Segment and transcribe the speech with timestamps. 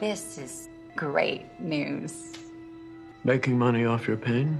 [0.00, 2.32] This is great news.
[3.22, 4.58] Making money off your pain?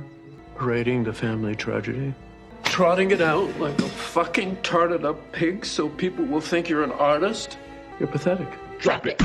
[0.54, 2.14] Parading the family tragedy?
[2.62, 6.92] Trotting it out like a fucking tarted up pig so people will think you're an
[6.92, 7.58] artist?
[7.99, 8.46] You're pathetic.
[8.79, 9.20] Drop it.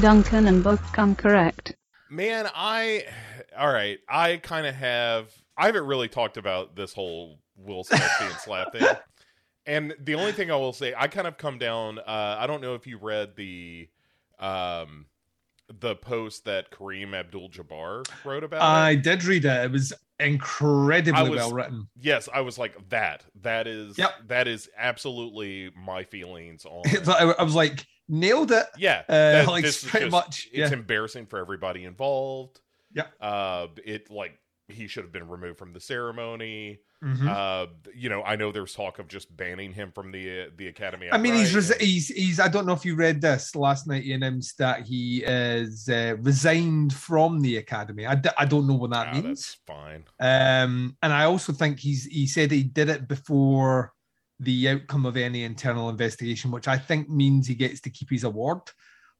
[0.00, 1.76] Duncan and both come correct.
[2.10, 3.04] Man, I
[3.56, 4.00] all right.
[4.08, 5.30] I kind of have.
[5.56, 8.88] I haven't really talked about this whole Will Smith being slapped thing.
[9.66, 11.98] And the only thing I will say, I kind of come down.
[11.98, 13.88] Uh, I don't know if you read the
[14.38, 15.06] um
[15.80, 18.60] the post that Kareem Abdul-Jabbar wrote about.
[18.60, 19.02] I it.
[19.02, 19.64] did read it.
[19.64, 21.88] It was incredibly was- well written.
[21.98, 23.24] Yes, I was like that.
[23.42, 24.10] That is Yep.
[24.28, 26.82] that is absolutely my feelings on.
[27.08, 28.66] I was like, nailed it.
[28.76, 30.76] yeah, Uh, that- like, pretty just- much, It's yeah.
[30.78, 32.60] embarrassing for everybody involved.
[32.92, 33.06] Yeah.
[33.20, 34.38] Uh, it like
[34.68, 36.78] he should have been removed from the ceremony.
[37.04, 37.28] Mhm.
[37.28, 40.68] Uh, you know, I know there's talk of just banning him from the uh, the
[40.68, 41.08] academy.
[41.12, 42.40] I mean, he's, resi- he's he's.
[42.40, 44.04] I don't know if you read this last night.
[44.04, 48.06] He announced that he is uh, resigned from the academy.
[48.06, 49.24] I, d- I don't know what that Ah, means.
[49.24, 50.04] That's fine.
[50.18, 53.92] Um, and I also think he's he said he did it before
[54.40, 58.24] the outcome of any internal investigation, which I think means he gets to keep his
[58.24, 58.62] award.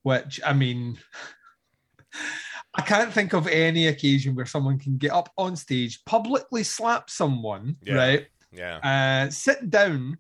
[0.05, 0.99] Which I mean,
[2.77, 7.09] I can't think of any occasion where someone can get up on stage, publicly slap
[7.09, 7.95] someone, Yeah.
[7.95, 8.27] right?
[8.51, 8.79] Yeah.
[9.27, 10.19] Uh, sit down,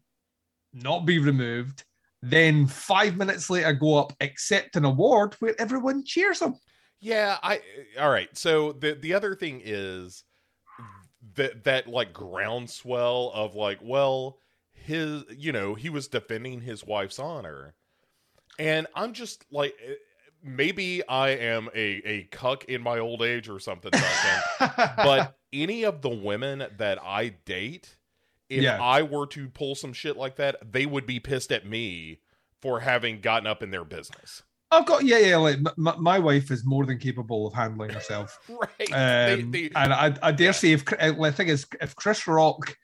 [0.72, 1.84] not be removed,
[2.22, 6.54] then five minutes later go up, accept an award where everyone cheers him.
[7.00, 7.60] Yeah, I
[8.00, 8.34] all right.
[8.36, 10.24] So the the other thing is
[11.34, 14.38] that that like groundswell of like, well,
[14.72, 17.74] his you know, he was defending his wife's honor.
[18.58, 19.74] And I'm just like
[20.44, 23.90] maybe I am a a cuck in my old age or something,
[24.60, 27.96] but any of the women that I date,
[28.48, 28.80] if Yeah.
[28.80, 32.20] I were to pull some shit like that, they would be pissed at me
[32.60, 34.42] for having gotten up in their business.
[34.70, 35.36] I've got yeah, yeah.
[35.36, 38.38] Like m- m- my wife is more than capable of handling herself.
[38.48, 38.90] Right.
[38.92, 42.26] Um, They- they- and I, I dare say, if uh, the thing is, if Chris
[42.26, 42.76] Rock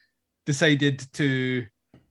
[0.46, 1.66] decided to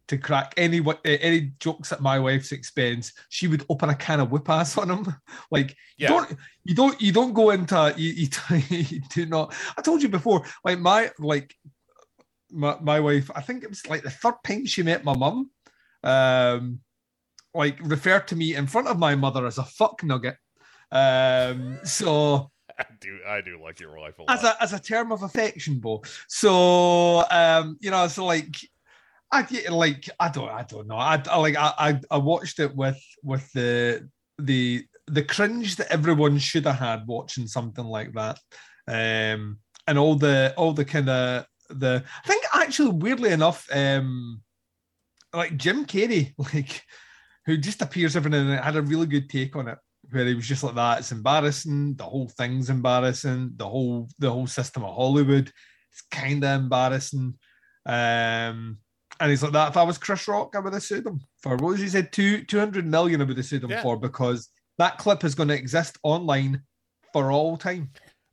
[0.09, 4.19] to crack any uh, any jokes at my wife's expense, she would open a can
[4.19, 5.15] of whip ass on him.
[5.51, 6.09] Like Yeah.
[6.09, 8.29] you don't you don't you don't go into you, you,
[8.69, 9.53] you do not.
[9.77, 11.55] I told you before, like my like
[12.51, 13.29] my, my wife.
[13.35, 15.49] I think it was like the third time she met my mum.
[16.03, 16.79] Um,
[17.53, 20.37] like referred to me in front of my mother as a fuck nugget.
[20.91, 24.31] Um, so I do I do like your wife a lot.
[24.37, 26.01] as a as a term of affection, Bo.
[26.27, 28.55] So um, you know, so like
[29.31, 30.97] I like I don't I don't know.
[30.97, 36.37] I, I like I, I watched it with with the the the cringe that everyone
[36.39, 38.39] should have had watching something like that.
[38.87, 44.41] Um and all the all the kind of the I think actually weirdly enough, um
[45.33, 46.83] like Jim Carrey, like
[47.45, 49.77] who just appears every now and then, had a really good take on it
[50.11, 50.99] where he was just like that.
[50.99, 51.95] It's embarrassing.
[51.95, 53.53] The whole thing's embarrassing.
[53.57, 55.51] The whole the whole system of Hollywood
[55.91, 57.35] it's kind of embarrassing.
[57.85, 58.77] Um,
[59.19, 59.69] and he's like that.
[59.69, 62.11] If I was Chris Rock, I would have sued him for what was he said
[62.11, 63.21] two two hundred million.
[63.21, 63.81] I would have sued him Yeah.
[63.83, 66.61] for because that clip is going to exist online
[67.13, 67.91] for all time.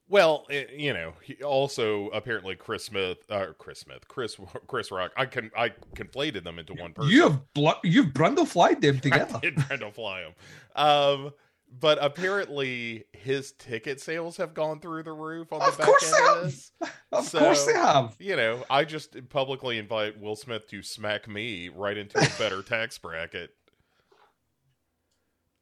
[0.09, 4.37] Well, eh, you know, he also apparently Chris Smith, uh, Chris Smith, Chris
[4.69, 5.11] Chris Rock.
[5.17, 7.11] I can I conflated them into one person.
[7.11, 9.35] You have bl- you've Brundle flied them together.
[9.37, 10.33] I did Brundle fly him.
[10.77, 11.33] Um,
[11.71, 16.05] but apparently his ticket sales have gone through the roof on Of the back course
[16.05, 16.45] end they of have.
[16.45, 16.73] this.
[17.13, 18.17] Of So- course they have.
[18.19, 22.63] You know, I just publicly invite Will Smith to smack me right into a better
[22.65, 23.51] tax bracket.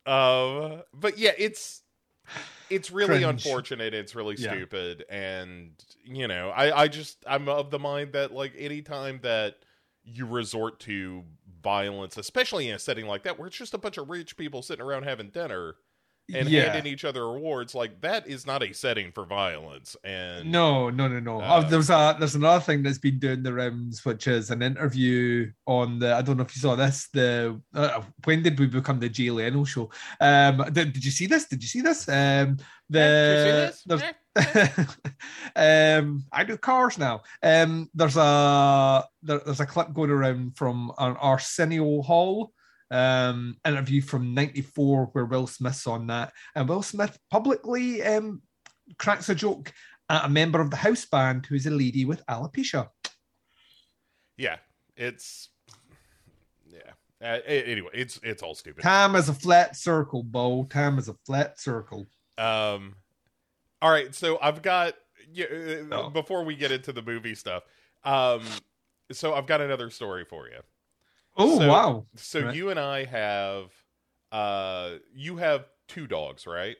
[0.06, 1.82] Um, but yeah, it's
[2.70, 3.24] it's really Cringe.
[3.24, 3.94] unfortunate.
[3.94, 4.52] It's really Yeah.
[4.52, 5.72] stupid, and
[6.04, 9.56] you know, I I just I'm of the mind that like anytime that
[10.04, 11.24] you resort to
[11.62, 14.60] violence, especially in a setting like that where it's just a bunch of rich people
[14.60, 15.76] sitting around having dinner
[16.32, 16.72] and yeah.
[16.72, 19.96] handing each other awards, like that is not a setting for violence.
[20.04, 21.40] And No, no, no, no.
[21.40, 24.62] Uh, oh, there's a there's another thing that's been doing the rounds, which is an
[24.62, 26.14] interview on the.
[26.14, 27.08] I don't know if you saw this.
[27.12, 29.90] The uh, when did we become the Jay Leno show?
[30.20, 31.46] Um, did, did you see this?
[31.46, 32.08] Did you see this?
[32.08, 34.14] Um, the Did you see there's-
[35.56, 37.22] um, I do cars now.
[37.42, 42.52] Um, there's a there, there's a clip going around from an Arsenio Hall
[42.90, 48.42] um interview from 94 where Will Smith's on that and Will Smith publicly um
[48.98, 49.72] cracks a joke
[50.10, 52.88] at a member of the house band who's a lady with alopecia.
[54.36, 54.56] Yeah,
[54.96, 55.48] it's
[56.66, 56.92] yeah.
[57.22, 58.82] Uh, anyway, it's it's all stupid.
[58.82, 60.64] Time is a flat circle, Bo.
[60.64, 62.06] Time is a flat circle.
[62.36, 62.96] Um,
[63.80, 64.94] all right, so I've got
[65.32, 65.46] yeah,
[65.90, 66.10] uh, Oh.
[66.10, 67.62] before we get into the movie stuff.
[68.04, 68.42] Um,
[69.12, 70.58] so I've got another story for you.
[71.36, 72.06] Oh So- wow!
[72.16, 72.54] So Right.
[72.54, 73.70] you and I have,
[74.32, 76.76] uh, you have two dogs, right?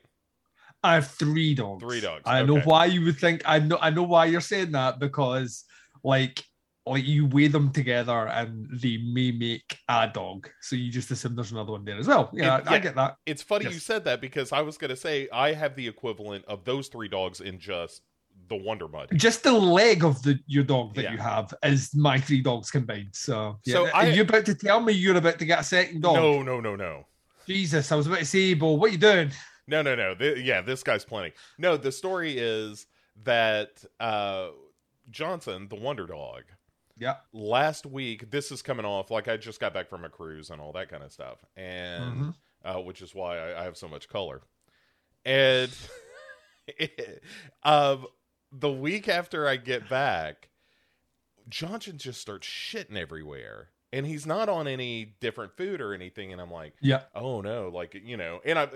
[0.83, 1.83] I have three dogs.
[1.83, 3.41] Three dogs, I know why you would think.
[3.45, 3.77] I know.
[3.81, 5.65] I know why you're saying that because,
[6.03, 6.43] like,
[6.85, 10.47] like you weigh them together and they may make a dog.
[10.61, 12.29] So you just assume there's another one there as well.
[12.31, 12.79] Yeah, It- I yeah.
[12.79, 13.15] get that.
[13.25, 13.73] It's funny Yes.
[13.73, 16.87] you said that because I was going to say I have the equivalent of those
[16.87, 18.03] three dogs in just
[18.47, 19.09] the Wonder Mud.
[19.15, 21.11] Just the leg of the your dog that Yeah.
[21.13, 23.09] you have is my three dogs combined.
[23.13, 23.73] So, yeah.
[23.73, 26.15] So are I- you about to tell me you're about to get a second dog?
[26.15, 27.05] No, no, no, no.
[27.47, 29.31] Jesus, I was about to say, but what are you doing?
[29.67, 30.15] No, no, no.
[30.15, 31.33] Th- yeah, this guy's plenty.
[31.57, 32.87] No, the story is
[33.23, 34.49] that uh,
[35.09, 36.43] Johnson, the Wonder Dog,
[36.97, 37.15] Yeah.
[37.33, 40.59] last week, this is coming off like I just got back from a cruise and
[40.61, 42.35] all that kind of stuff, and Mhm.
[42.63, 44.41] uh, which is why I, I have so much color.
[45.23, 45.71] And
[47.63, 48.05] um,
[48.51, 50.49] the week after I get back,
[51.47, 56.31] Johnson just starts shitting everywhere, and he's not on any different food or anything.
[56.31, 57.01] And I'm like, Yeah.
[57.13, 58.67] oh no like you know and i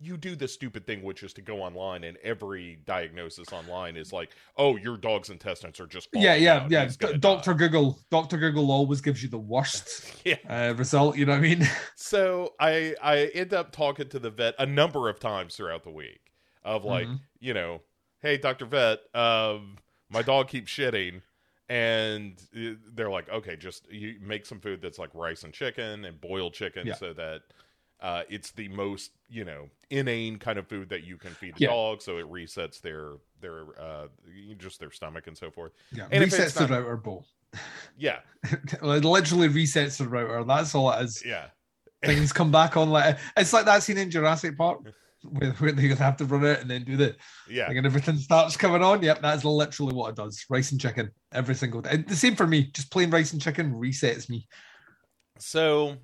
[0.00, 4.12] you do the stupid thing which is to go online and every diagnosis online is
[4.12, 6.70] like oh your dog's intestines are just Yeah, yeah, out.
[6.70, 6.84] yeah.
[6.86, 11.16] D- die." Doctor Google, Doctor Google always gives you the worst yeah uh, result.
[11.16, 11.68] You know what I mean?
[11.96, 15.90] so i i end up talking to the vet a number of times throughout the
[15.90, 16.20] week
[16.64, 17.20] of like Mhm.
[17.40, 17.80] you know
[18.22, 19.76] hey dr vet um
[20.10, 21.20] my dog keeps shitting
[21.68, 22.40] and
[22.94, 26.54] they're like okay just you make some food that's like rice and chicken and boiled
[26.54, 26.94] chicken Yeah.
[26.94, 27.42] so that
[28.00, 31.58] uh, it's the most you know inane kind of food that you can feed a
[31.58, 31.68] Yeah.
[31.70, 34.06] dog so it resets their their uh
[34.56, 36.06] just their stomach and so forth Yeah.
[36.12, 37.26] And resets the not- router bowl.
[37.98, 40.44] yeah it literally resets the router.
[40.44, 41.22] That's all it is.
[41.26, 41.46] yeah
[42.04, 44.78] Things come back on like it's like that scene in Jurassic Park
[45.22, 47.16] where, where they have to run it and then do the
[47.48, 49.02] yeah like, and everything starts coming on.
[49.02, 50.44] Yep, that's literally what it does.
[50.48, 51.96] Rice and chicken every single day.
[51.96, 52.70] The same for me.
[52.72, 54.46] Just plain rice and chicken resets me.
[55.38, 55.96] So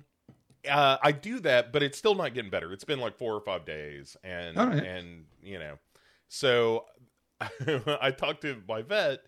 [0.69, 2.71] uh, I do that, but it's still not getting better.
[2.73, 4.83] It's been like four or five days, and right.
[4.83, 5.77] and you know,
[6.27, 6.85] so
[8.01, 9.19] I talked to my vet,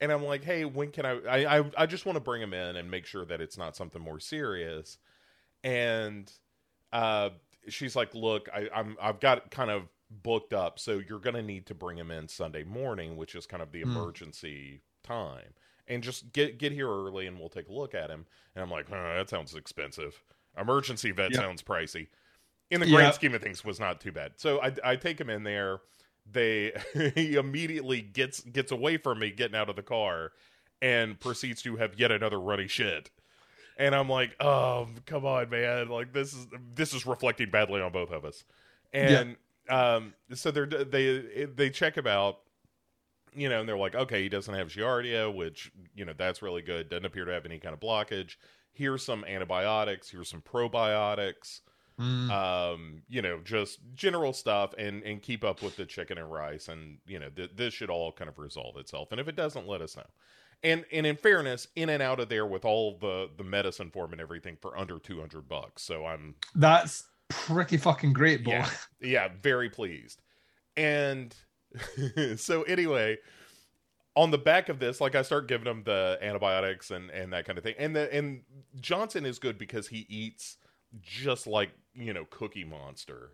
[0.00, 1.18] and I'm like, hey, when can I?
[1.28, 3.76] I I, I just want to bring him in and make sure that it's not
[3.76, 4.98] something more serious,
[5.64, 6.30] and
[6.92, 7.30] uh,
[7.68, 11.66] she's like, look, I, I'm I've got kind of booked up, so you're gonna need
[11.66, 13.82] to bring him in Sunday morning, which is kind of the Hmm.
[13.82, 15.54] emergency time.
[15.88, 18.26] And just get get here early, and we'll take a look at him.
[18.54, 20.22] And I'm like, huh, that sounds expensive.
[20.58, 21.36] Emergency vet Yeah.
[21.36, 22.08] sounds pricey.
[22.70, 23.12] In the grand Yeah.
[23.14, 24.32] scheme of things, was not too bad.
[24.38, 25.80] So I, I take him in there.
[26.30, 26.72] They
[27.14, 30.32] he immediately gets gets away from me, getting out of the car,
[30.82, 33.10] and proceeds to have yet another runny shit.
[33.76, 35.88] And I'm like, oh, come on, man!
[35.88, 38.44] Like this is this is reflecting badly on both of us.
[38.92, 39.36] And
[39.68, 42.38] um, so they're they they check him out,
[43.34, 46.62] you know, and they're like, okay, he doesn't have giardia, which you know that's really
[46.62, 46.88] good.
[46.88, 48.36] Doesn't appear to have any kind of blockage.
[48.72, 50.10] Here's some antibiotics.
[50.10, 51.60] Here's some probiotics.
[52.00, 52.30] Mm.
[52.30, 56.68] Um, you know, just general stuff, and and keep up with the chicken and rice,
[56.68, 59.12] and you know, th- this should all kind of resolve itself.
[59.12, 60.06] And if it doesn't, let us know.
[60.62, 64.12] And and in fairness, in and out of there with all the the medicine form
[64.12, 65.82] and everything for under two hundred bucks.
[65.82, 68.52] So I'm That's pretty fucking great, boy.
[68.52, 68.70] yeah,
[69.00, 70.22] yeah, very pleased.
[70.76, 71.34] And
[72.36, 73.18] so anyway,
[74.16, 77.44] on the back of this, like I start giving him the antibiotics and and that
[77.46, 77.74] kind of thing.
[77.78, 78.42] And the and
[78.80, 80.56] Johnson is good because he eats
[81.02, 83.32] just like, you know, Cookie Monster.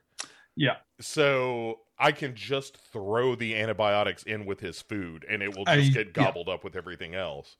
[0.56, 0.76] Yeah.
[1.00, 5.90] So I can just throw the antibiotics in with his food and it will just
[5.90, 6.12] I- get yeah.
[6.12, 7.56] gobbled up with everything else.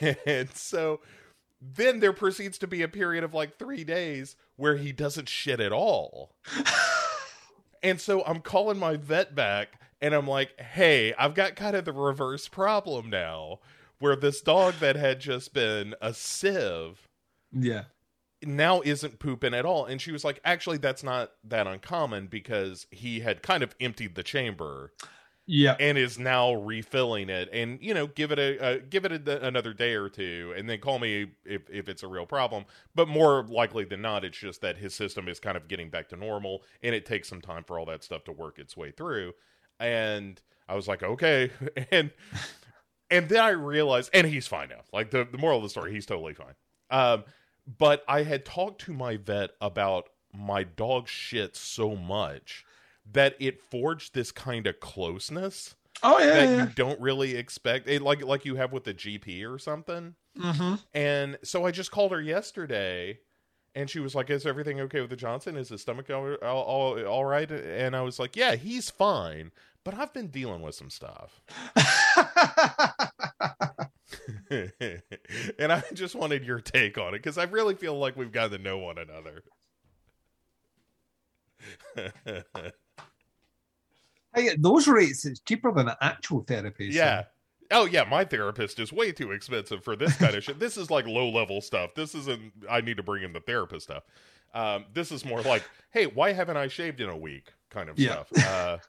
[0.26, 1.00] And so
[1.60, 5.60] then there proceeds to be a period of like three days where he doesn't shit
[5.60, 6.32] at all.
[7.82, 11.84] And so I'm calling my vet back and I'm like, hey, I've got kind of
[11.84, 13.60] the reverse problem now
[13.98, 17.08] where this dog that had just been a sieve
[17.52, 17.84] Yeah.
[18.46, 19.84] Now isn't pooping at all.
[19.86, 24.14] And she was like, actually, that's not that uncommon because he had kind of emptied
[24.14, 24.92] the chamber
[25.46, 25.76] Yeah.
[25.78, 27.48] and is now refilling it.
[27.52, 30.68] And you know, give it a uh, give it a, another day or two, and
[30.70, 32.64] then call me if if it's a real problem.
[32.94, 36.08] But more likely than not, it's just that his system is kind of getting back
[36.10, 38.90] to normal, and it takes some time for all that stuff to work its way
[38.90, 39.34] through.
[39.78, 41.50] And I was like, okay,
[41.90, 42.10] and
[43.10, 44.80] and then I realized, and he's fine now.
[44.92, 46.54] Like the the moral of the story, he's totally fine.
[46.90, 47.24] Um,
[47.66, 52.64] but I had talked to my vet about my dog shit so much
[53.12, 56.26] that it forged this kind of closeness Oh yeah.
[56.26, 56.64] that yeah.
[56.64, 60.14] you don't really expect it, like like you have with the GP or something.
[60.38, 60.74] Mm-hmm.
[60.92, 63.20] And so I just called her yesterday
[63.74, 65.56] and she was like, "Is everything okay with the Johnson?
[65.56, 69.52] Is his stomach all, all, all, all right?" And I was like, "Yeah, he's fine,
[69.84, 71.40] but I've been dealing with some stuff."
[75.58, 78.50] and I just wanted your take on it because I really feel like we've got
[78.52, 79.42] to know one another.
[84.34, 86.90] Hey, those rates, it's cheaper than an actual therapy.
[86.90, 87.22] so- yeah.
[87.70, 90.58] Oh yeah, my therapist is way too expensive for this kind of shit.
[90.58, 91.94] This is like low level stuff.
[91.94, 92.52] This isn't.
[92.68, 94.02] I need to bring in the therapist stuff.
[94.52, 95.62] Um, this is more like,
[95.92, 97.52] hey, why haven't I shaved in a week?
[97.70, 98.24] Kind of Yeah.
[98.32, 98.80] stuff.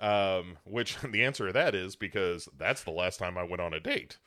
[0.00, 0.04] Uh,
[0.38, 3.74] um, which the answer to that is because that's the last time I went on
[3.74, 4.18] a date.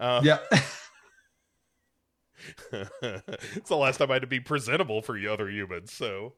[0.00, 0.38] Uh, Yeah.
[2.72, 5.92] it's the last time I had to be presentable for you other humans.
[5.92, 6.34] So,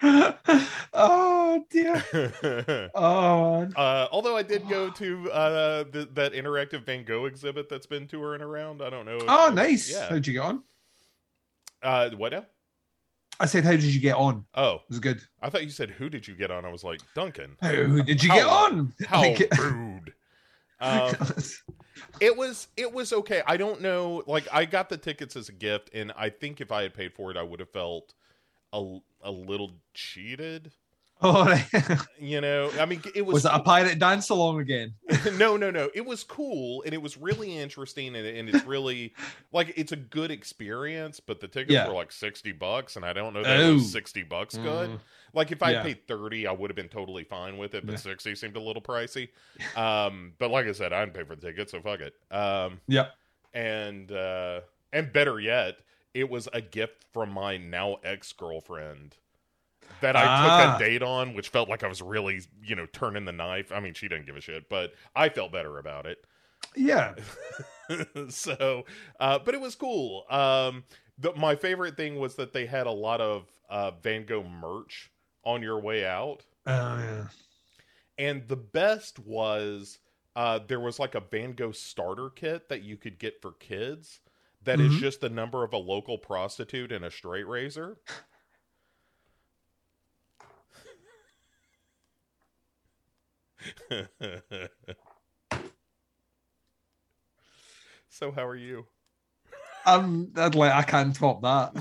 [0.02, 2.02] oh dear.
[2.12, 3.72] uh, Oh man.
[3.76, 8.42] although I did go to uh, the, that interactive Van Gogh exhibit that's been touring
[8.42, 8.82] around.
[8.82, 9.16] I don't know.
[9.18, 9.90] if- Oh, nice.
[9.92, 10.08] Yeah.
[10.08, 10.62] How'd you get on?
[11.82, 12.46] Uh, what now?
[13.40, 14.44] I said, how did you get on?
[14.54, 15.20] Oh, It was good.
[15.40, 16.64] I thought you said who did you get on?
[16.64, 17.56] I was like Duncan.
[17.62, 18.92] Who did you How- get on?
[19.06, 19.22] How
[19.62, 20.12] rude.
[20.80, 21.14] Um,
[22.20, 23.42] it was it was okay.
[23.46, 24.22] I don't know.
[24.26, 27.12] Like I got the tickets as a gift, and I think if I had paid
[27.12, 28.14] for it, I would have felt
[28.72, 30.72] a a little cheated.
[31.22, 31.66] Oh, right.
[32.20, 34.94] You know, I mean, it was was it a pirate dance along again?
[35.36, 35.88] no, no, no.
[35.94, 39.14] It was cool and it was really interesting and, and it's really
[39.52, 41.20] like it's a good experience.
[41.20, 41.86] But the tickets Yeah.
[41.88, 43.74] were like sixty bucks, and I don't know that Oh.
[43.74, 44.90] was sixty bucks good.
[44.90, 45.00] Mm.
[45.34, 45.82] Like if I Yeah.
[45.82, 47.86] paid thirty, I would have been totally fine with it.
[47.86, 47.98] But Yeah.
[47.98, 49.28] sixty seemed a little pricey.
[49.76, 52.14] Um, but like I said, I didn't pay for the ticket, so fuck it.
[52.34, 53.08] Um, Yeah.
[53.54, 54.60] and uh,
[54.92, 55.76] and better yet,
[56.14, 59.16] it was a gift from my now ex girlfriend
[60.00, 60.72] that I Ah.
[60.72, 63.72] took a date on, which felt like I was really, you know, turning the knife.
[63.72, 66.24] I mean, she didn't give a shit, but I felt better about it.
[66.76, 67.14] Yeah.
[68.28, 68.84] so,
[69.20, 70.24] uh, but it was cool.
[70.30, 70.84] Um,
[71.18, 75.10] the, my favorite thing was that they had a lot of uh, Van Gogh merch
[75.44, 77.26] on your way out, Oh, yeah.
[78.18, 79.98] and the best was
[80.36, 84.20] uh, there was like a Van Gogh starter kit that you could get for kids.
[84.62, 84.98] That is Mhm.
[85.00, 87.96] just the number of a local prostitute and a straight razor.
[98.08, 98.86] so how are you?
[99.86, 101.72] I'm I'd like I can't top that,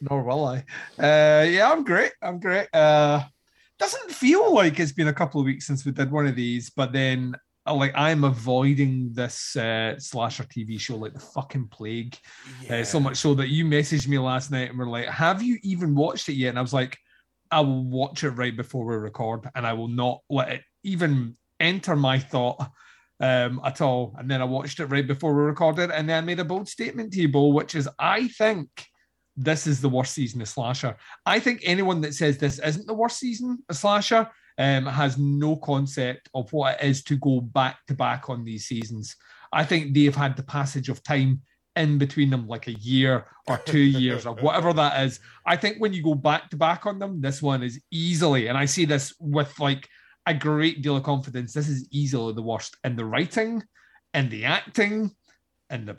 [0.00, 0.58] nor will I.
[0.98, 2.12] Uh, yeah, I'm great.
[2.22, 2.68] I'm great.
[2.74, 3.22] Uh,
[3.78, 6.70] doesn't feel like it's been a couple of weeks since we did one of these,
[6.70, 7.34] but then
[7.66, 12.16] uh, like I'm avoiding this uh, slasher TV show like the fucking plague.
[12.68, 15.58] Uh, so much so that you messaged me last night and were like, "Have you
[15.62, 16.98] even watched it yet?" And I was like,
[17.50, 21.34] "I will watch it right before we record, and I will not let it even
[21.58, 22.70] enter my thought."
[23.20, 24.14] um, at all.
[24.18, 26.68] And then I watched it right before we recorded, and then I made a bold
[26.68, 28.68] statement to you, Bo, which is I think
[29.36, 30.96] this is the worst season of slasher.
[31.26, 35.56] I think anyone that says this isn't the worst season of slasher um, has no
[35.56, 39.16] concept of what it is to go back to back on these seasons.
[39.52, 41.42] I think they've had the passage of time
[41.76, 45.18] in between them, like a year or two years or whatever that is.
[45.46, 48.58] I think when you go back to back on them, this one is easily, and
[48.58, 49.88] I see this with like
[50.26, 51.52] a great deal of confidence.
[51.52, 53.62] This is easily the worst in the writing,
[54.14, 55.10] in the acting,
[55.70, 55.98] in the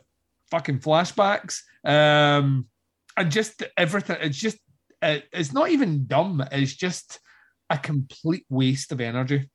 [0.50, 2.66] fucking flashbacks, um,
[3.16, 4.16] and just everything.
[4.20, 4.58] It's just
[5.02, 6.44] it, it's not even dumb.
[6.50, 7.20] It's just
[7.70, 9.48] a complete waste of energy.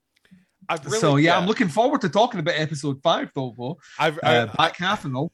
[0.69, 3.51] I've really, so yeah, I'm looking forward to talking about episode five, though.
[3.51, 3.77] Bo.
[3.99, 5.31] I've Uh, I, back half and all.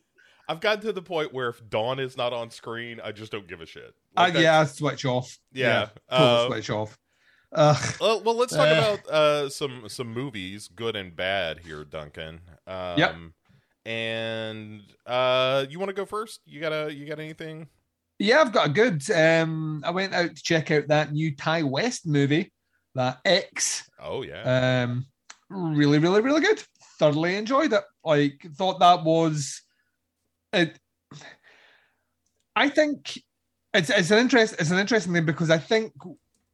[0.50, 3.48] I've gotten to the point where if Dawn is not on screen, I just don't
[3.48, 3.94] give a shit.
[4.16, 5.38] Uh, Like, that's- yeah, switch off.
[5.52, 5.90] yeah.
[6.10, 6.98] total uh, switch off.
[7.54, 7.96] Ugh.
[8.02, 8.98] Well, well, let's talk Uh.
[9.02, 12.42] about uh, some some movies, good and bad here, Duncan.
[12.66, 13.16] Um, Yep.
[13.86, 16.42] And uh, you want to go first?
[16.46, 17.68] You got a you got anything?
[18.20, 19.10] Yeah, I've got a good.
[19.12, 22.52] Um, I went out to check out that new Ti West movie,
[22.96, 23.90] that X.
[24.02, 24.84] Oh yeah.
[24.84, 25.06] Um,
[25.50, 26.62] really, really, really good.
[27.00, 27.84] Thoroughly enjoyed it.
[28.04, 29.62] Like, thought that was
[30.52, 30.78] it.
[32.58, 33.18] I think
[33.74, 34.56] it's it's an interest.
[34.60, 35.94] It's an interesting thing because I think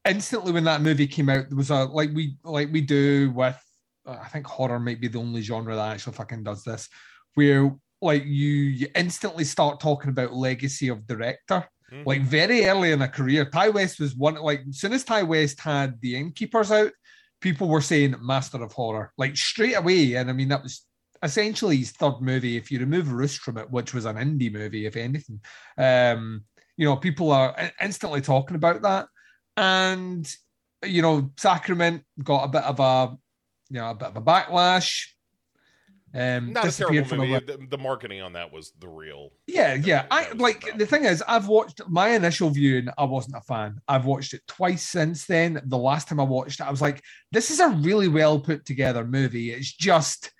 [0.05, 3.59] instantly when that movie came out, there was a like we like we do with.
[4.05, 6.89] I think horror might be the only genre that actually fucking does this,
[7.35, 12.05] where like you, you instantly start talking about legacy of director Mhm.
[12.05, 13.45] like very early in a career.
[13.45, 16.91] Ti West was one like as soon as Ti West had the Innkeepers out,
[17.39, 20.15] people were saying Master of Horror like straight away.
[20.15, 20.85] And I mean that was
[21.21, 22.57] essentially his third movie.
[22.57, 25.39] If you remove Roost from it, which was an indie movie, if anything,
[25.77, 26.43] um,
[26.77, 29.07] you know people are instantly talking about that.
[29.57, 30.29] And
[30.85, 33.17] you know, Sacrament got a bit of a
[33.69, 35.07] you know a bit of a backlash.
[36.15, 37.45] Um, not a disappeared terrible from a movie.
[37.45, 39.29] The, the marketing on that was the real.
[39.47, 40.05] yeah, yeah.
[40.11, 42.87] I That like about- the thing is, I've watched my initial viewing.
[42.99, 43.79] I wasn't a fan.
[43.87, 45.59] I've watched it twice since then.
[45.65, 48.63] The last time I watched it, I was like, "This is a really well put
[48.63, 49.51] together movie.
[49.51, 50.31] It's just,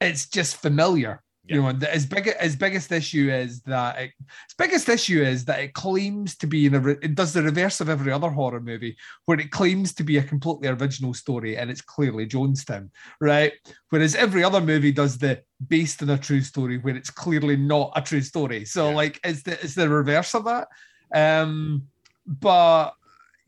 [0.00, 1.22] it's just familiar.
[1.50, 5.44] You know, the, his big his biggest issue is that it, his biggest issue is
[5.46, 8.60] that it claims to be in a, it does the reverse of every other horror
[8.60, 12.90] movie, where it claims to be a completely original story and it's clearly Jonestown,
[13.20, 13.52] right?
[13.88, 17.92] Whereas every other movie does the based on a true story, where it's clearly not
[17.96, 18.64] a true story.
[18.64, 18.96] So Yeah.
[18.96, 20.68] like, it's the it's the reverse of that.
[21.12, 21.88] Um,
[22.26, 22.92] but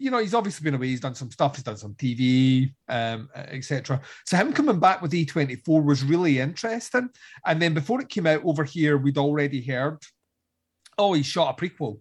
[0.02, 0.88] you know, he's obviously been away.
[0.88, 1.54] He's done some stuff.
[1.54, 4.00] He's done some TV, um, etc.
[4.26, 7.08] So him coming back with A24 was really interesting.
[7.46, 9.98] And then before it came out over here, we'd already heard,
[10.98, 12.00] oh, he shot a prequel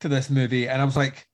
[0.00, 1.26] to this movie, and I was like,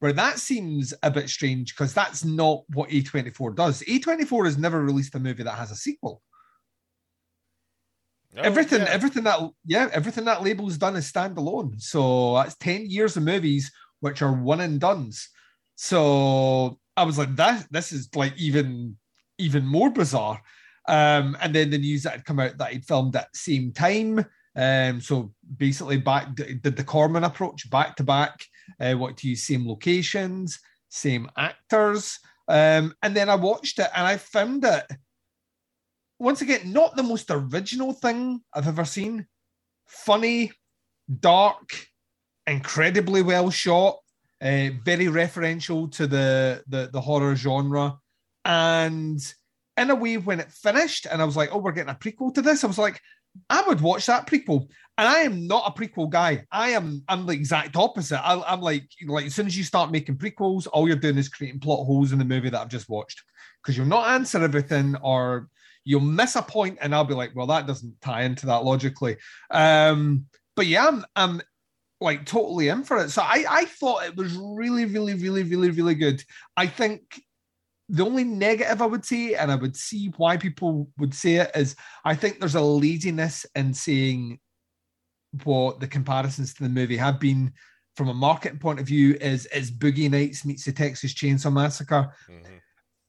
[0.00, 3.82] well, that seems a bit strange because that's not what A24 does.
[3.82, 6.22] A24 has never released a movie that has a sequel.
[8.36, 8.88] Oh, everything, yeah.
[8.88, 11.80] everything that yeah, everything that label's done is standalone.
[11.82, 15.28] So that's 10 years of movies which are one and done's.
[15.82, 18.98] So I was like, that this is like even
[19.38, 20.38] even more bizarre.
[20.86, 23.72] Um, and then the news that had come out that he'd filmed at the same
[23.72, 24.22] time.
[24.54, 28.44] Um, so basically back did the Corman approach back to back,
[28.78, 30.60] uh, wanted to use same locations,
[30.90, 32.18] same actors.
[32.46, 34.84] Um, and then I watched it and I found it
[36.18, 39.26] once again, not the most original thing I've ever seen.
[39.86, 40.52] Funny,
[41.20, 41.86] dark,
[42.46, 44.00] incredibly well shot,
[44.40, 47.98] uh, very referential to the, the the horror genre,
[48.44, 49.20] and
[49.76, 52.34] in a way, when it finished, and I was like, "Oh, we're getting a prequel
[52.34, 53.00] to this," I was like,
[53.48, 54.68] "I would watch that prequel."
[54.98, 56.44] And I am not a prequel guy.
[56.52, 57.02] I am.
[57.08, 58.20] I'm the exact opposite.
[58.20, 61.28] I, I'm like, like as soon as you start making prequels, all you're doing is
[61.28, 63.22] creating plot holes in the movie that I've just watched
[63.62, 65.48] because you'll not answer everything or
[65.84, 69.16] you'll miss a point and I'll be like, well, that doesn't tie into that logically.
[69.50, 71.42] Um, but yeah, I'm, I'm
[72.00, 73.10] like totally in for it.
[73.10, 76.24] So I, I thought it was really, really, really, really, really good.
[76.56, 77.22] I think
[77.88, 81.50] the only negative I would say, and I would see why people would say it,
[81.54, 84.38] is I think there's a laziness in saying
[85.44, 87.52] what the comparisons to the movie have been
[87.96, 92.12] from a marketing point of view is is Boogie Nights meets the Texas Chainsaw Massacre
[92.28, 92.60] Mhm.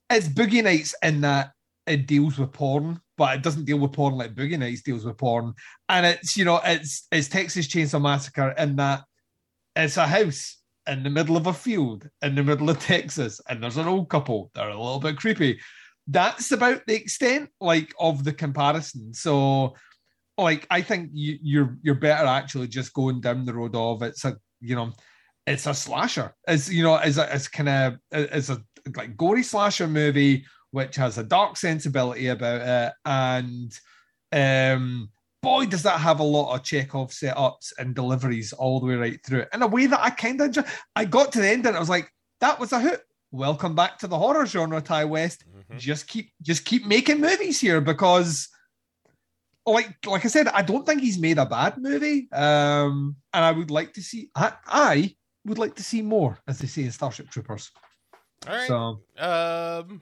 [0.10, 1.52] it's Boogie Nights in that
[1.88, 5.18] it deals with porn, but it doesn't deal with porn like Boogie Nights deals with
[5.18, 5.54] porn.
[5.90, 9.04] And it's you know it's it's Texas Chainsaw Massacre in that
[9.76, 13.62] it's a house in the middle of a field in the middle of Texas, and
[13.62, 14.52] there's an old couple.
[14.54, 15.60] They're a little bit creepy.
[16.08, 19.14] That's about the extent like of the comparison.
[19.14, 19.76] So
[20.38, 24.26] like I think you, you're you're better actually just going down the road of it's
[24.26, 24.94] a you know
[25.48, 26.36] it's a slasher.
[26.48, 28.62] It's you know it's a it's kind of it's a
[28.96, 33.78] like gory slasher movie which has a dark sensibility about it and
[34.34, 35.10] um
[35.44, 39.26] boy does that have a lot of Chekhov setups and deliveries all the way right
[39.26, 40.66] through it in a way that I kind of.
[40.96, 43.02] I got to the end and I was like that was a hoot.
[43.32, 45.80] Welcome back to the horror genre, Ti West Mhm.
[45.80, 48.48] just keep just keep making movies here because
[49.66, 52.28] like like I said, I don't think he's made a bad movie.
[52.32, 56.60] Um and I would like to see I, I would like to see more, as
[56.60, 57.72] they say in Starship Troopers.
[58.48, 58.68] All right.
[58.68, 60.02] So Um,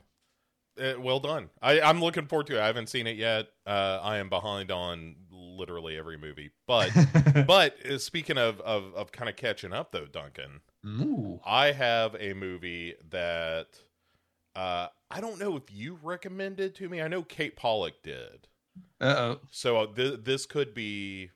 [0.79, 1.49] uh, well done.
[1.61, 2.61] I, I'm looking forward to it.
[2.61, 3.47] I haven't seen it yet.
[3.65, 6.51] Uh, I am behind on literally every movie.
[6.67, 6.91] But
[7.47, 11.39] but uh, speaking of of, of kind of catching up though, Duncan, Ooh.
[11.45, 13.67] I have a movie that
[14.55, 17.01] uh, I don't know if you recommended to me.
[17.01, 18.47] I know Kate Pollock did.
[19.01, 19.39] Uh-oh.
[19.51, 21.31] So uh, th- this could be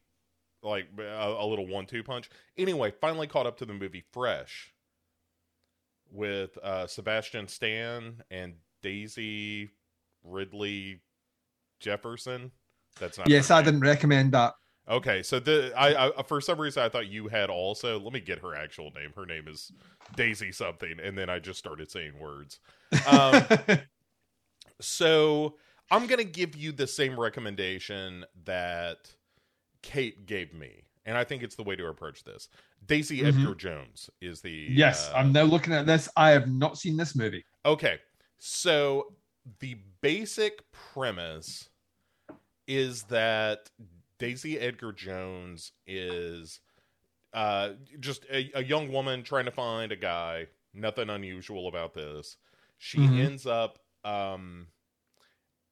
[0.62, 2.30] like a, a little one-two punch.
[2.58, 4.74] Anyway, finally caught up to the movie Fresh
[6.12, 8.54] with uh, Sebastian Stan and
[8.84, 9.72] Daisy
[10.24, 11.02] Ridley
[11.80, 12.52] Jefferson.
[13.00, 13.28] That's not.
[13.28, 13.66] Yes, I name.
[13.66, 14.54] didn't recommend that.
[14.88, 18.00] Okay, so the I, I for some reason I thought you had also.
[18.00, 19.12] Let me get her actual name.
[19.16, 19.72] Her name is
[20.16, 22.60] Daisy something, and then I just started saying words.
[23.08, 23.42] Um,
[24.82, 25.56] so
[25.90, 29.14] I'm gonna give you the same recommendation that
[29.82, 32.50] Kate gave me, and I think it's the way to approach this.
[32.86, 33.28] Daisy Mhm.
[33.40, 36.10] Edgar Jones is the yes, uh, I'm now looking at this.
[36.18, 37.46] I have not seen this movie.
[37.66, 38.00] Okay.
[38.46, 39.14] So
[39.60, 41.70] the basic premise
[42.68, 43.70] is that
[44.20, 46.60] Daisy Edgar Jones is
[47.32, 47.70] uh,
[48.02, 50.48] just a, a young woman trying to find a guy.
[50.74, 52.36] Nothing unusual about this.
[52.78, 53.18] She Mhm.
[53.18, 54.68] ends up um,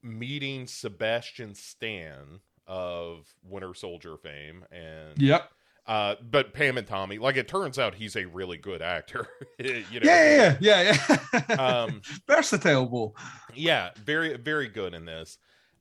[0.02, 5.52] meeting Sebastian Stan of Winter Soldier fame, and Yep.
[5.92, 7.18] Uh, but Pam and Tommy.
[7.18, 9.28] Like it turns out, he's a really good actor.
[9.60, 11.56] you know, Yeah, yeah, yeah, yeah.
[11.56, 13.18] Um, Versatile bull.
[13.54, 15.38] yeah very very good in this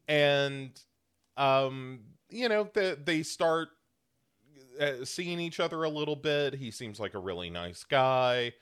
[0.09, 0.73] and
[1.37, 3.69] um you know the, they start
[4.81, 8.53] uh, seeing each other a little bit he seems like a really nice guy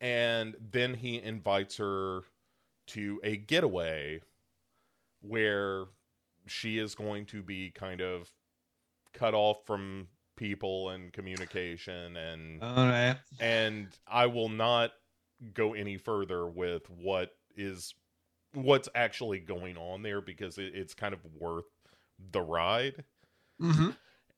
[0.00, 2.22] and then he invites her
[2.88, 4.20] to a getaway
[5.20, 5.84] where
[6.48, 8.32] she is going to be kind of
[9.12, 13.16] cut off from people and communication and All right.
[13.40, 14.92] and I will not
[15.54, 17.94] go any further with what is
[18.54, 21.64] what's actually going on there because it, it's kind of worth
[22.30, 23.04] the ride
[23.60, 23.90] Mm-hmm.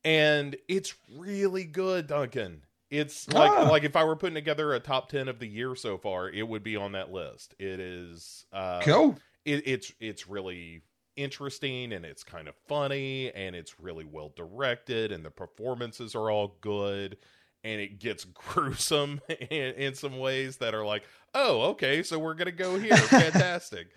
[0.04, 3.68] and it's really good duncan it's like Ah.
[3.68, 6.46] like if i were putting together a top 10 of the year so far it
[6.46, 9.18] would be on that list it is uh Cool.
[9.44, 10.82] it, it's it's really
[11.18, 16.30] interesting and it's kind of funny and it's really well directed and the performances are
[16.30, 17.16] all good
[17.64, 21.02] and it gets gruesome in, in some ways that are like
[21.34, 22.96] oh okay so we're gonna go here.
[22.96, 23.88] Fantastic.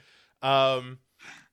[0.41, 0.97] Um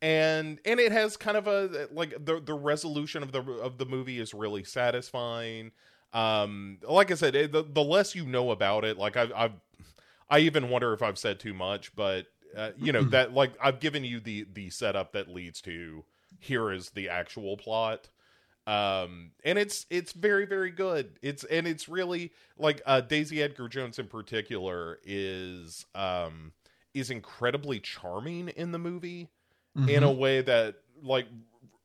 [0.01, 3.85] and and it has kind of a like the the resolution of the of the
[3.87, 5.73] movie is really satisfying.
[6.15, 9.53] Um like i said it, the, the less you know about it like i've i've
[10.31, 13.81] i even wonder if i've said too much but uh, you know that like i've
[13.81, 16.05] given you the the setup that leads to
[16.39, 18.09] here is the actual plot
[18.67, 23.69] um and it's it's very very good it's and it's really like uh daisy edgar
[23.69, 26.53] jones in particular is um
[26.95, 29.29] is incredibly charming in the movie
[29.89, 31.27] in a way that like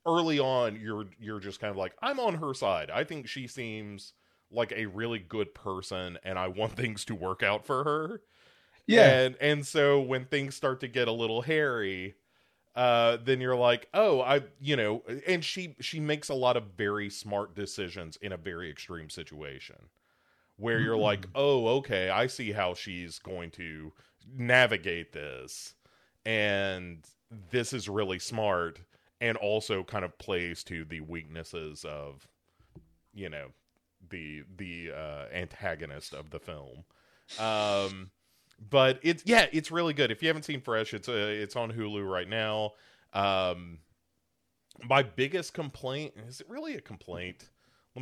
[0.05, 2.89] early on you're you're just kind of like I'm on her side.
[2.89, 4.13] I think she seems
[4.51, 8.21] like a really good person and I want things to work out for her.
[8.87, 9.17] Yeah.
[9.25, 12.15] And and so when things start to get a little hairy,
[12.75, 16.73] uh then you're like, "Oh, I you know, and she she makes a lot of
[16.77, 19.89] very smart decisions in a very extreme situation."
[20.57, 23.93] Where you're like, "Oh, okay, I see how she's going to
[24.27, 25.75] navigate this."
[26.25, 28.81] And this is really smart
[29.21, 32.27] and also kind of plays to the weaknesses of
[33.13, 33.51] you know
[34.09, 36.83] the the uh antagonist of the film
[37.37, 38.11] um
[38.69, 40.11] but it's yeah it's really good.
[40.11, 42.71] If you haven't seen fresh it's uh, it's on hulu right now.
[43.13, 43.79] Um
[44.89, 47.49] my biggest complaint is it really a complaint?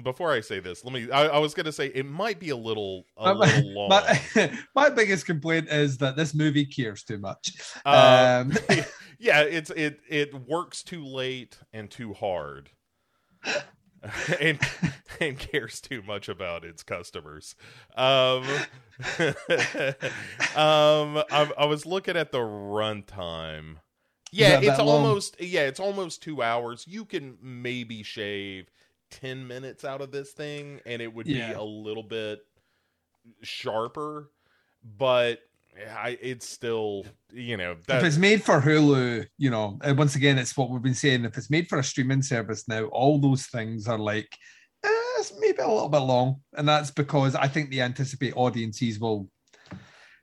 [0.03, 2.55] Before i say this let me i, I was gonna say it might be a
[2.55, 3.89] little a My- little long.
[3.89, 4.21] My,
[4.75, 7.51] my biggest complaint is that this movie cares too much.
[7.83, 8.53] Um, Um,
[9.19, 12.69] yeah, it's it it works too late and too hard,
[14.39, 14.59] and
[15.19, 17.55] and cares too much about its customers.
[17.95, 18.43] Um,
[20.55, 23.75] um, I, I was looking at the runtime.
[24.31, 25.05] Yeah, it's that long?
[25.05, 26.85] almost yeah, it's almost two hours.
[26.87, 28.69] You can maybe shave
[29.09, 31.49] ten minutes out of this thing, and it would Yeah.
[31.49, 32.39] be a little bit
[33.41, 34.31] sharper.
[34.83, 35.41] But
[35.97, 40.55] I, it's still you know if it's made for Hulu, you know, once again, it's
[40.57, 41.25] what we've been saying.
[41.25, 44.27] If it's made for a streaming service now, all those things are like,
[44.83, 46.41] eh, it's maybe a little bit long.
[46.53, 49.29] And that's because I think the anticipate audiences will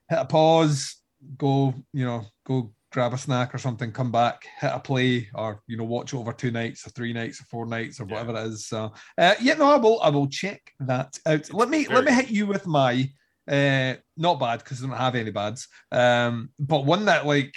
[0.08, 0.96] hit a pause,
[1.36, 5.62] go, you know, go grab a snack or something, come back, hit a play, or
[5.66, 8.12] you know, watch over two nights or three nights or four nights or Yeah.
[8.22, 8.66] whatever it is.
[8.66, 11.52] So uh, yeah, no, I will I will check that out.
[11.52, 13.08] let me let me hit you with my
[13.48, 15.68] uh not bad because I don't have any bads.
[15.90, 17.54] Um, but one that like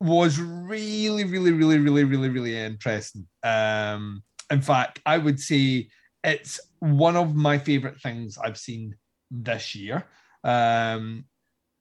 [0.00, 3.26] was really, really, really, really, really, really interesting.
[3.42, 5.88] Um, in fact, I would say
[6.22, 8.96] it's one of my favorite things I've seen
[9.30, 10.04] this year.
[10.42, 11.24] Um,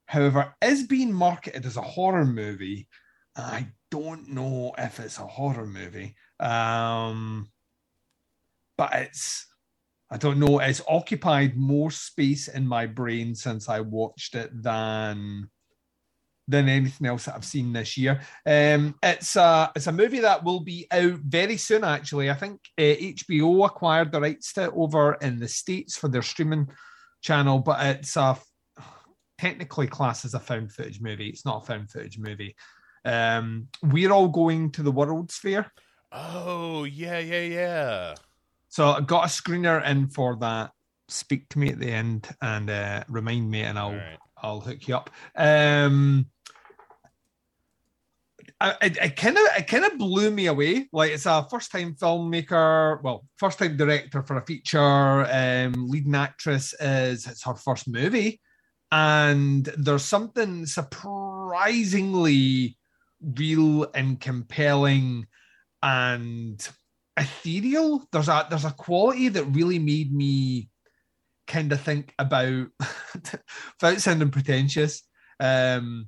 [0.05, 2.87] however, is being marketed as a horror movie.
[3.35, 6.15] I don't know if it's a horror movie.
[6.39, 7.49] Um,
[8.77, 9.47] but it's
[10.13, 10.59] I don't know.
[10.59, 15.49] It's occupied more space in my brain since I watched it than
[16.47, 18.21] than anything else that I've seen this year.
[18.45, 21.83] Um, it's a it's a movie that will be out very soon.
[21.83, 26.09] Actually, I think uh, HBO acquired the rights to it over in the states for
[26.09, 26.69] their streaming
[27.23, 28.37] channel, but it's a
[29.39, 31.29] technically classed as a found footage movie.
[31.29, 32.55] It's not a found footage movie.
[33.03, 35.71] Um, we're all going to the World's Fair.
[36.11, 38.15] Oh yeah, yeah, yeah.
[38.73, 40.71] So I got a screener in for that.
[41.07, 44.17] Speak to me at the end and uh, remind me, and I'll right.
[44.41, 45.11] I'll hook you up.
[45.35, 46.25] Um,
[48.81, 50.89] it, it kind of it kind of blew me away.
[50.91, 54.79] Like it's a first time filmmaker, well, first time director for a feature.
[54.79, 58.41] Um, leading actress is it's her first movie,
[58.91, 62.75] and there's something surprisingly
[63.21, 65.27] real and compelling
[65.83, 66.67] and
[67.17, 68.07] ethereal.
[68.11, 70.69] There's a there's a quality that really made me
[71.47, 72.67] kind of think about,
[73.81, 75.03] without sounding pretentious,
[75.39, 76.07] um,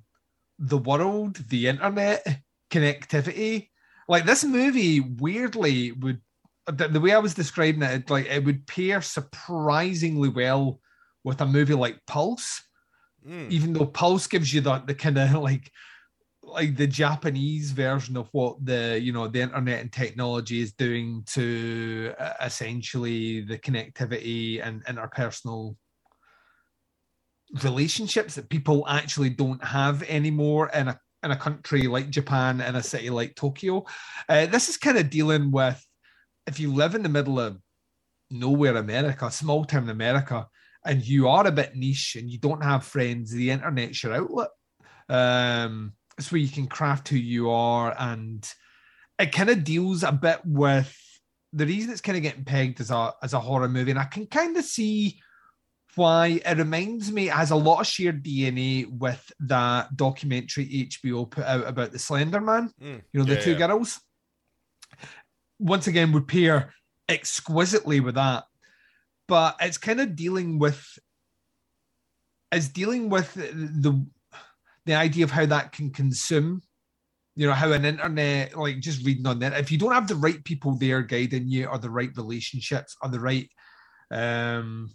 [0.60, 2.26] the world, the internet,
[2.72, 3.70] connectivity.
[4.08, 6.22] Like this movie, weirdly, would
[6.68, 10.80] the, the way I was describing it, it, like it would pair surprisingly well
[11.24, 12.62] with a movie like Pulse
[13.28, 13.50] Mm.
[13.50, 15.72] even though Pulse gives you the, the kind of like
[16.56, 21.24] like the Japanese version of what the you know the internet and technology is doing
[21.28, 25.76] to uh, essentially the connectivity and interpersonal
[27.64, 32.76] relationships that people actually don't have anymore in a in a country like Japan in
[32.76, 33.84] a city like Tokyo.
[34.30, 35.84] Uh, this is kind of dealing with
[36.48, 37.60] if you live in the middle of
[38.30, 40.48] nowhere America, small town America,
[40.86, 44.50] and you are a bit niche and you don't have friends, the internet's your outlet.
[45.10, 48.48] Um, it's where you can craft who you are, and
[49.20, 50.96] it kind of deals a bit with
[51.54, 54.06] the reason it's kind of getting pegged as a as a horror movie, and I
[54.06, 55.20] can kind of see
[55.96, 61.30] why it reminds me it has a lot of shared DNA with that documentary HBO
[61.30, 62.70] put out about the Slender Man.
[62.82, 63.68] Mm, You know, the yeah, two yeah.
[63.68, 64.02] girls.
[65.58, 66.74] Once again, would pair
[67.08, 68.44] exquisitely with that,
[69.28, 70.86] but it's kind of dealing with
[72.52, 74.06] it's dealing with the
[74.86, 76.62] the idea of how that can consume
[77.36, 80.16] you know how an internet like just reading on that if you don't have the
[80.16, 83.50] right people there guiding you or the right relationships or the right
[84.12, 84.90] um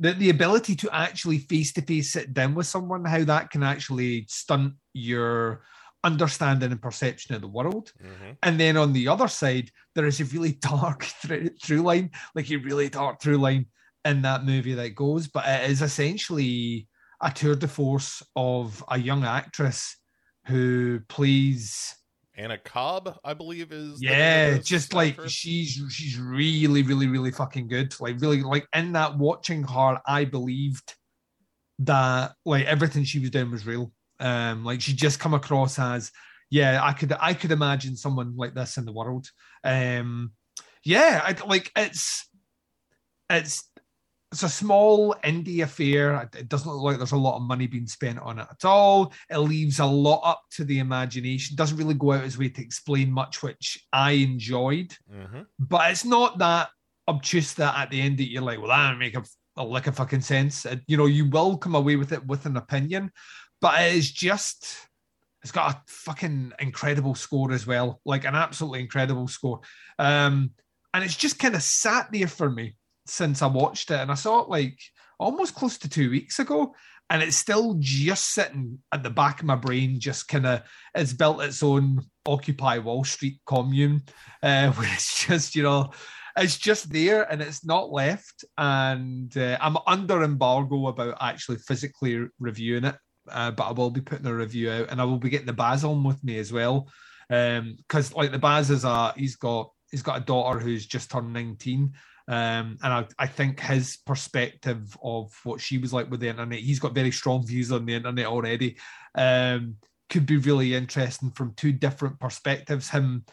[0.00, 3.62] the, the ability to actually face to face sit down with someone how that can
[3.62, 5.62] actually stunt your
[6.02, 8.36] understanding and perception of the world Mhm.
[8.42, 12.50] and then on the other side, there is a really dark through, through line, like
[12.50, 13.66] a really dark through line
[14.04, 16.88] in that movie that goes, but it is essentially
[17.24, 19.96] a tour de force of a young actress
[20.46, 21.96] who plays
[22.36, 27.98] Anna Cobb, I believe, is yeah, just like she's she's really, really, really fucking good.
[28.00, 30.94] Like really like in that watching her, I believed
[31.80, 33.92] that like everything she was doing was real.
[34.20, 36.10] Um, like she just come across as
[36.50, 39.28] yeah, I could I could imagine someone like this in the world.
[39.62, 40.32] Um,
[40.84, 42.28] yeah, I like it's
[43.30, 43.62] it's
[44.34, 46.28] it's a small indie affair.
[46.36, 49.12] It doesn't look like there's a lot of money being spent on it at all.
[49.30, 51.54] It leaves a lot up to the imagination.
[51.54, 54.92] Doesn't really go out its way to explain much, which I enjoyed.
[55.08, 55.46] Mhm.
[55.60, 56.70] But it's not that
[57.06, 59.22] obtuse that at the end that you're like, well, that don't make a,
[59.56, 60.66] a lick of fucking sense.
[60.66, 63.12] It- you know, you will come away with it with an opinion,
[63.60, 64.66] but it is just.
[65.42, 69.60] It's got a fucking incredible score as well, like an absolutely incredible score.
[69.98, 70.50] Um,
[70.92, 74.14] and it's just kind of sat there for me since I watched it, and I
[74.14, 74.78] saw it like
[75.18, 76.74] almost close to two weeks ago,
[77.10, 80.62] and it's still just sitting at the back of my brain, just kind of
[80.94, 84.02] it's built its own Occupy Wall Street commune,
[84.42, 85.90] uh, where it's just you know.
[86.36, 88.44] It's just there and it's not left.
[88.58, 92.96] And uh, I'm under embargo about actually physically reviewing it,
[93.30, 95.52] uh, but I will be putting a review out and I will be getting the
[95.52, 96.88] Baz on with me as well.
[97.30, 101.10] Um, because like the Baz is a he's got he's got a daughter who's just
[101.10, 101.92] turned 19
[102.26, 106.60] um, and I, I think his perspective of what she was like with the internet,
[106.60, 108.76] he's got very strong views on the internet already.
[109.14, 109.76] Um,
[110.08, 112.88] could be really interesting from two different perspectives.
[112.88, 113.24] Him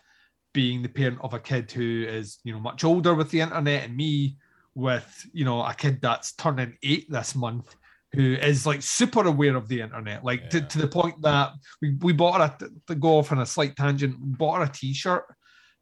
[0.54, 3.86] being the parent of a kid who is, you know, much older with the internet,
[3.86, 4.38] and me
[4.76, 7.76] with, you know, a kid that's turning eight this month,
[8.14, 10.66] who is like super aware of the internet, like to, Yeah.
[10.66, 11.52] to the point that
[11.82, 14.70] we, we bought her a, to go off on a slight tangent, bought her a
[14.70, 15.24] t-shirt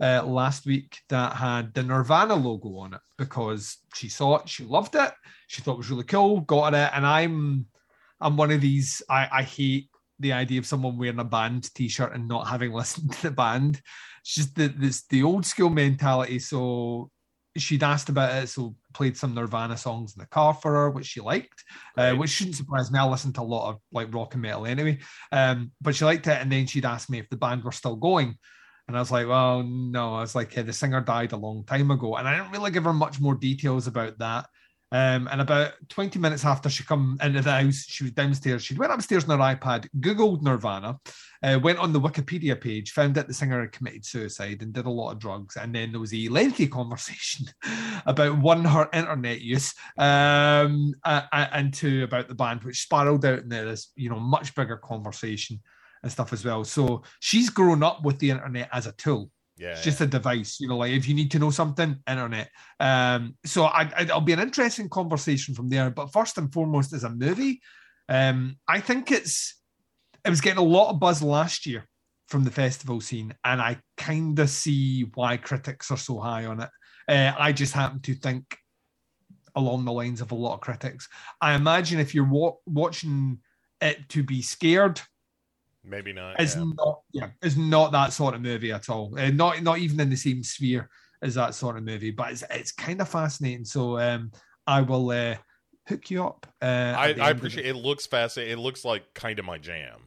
[0.01, 4.63] uh, last week that had the Nirvana logo on it because she saw it, she
[4.63, 5.11] loved it,
[5.47, 7.65] she thought it was really cool, got it, and I'm
[8.21, 9.01] I'm one of these.
[9.09, 13.13] I, I hate the idea of someone wearing a band T-shirt and not having listened
[13.13, 13.81] to the band.
[14.21, 16.39] It's just the this the old school mentality.
[16.39, 17.09] So
[17.57, 21.07] she'd asked about it, so played some Nirvana songs in the car for her, which
[21.07, 21.63] she liked,
[21.97, 22.99] uh, which shouldn't surprise me.
[22.99, 24.99] I listen to a lot of like rock and metal anyway,
[25.31, 27.95] um, but she liked it, and then she'd asked me if the band were still
[27.95, 28.37] going.
[28.89, 30.15] And I was like, well, no.
[30.15, 32.15] I was like, the singer died a long time ago.
[32.15, 34.47] And I didn't really give her much more details about that.
[34.91, 38.63] Um, and about 20 minutes after she come into the house, she was downstairs.
[38.63, 40.97] She went upstairs on her iPad, Googled Nirvana,
[41.43, 44.87] uh, went on the Wikipedia page, found that the singer had committed suicide and did
[44.87, 45.55] a lot of drugs.
[45.55, 47.45] And then there was a lengthy conversation
[48.07, 53.65] about one, her internet use, um, and two, about the band, which spiraled out into
[53.65, 55.61] this, you know, much bigger conversation
[56.03, 56.63] and stuff as well.
[56.63, 59.29] So she's grown up with the internet as a tool.
[59.57, 59.71] Yeah.
[59.71, 62.49] It's just a device, you know, like if you need to know something, internet.
[62.79, 65.89] Um, so I, I, it'll be an interesting conversation from there.
[65.89, 67.61] But first and foremost, as a movie,
[68.07, 69.59] um, I think it's
[70.25, 71.87] it was getting a lot of buzz last year
[72.29, 76.61] from the festival scene, and I kind of see why critics are so high on
[76.61, 76.69] it.
[77.07, 78.57] Uh, I just happen to think
[79.55, 81.09] along the lines of a lot of critics.
[81.41, 83.39] I imagine if you're wa- watching
[83.81, 85.01] it to be scared,
[85.83, 86.39] Maybe not.
[86.41, 86.63] is yeah.
[86.75, 90.09] not yeah is not that sort of movie at all uh, not not even in
[90.09, 90.89] the same sphere
[91.21, 94.29] as that sort of movie but it's it's kind of fascinating so um
[94.67, 95.35] i will uh
[95.87, 97.75] hook you up uh I, I appreciate it.
[97.75, 97.79] it.
[97.79, 98.53] Looks fascinating.
[98.53, 100.01] It looks like kind of my jam.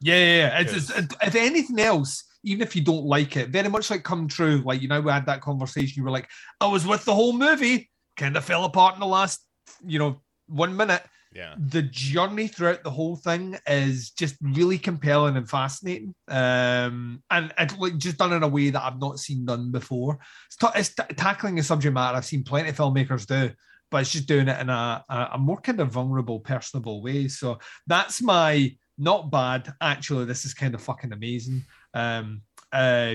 [0.00, 0.60] Yeah, yeah, yeah.
[0.60, 4.28] It's, it's, if anything else, even if you don't like it, very much like Come
[4.28, 5.94] True, like you know, we had that conversation.
[5.96, 6.28] You were like,
[6.60, 9.40] I was with the whole movie, kind of fell apart in the last,
[9.84, 11.02] you know, one minute.
[11.36, 11.54] Yeah.
[11.58, 17.76] The journey throughout the whole thing is just really compelling and fascinating, um, and it's
[17.76, 20.18] like just done in a way that I've not seen done before.
[20.46, 23.50] It's, ta- it's t- tackling a subject matter I've seen plenty of filmmakers do,
[23.90, 27.28] but it's just doing it in a, a, a more kind of vulnerable, personable way.
[27.28, 29.74] So that's my not bad.
[29.82, 31.64] Actually, this is kind of fucking amazing.
[31.92, 32.40] Um,
[32.72, 33.14] uh,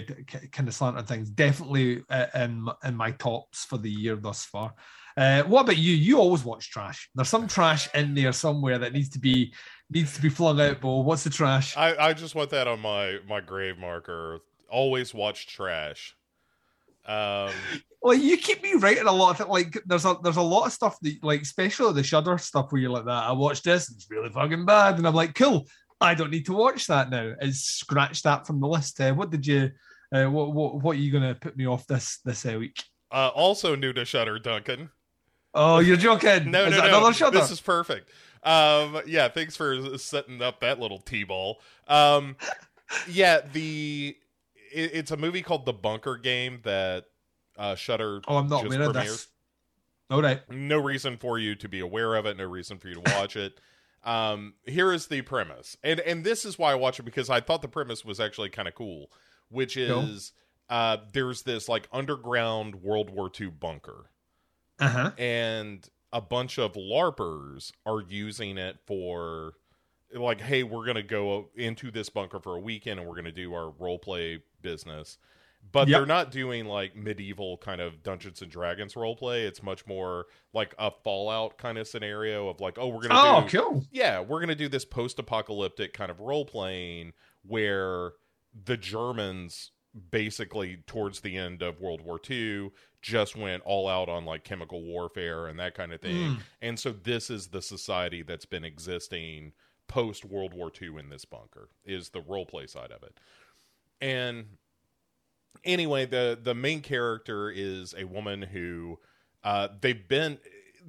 [0.51, 1.29] kind of slanted things.
[1.29, 4.73] Definitely uh, in in my tops for the year thus far.
[5.17, 5.93] Uh, what about you?
[5.93, 7.09] You always watch trash.
[7.15, 9.53] There's some trash in there somewhere that needs to be
[9.89, 10.81] needs to be flung out.
[10.81, 11.75] Bo, what's the trash?
[11.75, 14.39] I, I just want that on my my grave marker.
[14.69, 16.15] Always watch trash.
[17.05, 17.51] Um,
[18.03, 19.49] Well, you keep me writing a lot of it.
[19.49, 22.81] Like there's a there's a lot of stuff that like especially the Shudder stuff where
[22.81, 23.25] you're like that.
[23.25, 25.67] I watched this, it's really fucking bad, and I'm like, cool.
[25.99, 27.33] I don't need to watch that now.
[27.39, 28.99] It's scratch that from the list.
[28.99, 29.69] Uh, what did you?
[30.11, 32.83] Uh, what what what are you gonna put me off this this uh, week?
[33.11, 34.89] uh, also new to Shudder, Duncan.
[35.53, 36.51] Oh, you're joking.
[36.51, 37.07] No, is no, no.
[37.07, 37.31] another?
[37.31, 38.09] This is perfect.
[38.43, 41.59] Um, yeah, thanks for setting up that little t-ball.
[41.87, 42.35] Um,
[43.07, 44.15] yeah, the
[44.73, 47.05] it, it's a movie called The Bunker Game that
[47.57, 48.21] uh, Shudder.
[48.27, 49.03] oh, I'm not just aware of premiered.
[49.03, 49.27] this.
[50.09, 50.41] All right.
[50.49, 52.37] No reason for you to be aware of it.
[52.37, 53.59] No reason for you to watch it.
[54.03, 57.39] Um, here is the premise, and and this is why I watch it because I
[57.39, 59.11] thought the premise was actually kind of cool,
[59.49, 59.99] which Cool.
[59.99, 60.31] is
[60.69, 64.09] uh, there's this like underground World War II bunker
[64.81, 65.11] Uh huh.
[65.17, 69.53] and a bunch of larpers are using it for
[70.13, 73.23] like hey we're going to go into this bunker for a weekend and we're going
[73.25, 75.17] to do our role play business
[75.71, 75.97] but Yep.
[75.99, 80.25] they're not doing like medieval kind of dungeons and dragons role play it's much more
[80.53, 83.85] like a fallout kind of scenario of like oh we're to Oh, do cool.
[83.91, 87.13] yeah, we're going to do this post apocalyptic kind of role playing
[87.45, 88.13] where
[88.65, 89.71] the Germans
[90.09, 94.83] basically towards the end of World War II just went all out on like chemical
[94.83, 96.15] warfare and that kind of thing.
[96.15, 96.39] Mm.
[96.61, 99.53] And so this is the society that's been existing
[99.87, 103.17] post World War II in this bunker is the role play side of it.
[103.99, 104.45] And
[105.63, 108.99] anyway, the the main character is a woman who
[109.43, 110.37] uh they've been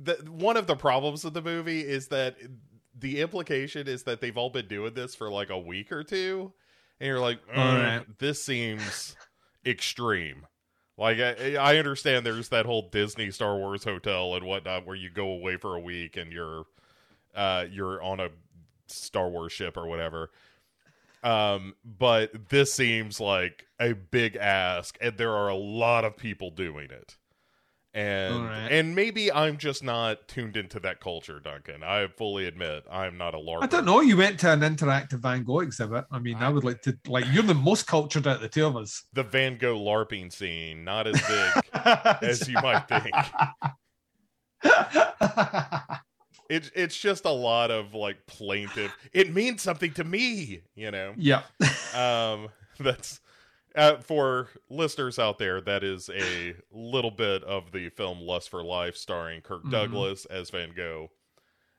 [0.01, 2.37] the, one of the problems of the movie is that
[2.97, 6.53] the implication is that they've all been doing this for like a week or two
[7.01, 8.19] and you're like "Mm, right.
[8.19, 9.17] this seems
[9.67, 10.47] extreme
[10.97, 15.11] like I, I understand there's that whole disney star wars hotel and whatnot where you
[15.11, 16.65] go away for a week and you're
[17.35, 18.29] uh you're on a
[18.87, 20.31] star wars ship or whatever.
[21.23, 26.51] Um but this seems like a big ask and there are a lot of people
[26.51, 27.17] doing it
[27.95, 28.69] and right.
[28.71, 33.35] and maybe i'm just not tuned into that culture duncan i fully admit i'm not
[33.35, 34.01] a larper I don't know.
[34.01, 36.07] You went to an interactive Van Gogh exhibit.
[36.11, 37.25] I mean, I, would like to like.
[37.33, 39.05] You're the most cultured out of the two of us.
[39.13, 41.65] the van gogh larping scene not as big
[42.23, 43.11] as you might think
[46.49, 51.15] it's it's just a lot of like plaintive it means something to me you know
[51.17, 51.43] yeah.
[51.95, 53.21] um that's
[53.75, 58.63] uh, for listeners out there that is a little bit of the film lust for
[58.63, 59.71] life starring kirk Mhm.
[59.71, 61.11] douglas as van gogh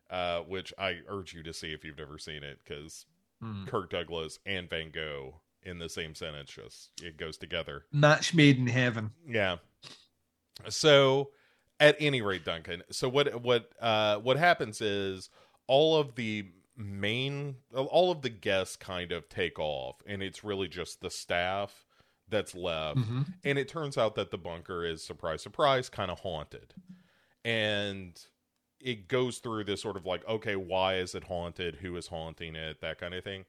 [0.09, 3.05] uh which i urge you to see if you've never seen it because
[3.41, 3.67] Mm.
[3.67, 8.57] kirk douglas and van gogh in the same sentence just it goes together Match made
[8.57, 9.11] in heaven.
[9.27, 9.57] yeah.
[10.69, 11.31] So,
[11.79, 12.83] at any rate, Duncan.
[12.91, 15.29] So what what uh what happens is
[15.67, 16.45] all of the
[16.77, 21.82] main all of the guests kind of take off, and it's really just the staff
[22.33, 22.99] that's left.
[22.99, 23.33] Mhm.
[23.45, 26.73] And it turns out that the bunker is surprise surprise kind of haunted,
[27.45, 28.19] and
[28.81, 31.75] it goes through this sort of like okay, why is it haunted?
[31.77, 32.81] Who is haunting it?
[32.81, 33.45] That kind of thing.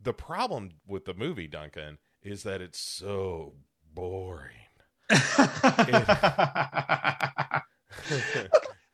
[0.00, 3.54] The problem with the movie, Duncan, is that it's so
[3.92, 4.54] boring.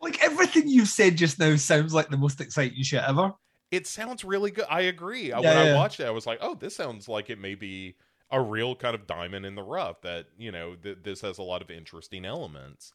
[0.01, 3.33] like everything you've said just now sounds like the most exciting shit ever.
[3.71, 4.67] it sounds really good.
[4.71, 5.29] I agree.
[5.31, 7.97] Yeah, when I watched it, I was like, "Oh, this sounds like it may be
[8.35, 11.43] a real kind of diamond in the rough." That you know, th- this has a
[11.43, 12.93] lot of interesting elements,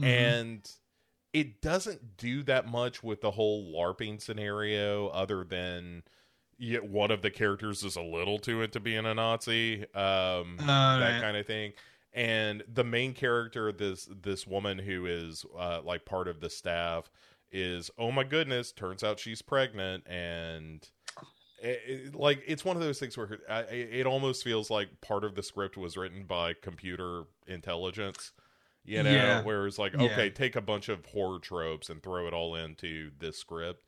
[0.00, 0.04] Mhm.
[0.04, 0.72] and
[1.32, 6.02] it doesn't do that much with the whole LARPing scenario, other than
[6.58, 10.68] yeah, one of the characters is a little too into being a Nazi, um, that
[10.68, 11.22] Alright.
[11.22, 11.72] kind of thing.
[12.12, 17.08] And the main character, this this woman who is uh, like part of the staff,
[17.52, 20.90] is oh my goodness, turns out she's pregnant, and
[21.62, 25.34] it, like it's one of those things where uh, it, almost feels like part of
[25.34, 28.32] the script was written by computer intelligence.
[28.84, 29.42] You know, Yeah.
[29.42, 30.04] where it's like, Yeah.
[30.04, 33.84] okay, take a bunch of horror tropes and throw it all into this script.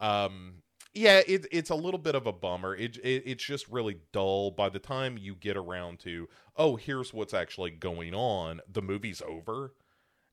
[0.00, 0.62] Um,
[0.94, 2.74] yeah, it, it's a little bit of a bummer.
[2.74, 4.50] It, it it's just really dull.
[4.50, 9.22] By the time you get around to, oh, here's what's actually going on, the movie's
[9.22, 9.72] over,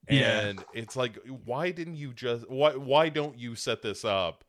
[0.09, 0.39] Yeah.
[0.47, 4.43] and it's like, why didn't you just why why don't you set this up?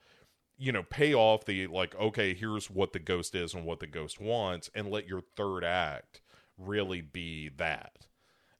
[0.60, 3.86] You know, pay off the like, okay, here's what the ghost is and what the
[3.86, 6.20] ghost wants, and let your third act
[6.58, 8.06] really be that,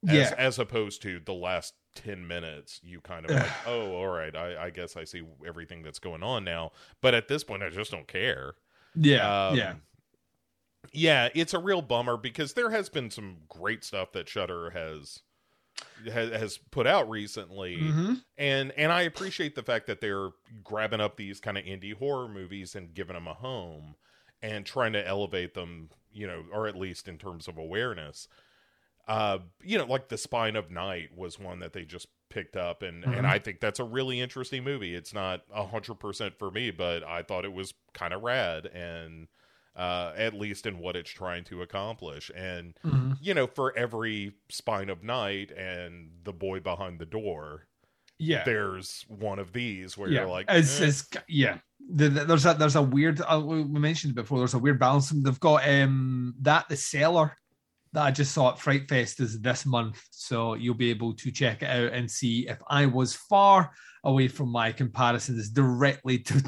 [0.08, 0.34] as, Yeah.
[0.38, 4.66] as opposed to the last 10 minutes you kind of like oh all right I,
[4.66, 6.70] I guess i see everything that's going on now.
[7.02, 8.54] But at this point i just don't care.
[8.94, 9.74] Yeah, Um, yeah,
[10.92, 15.20] yeah it's a real bummer because there has been some great stuff that Shudder has
[16.10, 17.78] has, has put out recently.
[17.78, 20.30] Hmm and and i appreciate the fact that they're
[20.64, 23.94] grabbing up these kind of indie horror movies and giving them a home
[24.42, 28.28] and trying to elevate them you know or at least in terms of awareness.
[29.08, 32.82] Uh you know like the spine of night was one that they just picked up
[32.82, 33.18] and Mhm.
[33.18, 34.94] and i think that's a really interesting movie.
[34.94, 38.66] It's not a hundred percent for me but i thought it was kind of rad
[38.66, 39.26] and
[39.76, 44.32] uh at least in what it's trying to accomplish and hmm you know for every
[44.50, 47.66] spine of night and the boy behind the door
[48.20, 48.44] yeah.
[48.44, 50.86] there's one of these where yeah, you're like, it's, eh.
[50.86, 51.58] it's yeah.
[51.92, 53.20] The, the- there's a there's a weird.
[53.22, 54.38] Uh, we mentioned it before.
[54.38, 55.08] There's a weird balance.
[55.08, 57.36] They've got um that the Cellar
[57.92, 61.30] that I just saw at Fright Fest is this month, so you'll be able to
[61.32, 63.72] check it out and see if I was far
[64.04, 66.42] away from my comparisons directly to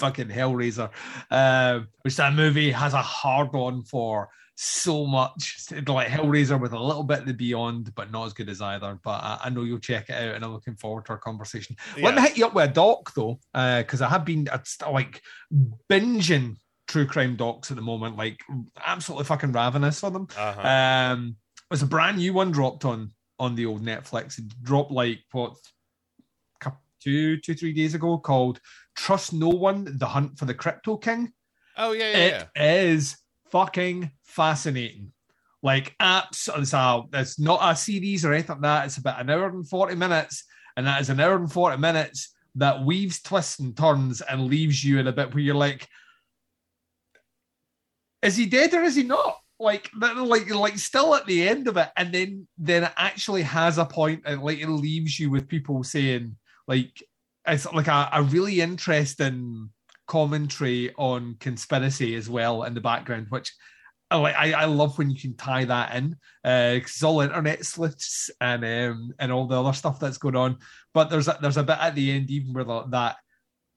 [0.00, 0.90] fucking Hellraiser,
[1.30, 4.28] um, which that movie has a hard on for
[4.62, 8.50] so much like Hellraiser with a little bit of the beyond, but not as good
[8.50, 8.98] as either.
[9.02, 11.76] But I, I know you'll check it out, and I'm looking forward to our conversation.
[12.00, 14.92] Let me hit you up with a doc though, because I have been uh, st-
[14.92, 15.22] like
[15.88, 16.56] binging
[16.88, 18.40] true crime docs at the moment, like
[18.84, 20.26] absolutely fucking ravenous for them.
[20.36, 20.68] uh-huh.
[20.68, 21.36] Um,
[21.70, 24.38] there's a brand new one dropped on on the old Netflix.
[24.38, 25.54] It dropped like what
[27.02, 28.60] two two three days ago called
[28.94, 31.32] "Trust No One: The Hunt for the Crypto King."
[31.76, 32.72] oh yeah, yeah, It yeah.
[32.82, 33.16] is
[33.50, 35.12] fucking fascinating.
[35.62, 38.86] Like apps, it's, a, it's not a series or anything like that.
[38.86, 40.44] It's about an hour and 40 minutes.
[40.76, 44.82] And that is an hour and 40 minutes that weaves twists and turns and leaves
[44.82, 45.86] you in a bit where you're like,
[48.22, 49.36] is he dead or is he not?
[49.58, 53.76] Like, like, like, still at the end of it, and then, then it actually has
[53.76, 56.36] a point, and like, it leaves you with people saying,
[56.66, 57.02] like,
[57.46, 59.70] it's like a, a really interesting
[60.06, 63.52] commentary on conspiracy as well in the background, which
[64.10, 64.52] I.
[64.52, 69.12] I, love when you can tie that in because it's all internet sleuths and um,
[69.20, 70.58] and all the other stuff that's going on.
[70.94, 73.16] But there's a, there's a bit at the end even where that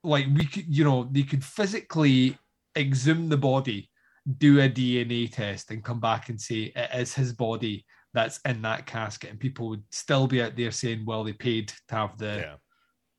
[0.02, 2.36] like we could you know they could physically
[2.76, 3.90] exhume the body,
[4.38, 8.62] do a DNA test, and come back and say it is his body that's in
[8.62, 12.18] that casket, and people would still be out there saying, well, they paid to have
[12.18, 12.54] the yeah.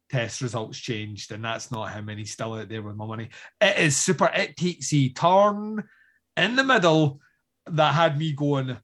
[0.09, 3.29] Test results changed, and that's not him, and he's still out there with my money.
[3.61, 4.29] It is super.
[4.33, 5.83] It takes a turn
[6.37, 7.19] in the middle
[7.67, 8.77] that had me going,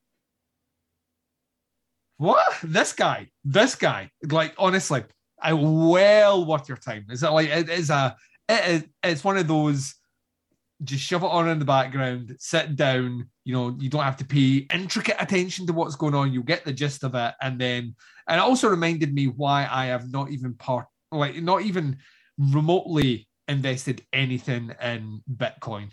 [2.18, 2.54] What?
[2.64, 4.10] This guy, this guy.
[4.30, 5.04] Like, honestly,
[5.42, 7.06] I well worth your time.
[7.10, 8.16] Is it like it is a
[8.48, 9.96] it is it's one of those
[10.84, 14.26] just shove it on in the background, sit down, you know, you don't have to
[14.26, 17.34] pay intricate attention to what's going on, you'll get the gist of it.
[17.42, 17.96] And then
[18.28, 21.98] and it also reminded me why I have not even part like not even
[22.38, 25.92] remotely invested anything in Bitcoin.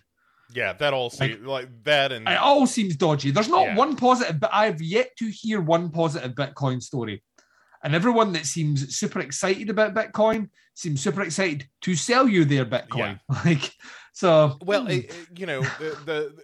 [0.55, 3.31] Yeah, that all seems like, that and It all seems dodgy.
[3.31, 3.77] There's not Yeah.
[3.77, 7.23] one positive, but I've yet to hear one positive Bitcoin story.
[7.85, 12.65] And everyone that seems super excited about Bitcoin seems super excited to sell you their
[12.65, 13.21] Bitcoin.
[13.31, 13.37] Yeah.
[13.45, 13.73] Like,
[14.13, 14.91] so well, hmm.
[14.91, 16.43] it- you know, the, the,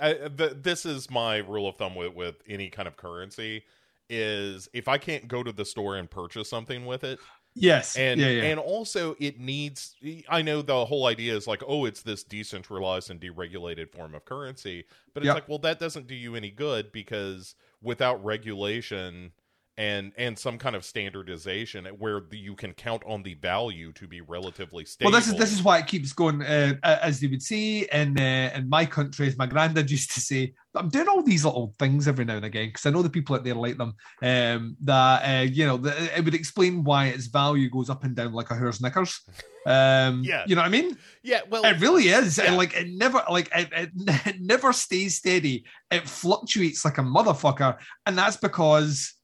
[0.00, 3.64] I, the this is my rule of thumb with with any kind of currency
[4.08, 7.18] is if I can't go to the store and purchase something with it,
[7.56, 8.42] yes, and yeah, yeah.
[8.44, 9.96] and also it needs
[10.28, 14.24] i know the whole idea is like oh it's this decentralized and deregulated form of
[14.24, 14.84] currency
[15.14, 15.34] but it's Yep.
[15.34, 19.32] like well that doesn't do you any good because without regulation
[19.78, 24.06] and and some kind of standardization where the, you can count on the value to
[24.06, 27.26] be relatively stable Well, this is this is why it keeps going, uh, as they
[27.26, 30.54] would say in uh, in my country, as my granddad used to say.
[30.74, 33.34] I'm doing all these little things every now and again because I know the people
[33.34, 33.94] out there like them.
[34.22, 38.14] Um, that uh, you know, the, it would explain why its value goes up and
[38.14, 39.20] down like a hare's knickers.
[39.64, 40.44] Um, Yeah.
[40.46, 40.96] you know what I mean?
[41.22, 42.44] yeah well It really is, Yeah.
[42.44, 43.90] and like it never, like it, it,
[44.26, 45.64] it never stays steady.
[45.90, 49.14] It fluctuates like a motherfucker, and that's because.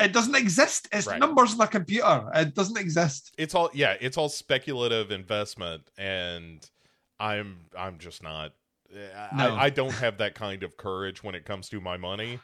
[0.00, 0.88] It doesn't exist.
[0.92, 1.20] It's Right.
[1.20, 2.28] numbers on a computer.
[2.34, 3.32] It doesn't exist.
[3.38, 6.68] it's all yeah it's all speculative investment and
[7.20, 8.52] i'm i'm just not
[8.92, 9.54] I, No.
[9.56, 12.40] I don't have that kind of courage when it comes to my money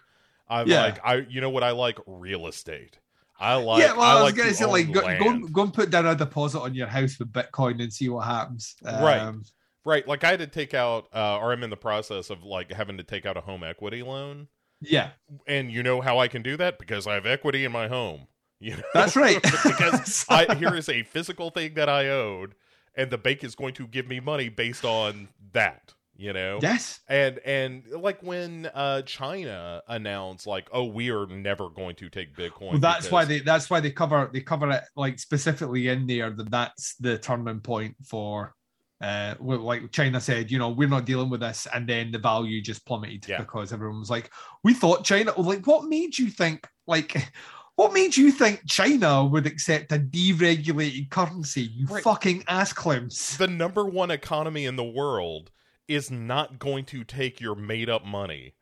[0.49, 0.83] i'm Yeah.
[0.83, 2.99] like i you know what i like real estate
[3.43, 3.81] I like.
[3.83, 5.73] yeah, well, I, I was like gonna to say, like, go, go, and- go and
[5.73, 8.77] put down a deposit on your house with Bitcoin and see what happens.
[8.85, 9.19] Right.
[9.19, 9.45] Um,
[9.83, 12.71] Right, like I had to take out, uh, or I'm in the process of like
[12.71, 14.47] having to take out a home equity loan,
[14.81, 15.11] Yeah,
[15.47, 18.27] and you know how I can do that because I have equity in my home.
[18.63, 19.41] You know, that's right.
[19.65, 22.55] because I here is a physical thing that I owed,
[22.95, 25.95] and the bank is going to give me money based on that.
[26.15, 31.71] You know, yes, and and like when uh China announced like, oh, we are never
[31.71, 32.73] going to take Bitcoin.
[32.73, 36.07] well, that's because- why they that's why they cover they cover it like specifically in
[36.07, 38.55] there that that's the turning point for.
[39.01, 42.61] Uh, like China said, you know, we're not dealing with this, and then the value
[42.61, 43.39] just plummeted Yeah.
[43.39, 44.31] because everyone was like,
[44.63, 46.69] "We thought China." Like, what made you think?
[46.87, 47.31] Like,
[47.77, 51.63] what made you think China would accept a deregulated currency?
[51.63, 52.03] You Right.
[52.05, 53.37] fucking ass clowns.
[53.39, 55.51] the number one economy in the world
[55.89, 58.55] is not going to take your made up money.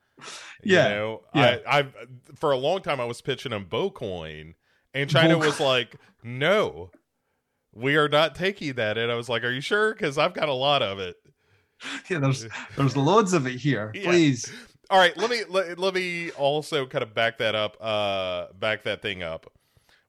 [0.65, 1.57] Yeah, You know, yeah.
[1.69, 1.93] I, I've
[2.37, 4.55] for a long time I was pitching them Bocoin,
[4.95, 5.45] and China Bocoin.
[5.47, 6.91] was like, "No,
[7.79, 9.93] we are not taking that." And I was like, "Are you sure?
[9.95, 11.17] Because I've got a lot of it."
[12.11, 12.45] Yeah, there's
[12.77, 13.93] there's loads of it here.
[13.95, 14.11] Yeah.
[14.11, 14.53] Please.
[14.91, 18.83] All right, let me let, let me also kind of back that up, uh, back
[18.85, 19.53] that thing up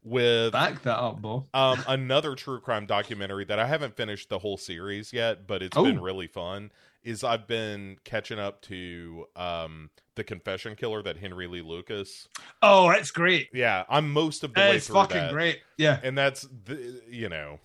[0.04, 1.46] with Back that up, Bo.
[1.54, 5.76] um another true crime documentary that I haven't finished the whole series yet, but it's
[5.78, 5.84] Oh.
[5.84, 6.72] been really fun.
[7.04, 12.28] Is I've been catching up to um the Confession Killer that Henry Lee Lucas.
[12.62, 13.48] Oh, that's great.
[13.54, 15.32] Yeah, I'm most of the way It's through fucking that.
[15.32, 15.60] great.
[15.78, 16.00] Yeah.
[16.04, 17.60] and that's the, you know,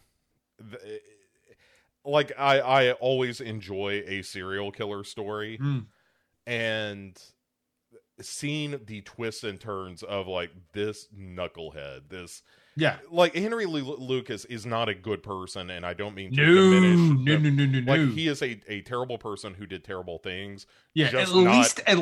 [0.58, 1.00] the,
[2.04, 5.86] like I I always enjoy a serial killer story Mm.
[6.46, 7.20] and
[8.20, 12.42] seeing the twists and turns of like this knucklehead this
[12.76, 12.96] Yeah.
[13.10, 16.54] like henry Lu- lucas is not a good person and i don't mean to No,
[16.54, 18.06] diminish no, no, no, no, like no.
[18.14, 21.98] he is a, a terrible person who did terrible things yeah, at not- least at,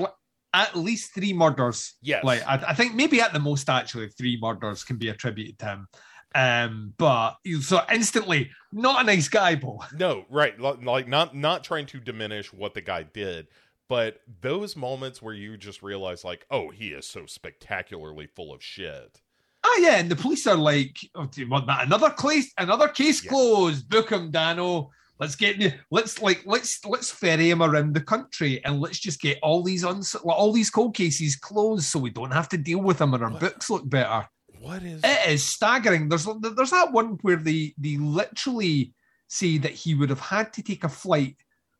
[0.54, 1.94] at least three murders.
[2.02, 5.58] yes Like I, I think maybe at the most actually three murders can be attributed
[5.60, 5.88] to him.
[6.34, 9.80] Um, but so instantly not a nice guy, Bo.
[9.94, 13.48] no right like not not trying to diminish what the guy did
[13.88, 18.62] but those moments where you just realize like oh he is so spectacularly full of
[18.62, 19.20] shit
[19.64, 21.86] Oh yeah, and the police are like, oh, do you want that?
[21.86, 23.28] Another case, another case Yeah.
[23.30, 23.88] closed.
[23.88, 24.88] Book him, Danno.
[25.20, 29.20] Let's get the let's like let's let's ferry him around the country and let's just
[29.20, 32.80] get all these uns all these cold cases closed so we don't have to deal
[32.82, 33.38] with them and our What?
[33.40, 34.26] books look better.
[34.58, 36.08] what is It is staggering.
[36.08, 38.92] There's there's that one where they they literally
[39.28, 41.36] say that he would have had to take a flight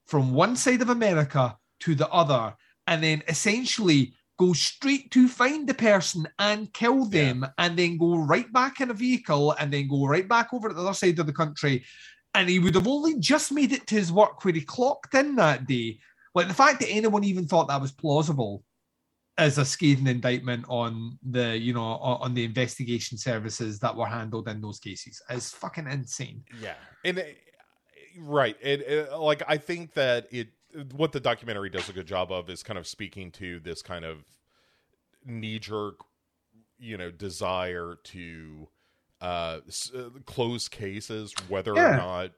[0.07, 2.55] from one side of America to the other,
[2.87, 8.17] and then essentially go straight to find the person and kill them, and then go
[8.17, 11.19] right back in a vehicle, and then go right back over to the other side
[11.19, 11.85] of the country.
[12.35, 15.37] And he would have only just made it to his work where he clocked in
[15.37, 15.99] that day.
[16.35, 18.65] Like the fact that anyone even thought that was plausible
[19.39, 24.49] as a scathing indictment on the you know on the investigation services that were handled
[24.49, 26.43] in those cases is fucking insane.
[26.61, 26.75] Yeah,
[27.05, 27.23] and uh,
[28.19, 30.49] right, it, it- like I think that it
[30.95, 34.05] what the documentary does a good job of is kind of speaking to this kind
[34.05, 34.19] of
[35.25, 35.97] knee jerk,
[36.79, 38.69] you know, desire to
[39.21, 41.95] uh, s- uh close cases, whether Yeah.
[41.95, 42.31] or not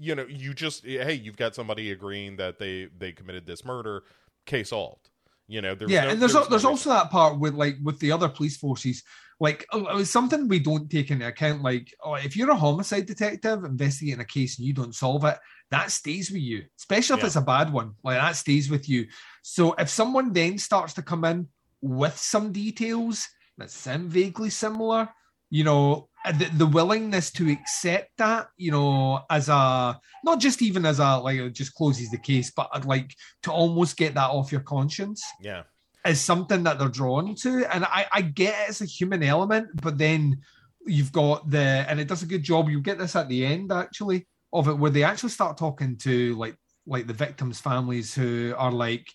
[0.00, 4.04] you know you just hey you've got somebody agreeing that they they committed this murder,
[4.46, 5.10] case solved.
[5.48, 7.54] You know, there's yeah, no- and there's no al- there's reason- also that part with
[7.54, 9.02] like with the other police forces.
[9.40, 11.62] Like uh, uh, something we don't take into account.
[11.62, 15.38] Like, oh, if you're a homicide detective investigating a case and you don't solve it,
[15.70, 17.26] that stays with you, especially if Yeah.
[17.26, 17.92] it's a bad one.
[18.04, 19.06] Like that stays with you.
[19.42, 21.48] So if someone then starts to come in
[21.80, 23.26] with some details
[23.58, 25.08] that sound vaguely similar,
[25.50, 30.62] you know, uh, the, the willingness to accept that, you know, as a not just
[30.62, 34.14] even as a like it just closes the case, but I'd like to almost get
[34.14, 35.62] that off your conscience yeah.
[36.06, 37.64] is something that they're drawn to.
[37.72, 40.38] And I, I get it, it's a human element, but then
[40.86, 42.68] you've got the and it does a good job.
[42.68, 46.34] You get this at the end actually of it where they actually start talking to
[46.36, 49.06] like like the victims' families who are like,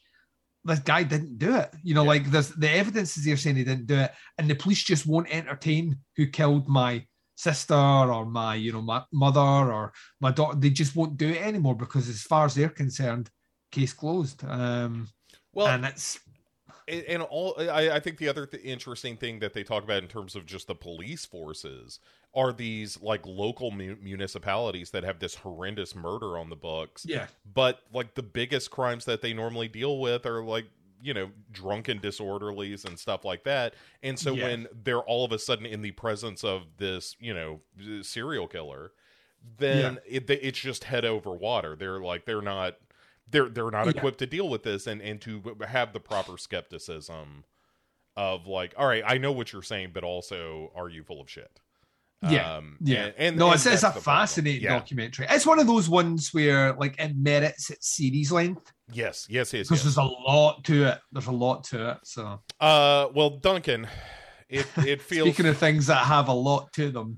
[0.65, 1.69] this guy didn't do it.
[1.83, 2.09] You know, Yeah.
[2.13, 5.05] like there's the evidence is here saying he didn't do it, and the police just
[5.05, 7.05] won't entertain who killed my
[7.35, 9.91] sister or my, you know, my mother or
[10.21, 10.57] my daughter.
[10.57, 13.29] They just won't do it anymore because as far as they're concerned,
[13.71, 14.43] case closed.
[14.45, 15.07] Um
[15.53, 16.19] Well, and it's
[16.87, 20.03] and, and all I, I think the other th- interesting thing that they talk about
[20.03, 21.99] in terms of just the police forces
[22.35, 27.27] are these like local mu- municipalities that have this horrendous murder on the books yeah.
[27.53, 30.65] but like the biggest crimes that they normally deal with are like
[31.01, 34.43] you know drunken disorderlies and stuff like that and so Yeah.
[34.45, 37.61] when they're all of a sudden in the presence of this you know
[38.01, 38.91] serial killer
[39.57, 42.75] then it, it's just head over water they're like they're not
[43.29, 43.91] they're they're not Yeah.
[43.95, 47.43] equipped to deal with this and and to have the proper skepticism
[48.15, 51.29] of like, all right, I know what you're saying, but also, are you full of
[51.29, 51.59] shit?
[52.21, 54.77] Yeah, um, Yeah, and, and no, and it's, it's a fascinating Yeah.
[54.79, 55.25] documentary.
[55.29, 59.67] It's one of those ones where like it merits its series length Yes, yes, yes.
[59.67, 59.95] because yes.
[59.95, 60.99] there's a lot to it.
[61.11, 61.97] There's a lot to it.
[62.03, 63.87] So Uh, well, Duncan,
[64.47, 67.17] it it feels speaking of things that have a lot to them,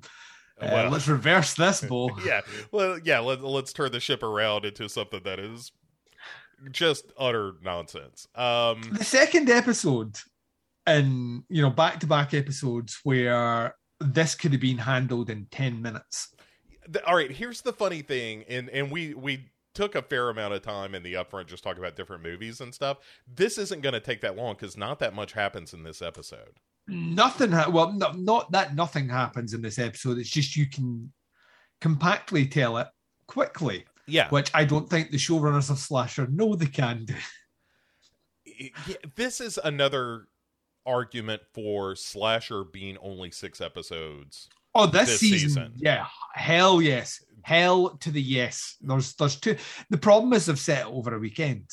[0.59, 2.09] uh, Well- let's reverse this, Bo.
[2.25, 2.41] yeah,
[2.71, 3.19] well, yeah.
[3.19, 5.71] Let, let's turn the ship around into something that is
[6.71, 8.27] just utter nonsense.
[8.35, 10.17] Um, the second episode
[10.87, 15.81] and you know back to back episodes where this could have been handled in 10
[15.81, 16.33] minutes
[16.91, 17.31] th- all right.
[17.31, 21.03] Here's the funny thing, and and we we took a fair amount of time in
[21.03, 22.97] the upfront just talking about different movies and stuff.
[23.27, 26.59] This isn't going to take that long because not that much happens in this episode.
[26.87, 31.11] nothing ha- well no, not that nothing happens in this episode it's just you can
[31.81, 32.87] compactly tell it
[33.27, 37.15] quickly Yeah, which i don't think the showrunners of slasher know they can do.
[39.15, 40.27] This is another
[40.85, 44.47] argument for slasher being only six episodes.
[44.75, 45.73] oh this, This season, season.
[45.75, 46.05] yeah.
[46.33, 47.23] Hell yes.
[47.41, 48.77] Hell to the yes.
[48.81, 49.57] There's there's two.
[49.89, 51.69] The problem is they've set it over a weekend.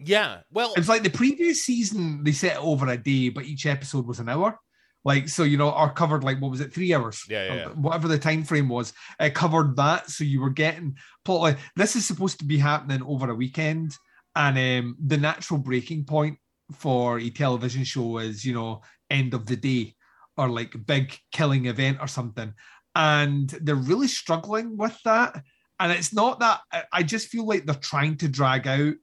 [0.00, 3.66] Yeah, well, It's like the previous season, they set it over a day, but each
[3.66, 4.58] episode was an hour.
[5.04, 7.22] Like, so, you know, or covered like, what was it, three hours?
[7.28, 7.68] Yeah, yeah, yeah.
[7.68, 10.10] Whatever the time frame was, it covered that.
[10.10, 13.96] So you were getting plot like this is supposed to be happening over a weekend.
[14.36, 16.38] And um, the natural breaking point
[16.72, 19.94] for a television show is, you know, end of the day
[20.36, 22.52] or like big killing event or something.
[22.94, 25.42] And they're really struggling with that.
[25.80, 28.94] And it's not that I- I just feel like they're trying to drag out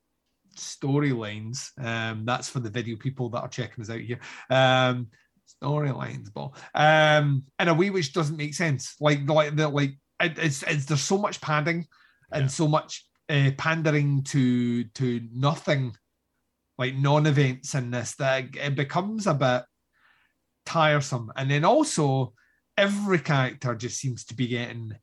[0.57, 1.71] storylines.
[1.83, 4.19] Um, that's for the video people that are checking us out here.
[4.49, 5.07] Um,
[5.47, 8.95] storylines, but Um, in a way which doesn't make sense.
[8.99, 11.87] Like, like, the, like it, it's, it's there's so much padding
[12.31, 12.39] Yeah.
[12.39, 15.95] and so much uh, pandering to to nothing,
[16.77, 19.63] like non-events in this that it becomes a bit
[20.65, 21.31] tiresome.
[21.35, 22.33] And then also,
[22.77, 24.93] every character just seems to be getting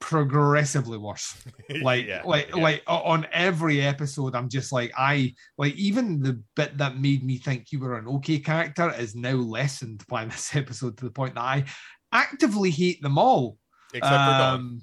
[0.00, 1.34] progressively worse
[1.82, 2.56] like Yeah, like yeah.
[2.56, 7.36] like on every episode i'm just like i like even the bit that made me
[7.36, 11.34] think you were an okay character is now lessened by this episode to the point
[11.34, 11.64] that i
[12.12, 13.58] actively hate them all
[13.92, 14.54] except for Dawn.
[14.54, 14.82] Um,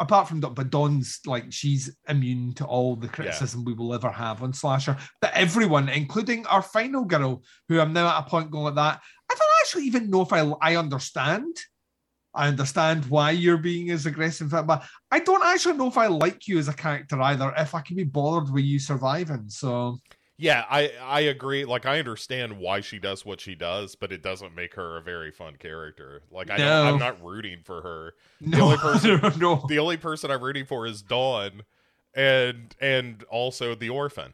[0.00, 4.10] apart from Dawn, but Dawn's like she's immune to all the criticism we will ever
[4.10, 4.96] have on Slasher.
[5.20, 9.00] But everyone, including our final girl, who I'm now at a point going like that,
[9.30, 11.56] I don't actually even know if I I understand.
[12.34, 16.48] I understand why you're being as aggressive, but I don't actually know if I like
[16.48, 17.52] you as a character either.
[17.56, 19.98] If I can be bothered with you surviving, so
[20.36, 21.64] Yeah, I I agree.
[21.64, 25.02] Like I understand why she does what she does, but it doesn't make her a
[25.02, 26.22] very fun character.
[26.30, 26.64] Like I No.
[26.84, 28.14] don't, I'm not rooting for her.
[28.40, 31.62] no, only person- no, The only person I'm rooting for is Dawn,
[32.14, 34.32] and and also the orphan.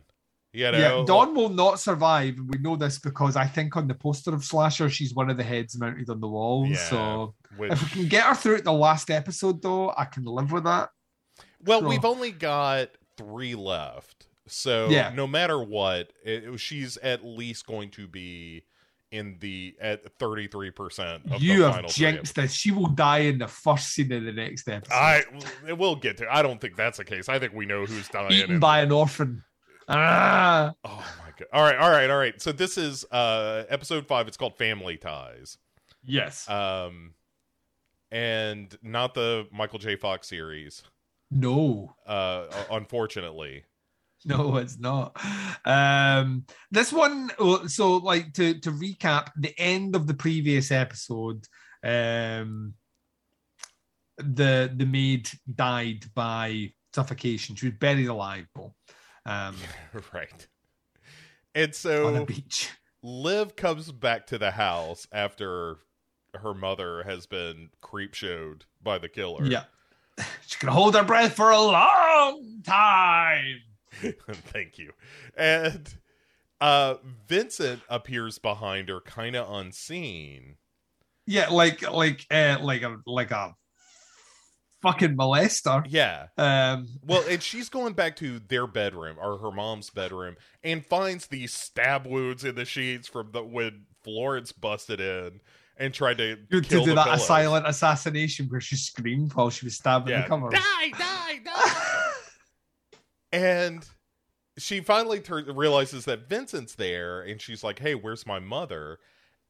[0.52, 2.36] You know, yeah, Dawn will not survive.
[2.36, 5.36] and We know this because I think on the poster of Slasher, she's one of
[5.36, 6.66] the heads mounted on the wall.
[6.66, 10.24] Yeah, So which- if we can get her through the last episode, though, I can
[10.24, 10.90] live with that.
[11.64, 15.12] well, so- we've only got three left, so Yeah.
[15.14, 18.64] no matter what, it, she's at least going to be
[19.12, 22.52] in the at 33 percent of You the have jinxed this.
[22.52, 24.94] She will die in the first scene of the next episode.
[24.94, 25.24] I
[25.72, 26.32] we'll get to.
[26.32, 27.28] I don't think that's the case.
[27.28, 28.32] I think we know who's dying.
[28.32, 29.44] Eaten in- by an orphan.
[29.90, 31.48] Ah, Oh my god!
[31.52, 32.40] All right, all right, all right.
[32.40, 34.28] So this is uh episode five.
[34.28, 35.58] It's called Family Ties.
[36.04, 36.48] yes.
[36.48, 37.14] Um,
[38.12, 39.96] and not the Michael J.
[39.96, 40.82] Fox series.
[41.30, 41.94] no.
[42.06, 43.64] Uh, unfortunately.
[44.26, 45.16] No, it's not.
[45.64, 47.30] Um, this one,
[47.68, 51.46] so like to to recap, the end of the previous episode,
[51.82, 52.74] um,
[54.18, 57.56] the the maid died by suffocation.
[57.56, 58.74] She was buried alive, Paul,
[59.26, 59.56] um,
[60.14, 60.46] right.
[61.54, 62.70] And so on the beach.
[63.02, 65.78] Liv comes back to the house after
[66.34, 69.44] her mother has been creep showed by the killer.
[69.44, 69.64] Yeah,
[70.46, 73.60] she can hold her breath for a long time.
[73.92, 74.92] Thank you.
[75.36, 75.92] And
[76.60, 76.96] uh
[77.26, 80.56] Vincent appears behind her kind of unseen.
[81.26, 83.56] Yeah, like like uh, like a like a
[84.82, 85.84] fucking molester.
[85.88, 86.26] Yeah.
[86.38, 91.26] Um, Well, and she's going back to their bedroom or her mom's bedroom and finds
[91.26, 95.40] these stab wounds in the sheets from the when Florence busted in
[95.76, 97.26] and tried to to kill do that pillows.
[97.26, 100.22] silent assassination where she screamed while she was stabbing Yeah.
[100.22, 100.52] the covers.
[100.52, 102.12] Die, die, die.
[103.32, 103.86] and
[104.58, 108.98] she finally turns realizes that Vincent's there and she's like, "Hey, where's my mother?"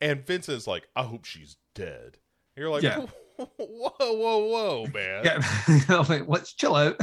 [0.00, 2.18] And Vincent's like, "I hope she's dead."
[2.56, 3.06] And you're like, Yeah.
[3.46, 5.24] Whoa, whoa, whoa, man.
[5.24, 7.00] Yeah, like, let's chill out.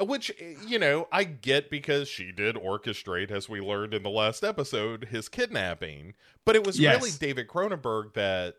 [0.00, 4.02] Uh, which, eh, you know, I get because she did orchestrate, as we learned in
[4.02, 6.14] the last episode, his kidnapping.
[6.44, 6.96] But it was Yes.
[6.96, 8.54] really David Cronenberg that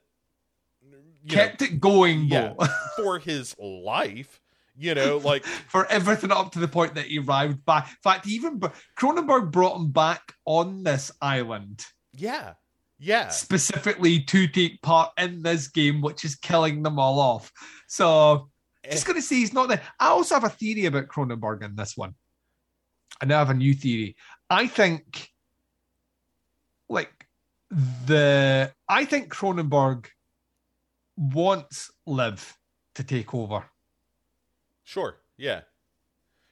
[1.28, 2.54] Kept it going, yeah,
[2.98, 4.40] for his life.
[4.78, 7.90] You know, like for everything up to the point that he arrived back.
[7.90, 8.60] In fact, even
[8.98, 11.84] Cronenberg brought him back on this island
[12.18, 12.54] yeah,
[12.98, 17.52] yeah, specifically to take part in this game, which is killing them all off.
[17.88, 18.50] So
[18.84, 18.92] eh.
[18.92, 19.82] just going to say he's not there.
[20.00, 22.16] I also have a theory about Cronenberg in this one.
[23.22, 24.16] I now have a new theory.
[24.50, 25.30] I think,
[26.90, 27.12] like,
[28.06, 30.08] the I think Cronenberg
[31.18, 32.58] wants Liv
[32.96, 33.66] to take over.
[34.84, 35.62] sure, yeah.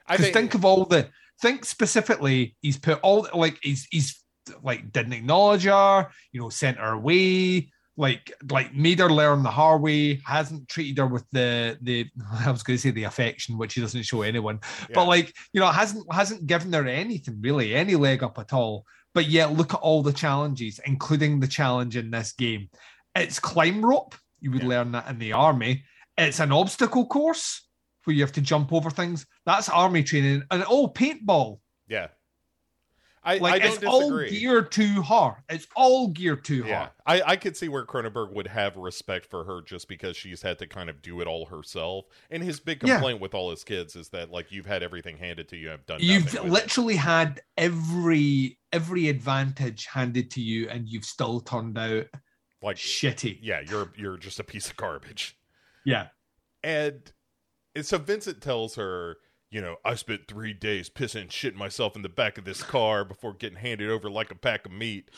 [0.06, 1.10] I think, think, of all the
[1.41, 4.23] think specifically, he's put all like he's he's
[4.62, 9.52] like didn't acknowledge her, you know, sent her away, like like made her learn the
[9.52, 12.08] hard way, hasn't treated her with the the
[12.46, 15.34] I was going to say the affection which he doesn't show anyone, yeah, but like
[15.54, 18.86] you know hasn't hasn't given her anything really, any leg up at all.
[19.14, 22.70] But yet look at all the challenges, including the challenge in this game.
[23.16, 24.16] It's climb rope.
[24.39, 24.70] You would Yeah.
[24.70, 25.84] learn that in the army.
[26.18, 27.62] It's an obstacle course
[28.06, 29.28] where you have to jump over things.
[29.46, 30.44] That's army training.
[30.50, 31.60] And oh, paintball.
[31.88, 32.08] yeah.
[33.26, 34.40] I, Like I don't it's all disagree.
[34.40, 35.44] geared to her.
[35.50, 36.92] It's all geared to Yeah, her.
[37.06, 40.60] I, I could see where Cronenberg would have respect for her just because she's had
[40.60, 42.06] to kind of do it all herself.
[42.30, 42.96] And his big Yeah.
[42.96, 45.86] complaint with all his kids is that like you've had everything handed to you, I've
[45.86, 46.00] done.
[46.02, 46.54] You've nothing with it.
[46.54, 52.08] literally had every every advantage handed to you, and you've still turned out
[52.62, 53.40] like shitty.
[53.42, 55.38] yeah, you're you're just a piece of garbage.
[55.86, 56.08] Yeah.
[56.64, 57.12] And,
[57.76, 59.18] and so Vincent tells her,
[59.54, 63.06] you know, I spent three days pissing shitting myself in the back of this car
[63.06, 65.12] before getting handed over like a pack of meat.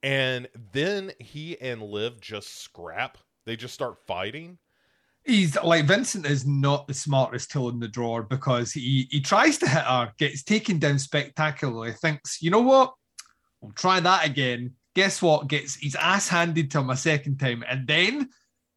[0.00, 3.18] And then he and Liv just scrap.
[3.46, 4.58] They just start fighting.
[5.24, 9.58] He's like Vincent is not the smartest tool in the drawer because he he tries
[9.58, 12.94] to hit her, gets taken down spectacularly, thinks, you know what?
[13.60, 14.74] We'll try that again.
[14.94, 15.48] Guess what?
[15.48, 18.28] Gets his ass handed to him a second time, and then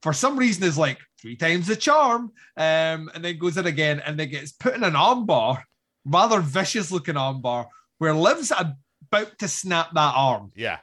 [0.02, 2.32] for some reason is like three times the charm.
[2.56, 5.64] Um, and then goes in again and then gets put in an armbar,
[6.06, 10.52] rather vicious looking armbar, where Liv's about to snap that arm.
[10.56, 10.80] Yeah.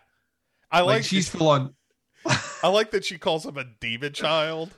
[0.71, 1.75] I Like, like, she's full on.
[2.63, 4.71] I like that she calls him a demon child.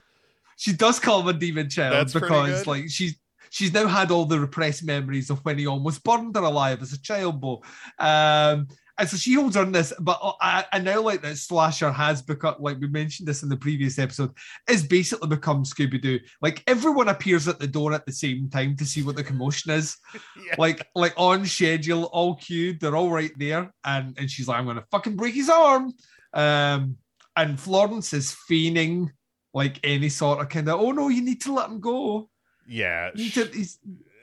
[0.57, 3.15] She does call him a demon child That's because like she's
[3.49, 6.93] she's now had all the repressed memories of when he almost burned her alive as
[6.93, 7.63] a child, Bo.
[7.99, 12.21] Um, and so she holds on this, but I, I now like that Slasher has
[12.21, 14.31] become like we mentioned this in the previous episode,
[14.69, 16.19] is basically become Scooby Doo.
[16.41, 19.71] Like everyone appears at the door at the same time to see what the commotion
[19.71, 19.97] is.
[20.37, 20.55] Yeah.
[20.59, 24.65] Like like on schedule, all queued, they're all right there, and and she's like, I'm
[24.65, 25.93] gonna fucking break his arm.
[26.33, 26.97] Um,
[27.35, 29.11] and Florence is feigning
[29.53, 32.29] like any sort of kind of, oh no, you need to let him go.
[32.67, 33.11] Yeah.
[33.15, 33.79] You need to, he's,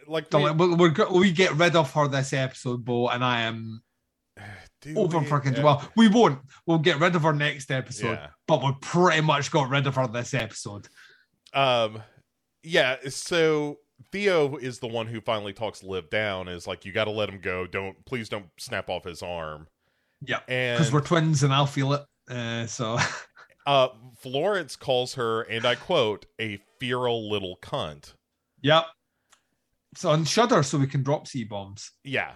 [0.06, 3.82] like we, we're, we get rid of her this episode, Bo, and I am
[4.85, 5.59] do over we- fucking.
[5.59, 6.41] uh, Well, we won't.
[6.66, 8.28] We'll get rid of her next episode, Yeah.
[8.47, 10.87] but we pretty much got rid of her this episode.
[11.53, 12.03] Um,
[12.62, 12.97] yeah.
[13.09, 13.78] So
[14.12, 16.49] Theo is the one who finally talks Liv down.
[16.49, 17.66] Is like, you got to let him go.
[17.66, 19.66] Don't please don't snap off his arm.
[20.26, 22.03] Yeah, And because we're twins, and I'll feel it.
[22.30, 22.99] Uh, so
[23.66, 23.89] uh,
[24.20, 28.14] Florence calls her, and I quote, "a feral little cunt."
[28.62, 28.87] yep.
[29.97, 31.91] So on Shudder, so we can drop C bombs.
[32.03, 32.32] Yeah,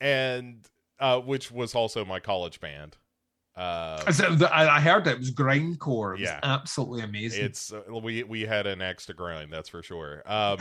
[0.00, 0.64] and
[1.00, 2.96] uh, which was also my college band.
[3.56, 4.00] Uh,
[4.52, 6.10] I I heard it was grindcore.
[6.14, 6.38] It was Yeah.
[6.44, 7.44] absolutely amazing.
[7.44, 10.58] it's uh, we we had an axe to grind that's for sure um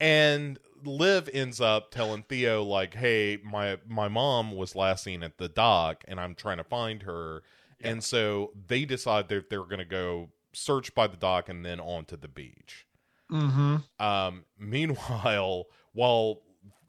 [0.00, 5.38] and liv ends up telling theo like hey my my mom was last seen at
[5.38, 7.42] the dock and i'm trying to find her
[7.80, 11.78] and so they decide that they're going to go search by the dock and then
[11.78, 12.86] onto the beach
[13.30, 13.76] mm-hmm.
[14.04, 16.40] um meanwhile while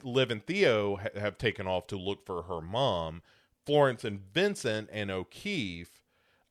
[0.02, 3.22] liv and theo ha- have taken off to look for her mom
[3.66, 6.02] florence and vincent and o'keefe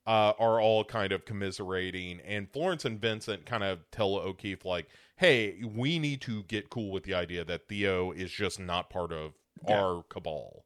[0.06, 4.88] uh, are all kind of commiserating, and Florence and Vincent kind of tell O'Keefe like,
[5.16, 9.12] "Hey, we need to get cool with the idea that Theo is just not part
[9.12, 9.34] of
[9.68, 9.82] Yeah.
[9.82, 10.64] our cabal.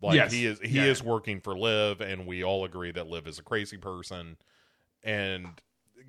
[0.00, 0.30] Like Yes.
[0.32, 0.84] he is, he Yeah.
[0.84, 4.36] is working for Liv, and we all agree that Liv is a crazy person.
[5.02, 5.60] And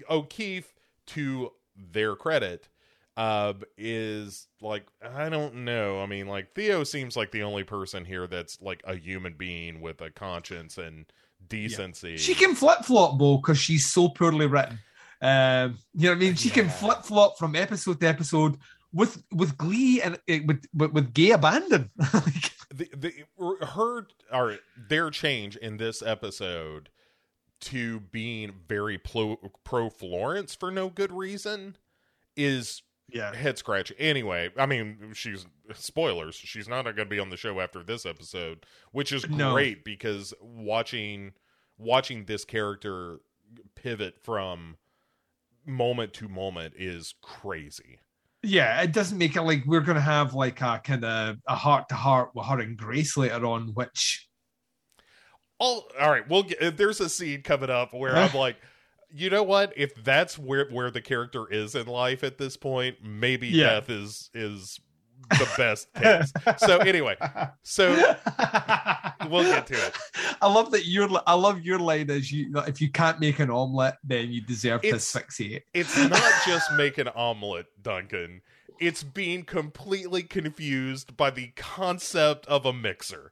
[0.07, 0.75] O'Keefe,
[1.07, 2.69] to their credit,
[3.17, 6.01] uh, is like, I don't know.
[6.01, 9.81] I mean, like Theo seems like the only person here that's like a human being
[9.81, 11.07] with a conscience and
[11.49, 12.17] decency.
[12.17, 14.79] She can flip flop, Bo, because she's so poorly written.
[15.19, 16.35] Um, you know what I mean?
[16.35, 18.57] She can flip flop from episode to episode
[18.93, 21.89] with with glee and uh, with with, with gay abandon.
[22.13, 24.57] Like, the, the her or
[24.89, 26.89] their change in this episode
[27.61, 31.77] to being very pro pro Florence for no good reason
[32.35, 33.33] is Yeah.
[33.33, 33.91] head scratch.
[33.97, 36.35] Anyway, I mean, she's spoilers.
[36.35, 39.53] She's not going to be on the show after this episode, which is No.
[39.53, 41.33] great because watching
[41.77, 43.19] watching this character
[43.75, 44.77] pivot from
[45.65, 47.99] moment to moment is crazy.
[48.43, 51.89] Yeah, it doesn't make it like we're gonna have like a kind of a heart
[51.89, 54.27] to heart with her and Grace later on, which
[55.59, 58.57] all all right we'll get there's a scene coming up where i'm like
[59.13, 59.73] you know what?
[59.75, 63.75] If that's where where the character is in life at this point maybe Yeah.
[63.75, 64.79] death is is
[65.31, 66.31] the best case.
[66.59, 67.15] So anyway
[67.63, 67.91] so
[69.29, 69.93] we'll get to it.
[70.41, 73.49] I love that your I love your line is you if you can't make an
[73.49, 75.63] omelet, then you deserve to It's- asphyxiate.
[75.73, 78.41] it's not just make an omelet duncan.
[78.79, 83.31] It's being completely confused by the concept of a mixer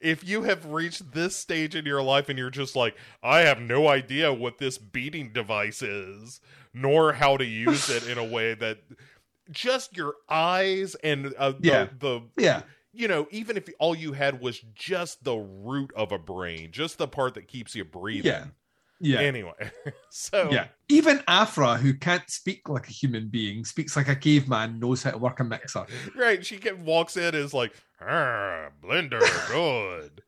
[0.00, 3.60] if you have reached this stage in your life and you're just like, I have
[3.60, 6.40] no idea what this beating device is,
[6.72, 8.78] nor how to use it in a way that
[9.50, 11.86] just your eyes and uh, the, Yeah.
[11.98, 12.62] the Yeah.
[12.92, 16.98] you know, even if all you had was just the root of a brain, just
[16.98, 18.26] the part that keeps you breathing.
[18.32, 18.44] Yeah.
[19.00, 19.20] Yeah.
[19.20, 19.52] Anyway,
[20.10, 20.68] so yeah.
[20.88, 25.12] Even Afra, who can't speak like a human being, speaks like a caveman, knows how
[25.12, 25.86] to work a mixer.
[26.16, 29.20] right, she kept, walks in is like, ah, blender,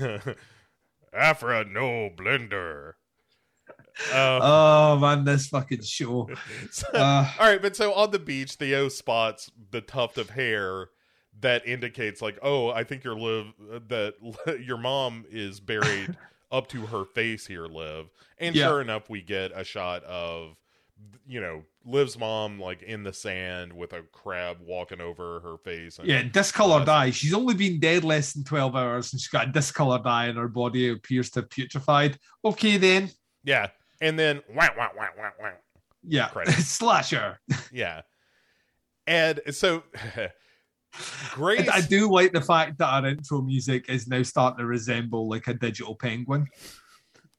[0.00, 0.36] good.
[1.12, 2.94] Afra, no blender.
[4.12, 6.28] Um, Oh man, this fucking show.
[6.70, 10.88] so- Uh, all right, but so on the beach, Theo spots the tuft of hair
[11.40, 13.46] that indicates, like, oh, I think your live
[13.88, 14.14] that
[14.64, 16.16] your mom is buried
[16.52, 18.06] up to her face here, Liv.
[18.38, 18.66] And Yeah.
[18.68, 20.56] sure enough, we get a shot of,
[21.26, 25.98] you know, Liv's mom like in the sand with a crab walking over her face.
[25.98, 27.10] And, yeah, discolored eye.
[27.10, 30.38] She's only been dead less than 12 hours and she's got a discolored eye and
[30.38, 32.16] her body appears to have putrefied.
[32.44, 33.10] Okay, then.
[33.44, 33.68] yeah,
[34.00, 35.52] and then wow, wow, wow, wow, wow.
[36.02, 36.30] Yeah.
[36.58, 37.38] Slasher.
[37.72, 38.02] Yeah,
[39.06, 39.82] and so.
[41.32, 44.66] Grace, And I do like the fact that our intro music is now starting to
[44.66, 46.46] resemble like a digital penguin.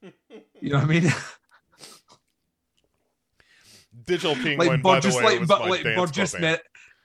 [0.60, 1.12] You know what I mean?
[4.04, 6.60] Digital Penguin, like by the Burgess, way, like, was but my like Burgess, club Mer-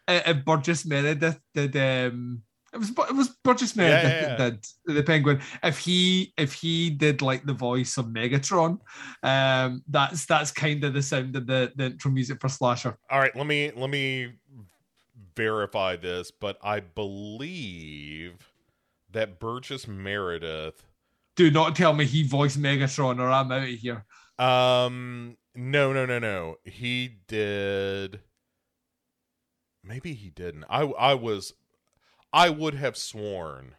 [0.08, 1.76] uh, uh, Burgess Meredith did.
[1.76, 2.44] Um,
[2.74, 5.40] it was it was Burgess Yeah, Meredith yeah, that did the Penguin.
[5.62, 8.80] If he if he did like the voice of Megatron,
[9.22, 12.98] um, that's that's kind of the sound of the the intro music for Slasher.
[13.12, 14.34] All right, let me let me
[15.36, 18.52] verify this, but I believe
[19.12, 20.86] that Burgess Meredith.
[21.36, 24.06] Do not tell me he voiced Megatron or I'm out of here.
[24.38, 26.58] Um, no, no, no, no.
[26.64, 28.20] He did.
[29.84, 30.66] Maybe he didn't.
[30.70, 31.54] I I was,
[32.32, 33.76] I would have sworn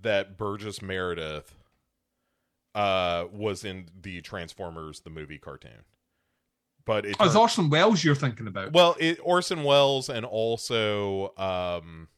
[0.00, 1.54] that Burgess Meredith
[2.74, 5.84] uh was in the Transformers the movie cartoon.
[6.88, 8.72] But it Oh, it's turned- Orson Welles you're thinking about.
[8.72, 12.08] well, it, Orson Welles and also um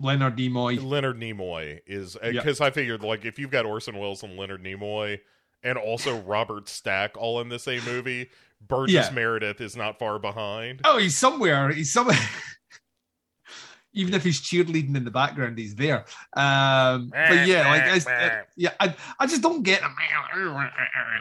[0.00, 0.82] Leonard Nimoy.
[0.84, 5.20] Leonard Nimoy is because I figured like if you've got Orson Welles and Leonard Nimoy
[5.62, 8.28] and also Robert Stack all in the same movie,
[8.60, 9.10] Burgess Yeah.
[9.12, 10.80] Meredith is not far behind.
[10.84, 11.70] Oh, he's somewhere.
[11.70, 12.18] He's somewhere.
[13.92, 16.04] Even if he's cheerleading in the background, he's there.
[16.36, 19.80] Um, but yeah, like, uh, yeah, I, I just don't get.
[19.80, 19.94] Him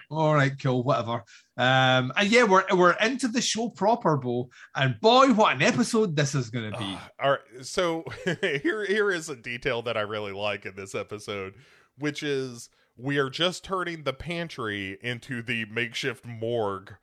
[0.09, 1.23] all right, cool, whatever.
[1.57, 4.49] Um, and yeah, we're we're into the show proper, Bo.
[4.75, 6.85] And boy, what an episode this is going to be.
[6.85, 8.03] Ah, all right, so
[8.41, 11.55] here here is a detail that I really like in this episode,
[11.97, 16.93] which is we are just turning the pantry into the makeshift morgue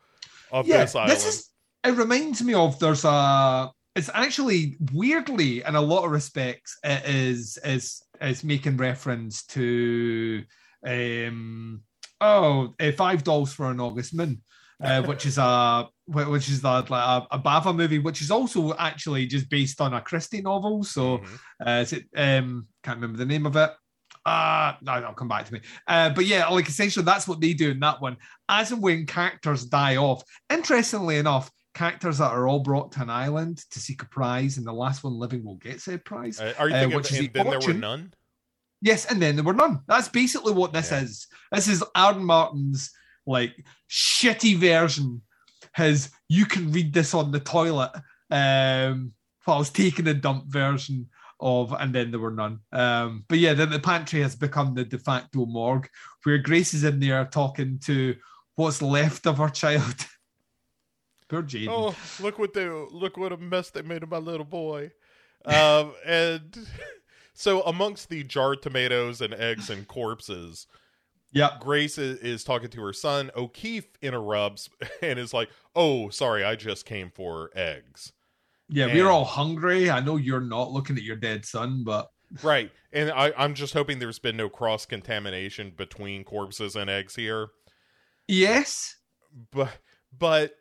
[0.51, 1.13] of yeah, this island.
[1.13, 1.49] this is.
[1.85, 3.71] It reminds me of there's a.
[3.95, 10.45] It's actually weirdly, in a lot of respects, it is is is making reference to
[10.87, 11.83] um
[12.23, 14.43] oh uh, five dolls for an August moon,
[14.83, 18.75] uh, which is a which is a, like a, a Bava movie, which is also
[18.77, 20.85] actually just based on a Christie novel.
[20.85, 21.39] So Mhm.
[21.67, 23.71] uh, is it um can't remember the name of it.
[24.25, 25.61] Uh no, it'll come back to me.
[25.89, 28.17] Uh, but yeah, like essentially that's what they do in that one.
[28.49, 33.11] As and when characters die off, interestingly enough, characters that are all brought to an
[33.11, 36.39] island to seek a prize, and the last one living will get said prize.
[36.39, 38.13] Uh, are you uh, thinking which of, is and the then there were none?
[38.83, 39.81] Yes, and then there were none.
[39.87, 41.01] That's basically what this Yeah.
[41.03, 41.27] is.
[41.53, 42.91] This is Aaron Martin's
[43.27, 43.55] like
[43.89, 45.23] shitty version.
[45.75, 47.93] His you can read this on the toilet.
[48.31, 49.13] Um,
[49.45, 51.09] while I was taking a dump version
[51.41, 52.61] of, and then there were none.
[52.73, 55.89] Um, but yeah, then the pantry has become the de facto morgue
[56.25, 58.17] where Grace is in there talking to
[58.57, 60.07] what's left of her child.
[61.29, 61.69] Poor Jaden.
[61.69, 64.91] Oh, look what they look what a mess they made of my little boy.
[65.45, 66.57] Um, and
[67.35, 70.67] so amongst the jarred tomatoes and eggs and corpses,
[71.33, 73.31] yeah, Grace is, is talking to her son.
[73.37, 74.69] O'Keefe interrupts
[75.03, 78.13] and is like, "Oh, sorry, I just came for eggs."
[78.69, 79.91] Yeah, And- we're all hungry.
[79.91, 82.11] I know you're not looking at your dead son, but
[82.43, 87.15] Right, and I, I'm just hoping there's been no cross contamination between corpses and eggs
[87.17, 87.49] here.
[88.29, 88.97] yes.
[89.51, 89.71] But
[90.19, 90.53] but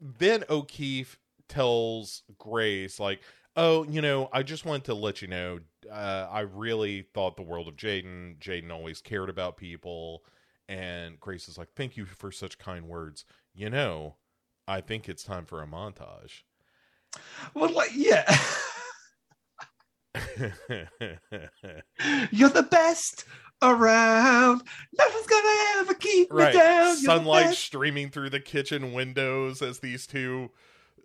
[0.00, 1.18] then O'Keefe
[1.48, 3.20] tells Grace like,
[3.56, 7.42] "Oh, you know, I just wanted to let you know, uh, I really thought the
[7.42, 8.38] world of Jaden.
[8.38, 10.24] Jaden always cared about people."
[10.68, 13.24] And Grace is like, "Thank you for such kind words.
[13.54, 14.16] You know,
[14.68, 16.42] I think it's time for a montage."
[17.54, 18.24] Well, like, yeah.
[22.30, 23.24] You're the best
[23.62, 24.62] around.
[24.98, 26.86] Nothing's gonna ever keep right, me down.
[26.86, 30.50] You're sunlight streaming through the kitchen windows as these two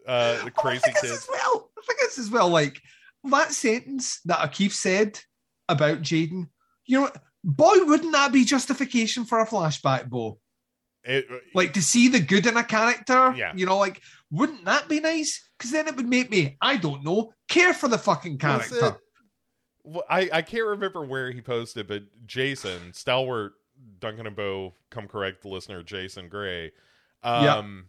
[0.08, 1.28] uh Oh, crazy this kids.
[1.32, 1.71] well.
[1.82, 2.50] I think this as well.
[2.50, 2.80] Like
[3.24, 5.20] that sentence that O'Keefe said
[5.70, 6.50] about Jaden.
[6.86, 7.12] You know,
[7.44, 10.40] boy, wouldn't that be justification for a flashback, Bo?
[11.04, 11.26] It,
[11.56, 13.34] Like to see the good in a character.
[13.36, 13.54] Yeah.
[13.56, 15.50] You know, like wouldn't that be nice?
[15.58, 18.98] Because then it would make me, I don't know, care for the fucking character.
[19.84, 23.54] Well, I I can't remember where he posted, but Jason stalwart
[24.00, 26.72] Duncan and Bo, come correct the listener, Jason Gray,
[27.24, 27.58] Yeah.
[27.58, 27.88] um,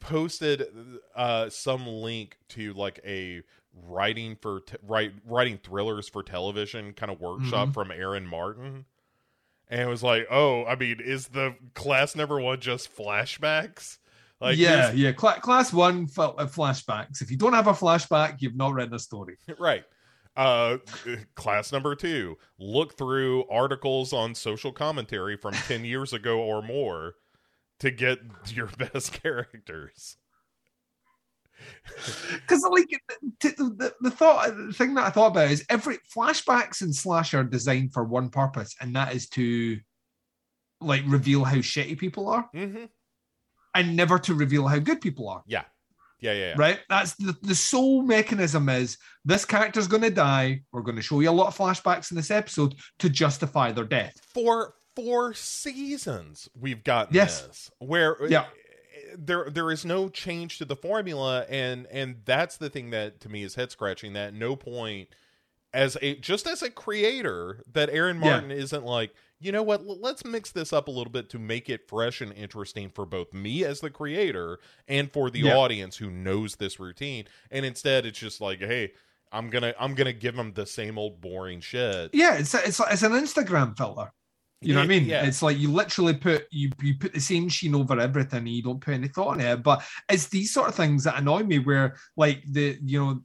[0.00, 0.64] posted
[1.16, 3.42] uh some link to like a
[3.74, 7.74] writing for t- write writing thrillers for television kind of workshop Mhm.
[7.74, 8.84] from Aaron Martin.
[9.68, 13.96] And it was like, oh, I mean, is the class number one just flashbacks?
[14.40, 15.12] Like, yeah, yeah.
[15.12, 17.22] Cla- class one felt uh, flashbacks.
[17.22, 19.38] If you don't have a flashback, you've not read the story.
[19.58, 19.84] right
[20.34, 20.78] uh
[21.34, 27.16] class number two look through articles on social commentary from 10 years ago or more
[27.82, 30.16] to get your best characters
[32.34, 32.88] Because like
[33.40, 37.34] the, the, the thought, the thing that I thought about is every flashbacks and slash
[37.34, 39.78] are designed for one purpose, and that is to
[40.80, 42.84] like reveal how shitty people are, mm-hmm.
[43.74, 45.42] and never to reveal how good people are.
[45.46, 45.64] yeah
[46.20, 46.54] yeah yeah, yeah.
[46.56, 46.80] Right?
[46.88, 50.62] That's the, the sole mechanism is this character's going to die.
[50.72, 53.84] We're going to show you a lot of flashbacks in this episode to justify their
[53.84, 54.14] death.
[54.32, 57.42] for four seasons we've gotten Yes.
[57.42, 58.46] this where uh, Yeah.
[59.16, 63.28] there there is no change to the formula and and that's the thing that to
[63.28, 65.08] me is head scratching that no point
[65.74, 68.30] as a just as a creator that Aaron Yeah.
[68.30, 71.38] Martin isn't like you know what l- let's mix this up a little bit to
[71.38, 75.56] make it fresh and interesting for both me as the creator and for the Yeah.
[75.56, 78.92] audience who knows this routine and instead it's just like hey
[79.34, 83.02] I'm gonna I'm gonna give them the same old boring shit Yeah, it's it's it's
[83.02, 84.12] an Instagram filter.
[84.62, 85.04] You know what I mean?
[85.06, 85.24] Yeah.
[85.24, 88.62] It's like you literally put you you put the same sheen over everything, and you
[88.62, 89.62] don't put any thought in it.
[89.62, 93.22] But it's these sort of things that annoy me, where like the you know,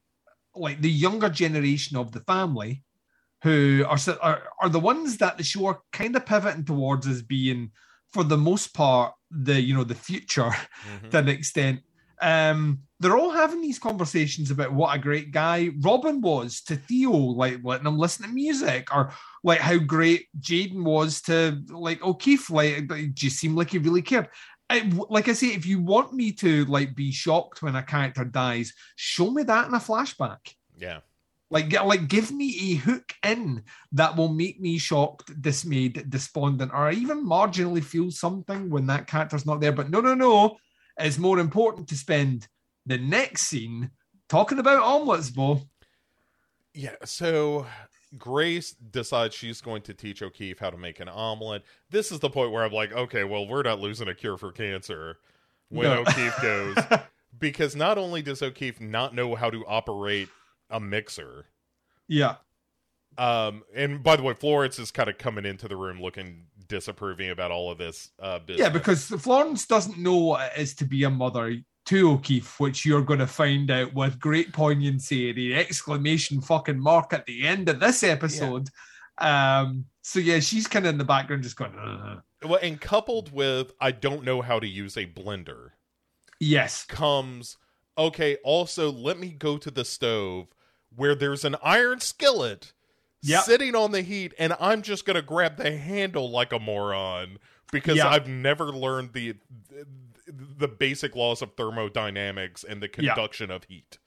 [0.55, 2.83] like the younger generation of the family,
[3.43, 7.21] who are are, are the ones that the show are kind of pivoting towards as
[7.21, 7.71] being,
[8.11, 11.09] for the most part, the you know the future Mhm.
[11.11, 11.81] to an extent.
[12.22, 17.11] Um, they're all having these conversations about what a great guy Robin was to Theo,
[17.11, 19.11] like letting him listen to music, or
[19.43, 22.49] like how great Jaden was to like O'Keefe.
[22.49, 24.30] Like, it just seemed like he really cared.
[24.70, 28.26] I, like I say, if you want me to like be shocked when a character
[28.26, 30.53] dies, show me that in a flashback.
[30.78, 30.99] yeah
[31.49, 33.63] Like, like, give me a hook in
[33.93, 39.45] that will make me shocked, dismayed, despondent, or even marginally feel something when that character's
[39.45, 39.72] not there.
[39.72, 40.57] But no, no, no.
[40.99, 42.47] It's more important to spend
[42.85, 43.91] the next scene
[44.29, 45.61] talking about omelets, Bo.
[46.73, 47.65] Yeah, so
[48.17, 51.63] Grace decides she's going to teach O'Keefe how to make an omelet.
[51.89, 54.51] This is the point where I'm like, okay, well, we're not losing a cure for
[54.51, 55.17] cancer
[55.69, 56.01] when No.
[56.01, 56.77] O'Keefe goes.
[57.39, 60.29] because not only does O'Keefe not know how to operate
[60.69, 61.45] a mixer,
[62.07, 62.35] Yeah.
[63.18, 67.30] Um, and by the way, Florence is kind of coming into the room looking disapproving
[67.30, 68.65] about all of this uh, business.
[68.65, 72.86] Yeah, because Florence doesn't know what it is to be a mother to O'Keefe, which
[72.86, 77.70] you're going to find out with great poignancy, the exclamation fucking mark at the end
[77.70, 78.70] of this episode.
[79.18, 83.32] Um, so yeah, she's kind of in the background just going, "Ugh." well, and coupled
[83.34, 85.72] with I don't know how to use a blender.
[86.39, 87.57] yes, comes
[87.97, 90.47] okay also let me go to the stove
[90.95, 92.74] where there's an iron skillet
[93.24, 93.43] Yep.
[93.43, 97.38] sitting on the heat and i'm just gonna grab the handle like a moron
[97.72, 98.09] because Yeah.
[98.09, 99.36] i've never learned the
[100.57, 103.13] the basic laws of thermodynamics and the Yeah.
[103.13, 103.97] conduction of heat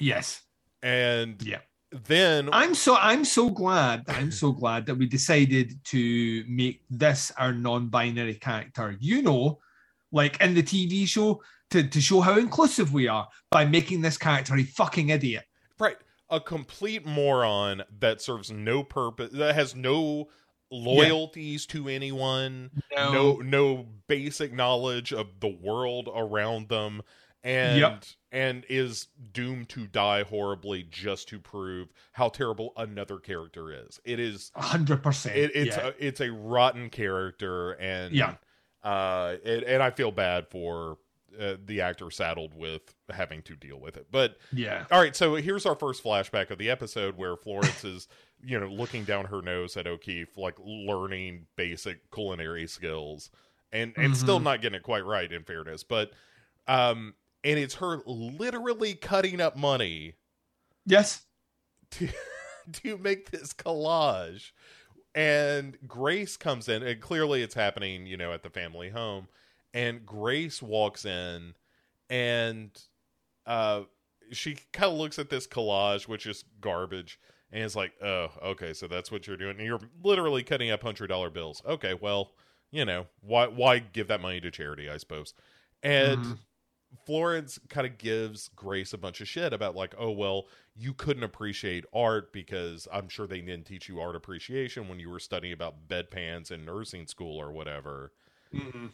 [0.00, 0.42] yes,
[0.82, 1.60] and yeah.
[1.92, 7.30] then I'm so I'm so glad I'm so glad that we decided to make this
[7.38, 8.96] our non-binary character.
[8.98, 9.60] You know,
[10.12, 14.18] like in the TV show, to to show how inclusive we are by making this
[14.18, 15.44] character a fucking idiot.
[16.30, 20.28] Right a complete moron that serves no purpose, that has no
[20.70, 23.12] loyalties to anyone, No.
[23.12, 27.02] no no basic knowledge of the world around them,
[27.42, 28.04] and Yep.
[28.32, 34.00] and is doomed to die horribly just to prove how terrible another character is.
[34.04, 35.36] It is hundred percent.
[35.36, 35.88] it, it's yeah.
[35.88, 38.34] a, it's a rotten character and Yeah.
[38.82, 40.98] uh it, and i feel bad for
[41.40, 44.84] uh, the actor saddled with having to deal with it but yeah.
[44.90, 48.08] all right so here's our first flashback of the episode where florence is
[48.44, 53.30] you know looking down her nose at o'keefe like learning basic culinary skills
[53.72, 54.44] and and still Mhm.
[54.44, 56.12] not getting it quite right in fairness but
[56.68, 60.14] um and it's her literally cutting up money
[60.86, 61.22] Yes.
[61.92, 62.08] to
[62.72, 64.52] to make this collage
[65.14, 69.28] and grace comes in and clearly it's happening you know at the family home
[69.74, 71.54] and grace walks in
[72.08, 72.70] and
[73.46, 73.82] uh
[74.32, 77.20] she kind of looks at this collage which is garbage
[77.52, 80.82] and is like oh okay so that's what you're doing and you're literally cutting up
[80.82, 82.32] hundred dollar bills okay well
[82.70, 85.34] you know why why give that money to charity i suppose
[85.82, 86.38] and Mhm.
[87.06, 90.46] Florence kind of gives Grace a bunch of shit about like, oh well,
[90.76, 95.10] you couldn't appreciate art because I'm sure they didn't teach you art appreciation when you
[95.10, 98.12] were studying about bedpans in nursing school or whatever.
[98.52, 98.92] Mhm.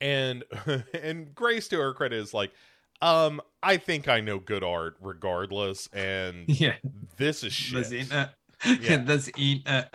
[0.00, 0.44] And
[1.02, 2.52] and Grace, to her credit, is like,
[3.00, 6.74] um, I think I know good art regardless, and Yeah.
[7.16, 7.88] this is shit.
[7.88, 8.80] This ain't it.
[8.82, 8.96] Yeah.
[8.98, 9.94] this ain't it.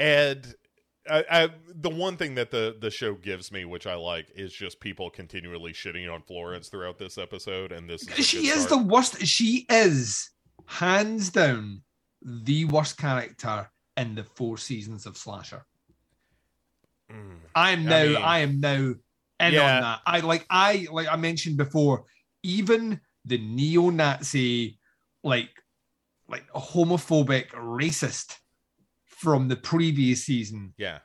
[0.00, 0.54] and
[1.10, 4.52] I, I, the one thing that the the show gives me, which I like, is
[4.52, 8.68] just people continually shitting on Florence throughout this episode, and this is She is start.
[8.70, 9.26] the worst.
[9.26, 10.30] She is
[10.66, 11.82] hands down
[12.22, 15.66] the worst character in the four seasons of Slasher.
[17.12, 17.38] Mm.
[17.54, 18.04] I am I now.
[18.04, 18.74] mean- I am now
[19.40, 19.76] in Yeah.
[19.76, 20.00] on that.
[20.06, 20.46] I like.
[20.50, 21.08] I like.
[21.08, 22.04] I mentioned before.
[22.42, 24.78] Even the neo-Nazi,
[25.22, 25.50] like,
[26.28, 28.36] like homophobic, racist
[29.06, 30.98] from the previous season Yeah,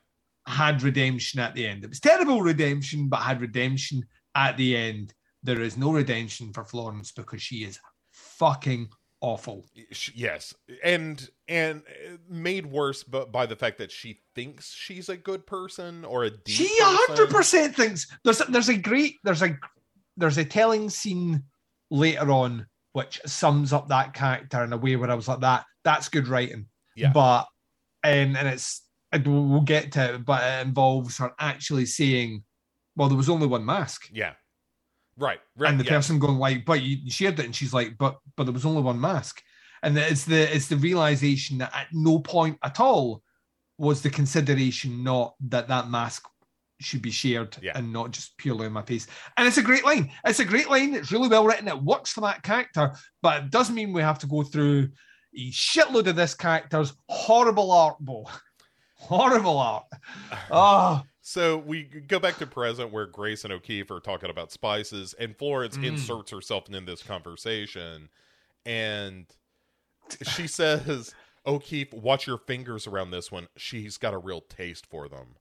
[0.46, 1.84] had redemption at the end.
[1.86, 5.14] It was terrible redemption, but had redemption at the end.
[5.44, 7.80] There is no redemption for Florence because she is
[8.12, 8.90] fucking
[9.22, 9.66] awful.
[10.14, 10.54] Yes,
[10.84, 15.46] and and uh, made worse, but by the fact that she thinks she's a good
[15.46, 16.86] person or a deep She person.
[17.08, 19.58] hundred percent thinks there's a, there's a great there's a
[20.18, 21.44] there's a telling scene
[21.92, 25.66] later on which sums up that character in a way where I was like that
[25.84, 26.66] that's good writing.
[26.96, 27.12] Yeah.
[27.14, 27.46] But
[28.04, 28.84] and and it's
[29.26, 32.44] we'll we'll get to it, but it involves her actually saying,
[32.96, 34.34] "Well, there was only one mask." Yeah,
[35.20, 35.70] right, right.
[35.70, 35.92] and the yeah.
[35.92, 38.82] person going like, "But you shared it," and she's like, "But but there was only
[38.82, 39.42] one mask,"
[39.84, 43.22] and it's the it's the realization that at no point at all
[43.78, 46.26] was the consideration not that that mask
[46.82, 47.74] should be shared Yeah.
[47.76, 49.08] and not just purely on my face.
[49.38, 50.12] And it's a great line.
[50.26, 50.94] It's a great line.
[50.94, 51.68] It's really well written.
[51.68, 54.90] It works for that character, but it does mean we have to go through
[55.36, 58.26] a shitload of this character's horrible art, Bo.
[58.96, 59.86] Horrible art.
[60.52, 65.14] Oh, So we go back to present where Grace and O'Keefe are talking about spices,
[65.14, 65.86] and Florence Mm.
[65.86, 68.10] inserts herself in this conversation,
[68.66, 69.28] and
[70.24, 71.14] she says,
[71.46, 73.48] "O'Keefe, watch your fingers around this one.
[73.56, 75.36] She's got a real taste for them."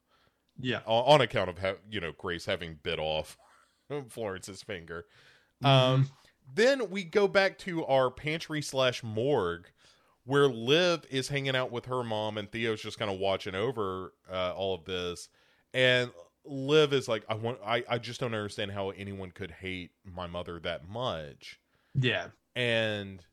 [0.60, 0.80] yeah.
[0.84, 3.38] on account of how you know Grace having bit off
[4.10, 5.06] Florence's finger.
[5.64, 5.66] Mm-hmm.
[5.66, 6.10] Um,
[6.54, 9.68] then we go back to our pantry slash morgue,
[10.24, 14.12] where Liv is hanging out with her mom, and Theo's just kind of watching over
[14.30, 15.30] uh, all of this.
[15.74, 16.10] And
[16.44, 20.26] Liv is like, "I want, I, I just don't understand how anyone could hate my
[20.26, 21.60] mother that much."
[21.94, 22.28] Yeah.
[22.56, 23.24] and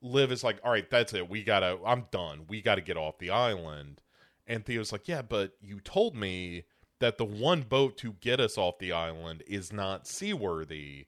[0.00, 1.28] Liv is like, "All right, that's it.
[1.28, 1.78] We gotta.
[1.86, 2.46] I'm done.
[2.48, 4.00] We gotta get off the island."
[4.46, 6.64] And Theo's like, "Yeah, but you told me
[6.98, 11.06] that the one boat to get us off the island is not seaworthy,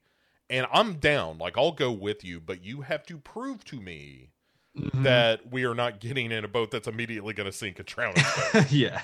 [0.51, 1.39] and I'm down.
[1.39, 4.31] Like, I'll go with you, but you have to prove to me
[4.77, 5.03] Mhm.
[5.05, 8.15] that we are not getting in a boat that's immediately going to sink and drown
[8.17, 9.03] us." yeah.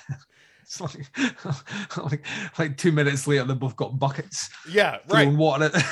[0.81, 2.27] It's like, like
[2.59, 5.29] like two minutes later, they both got buckets yeah, right.
[5.29, 5.85] water at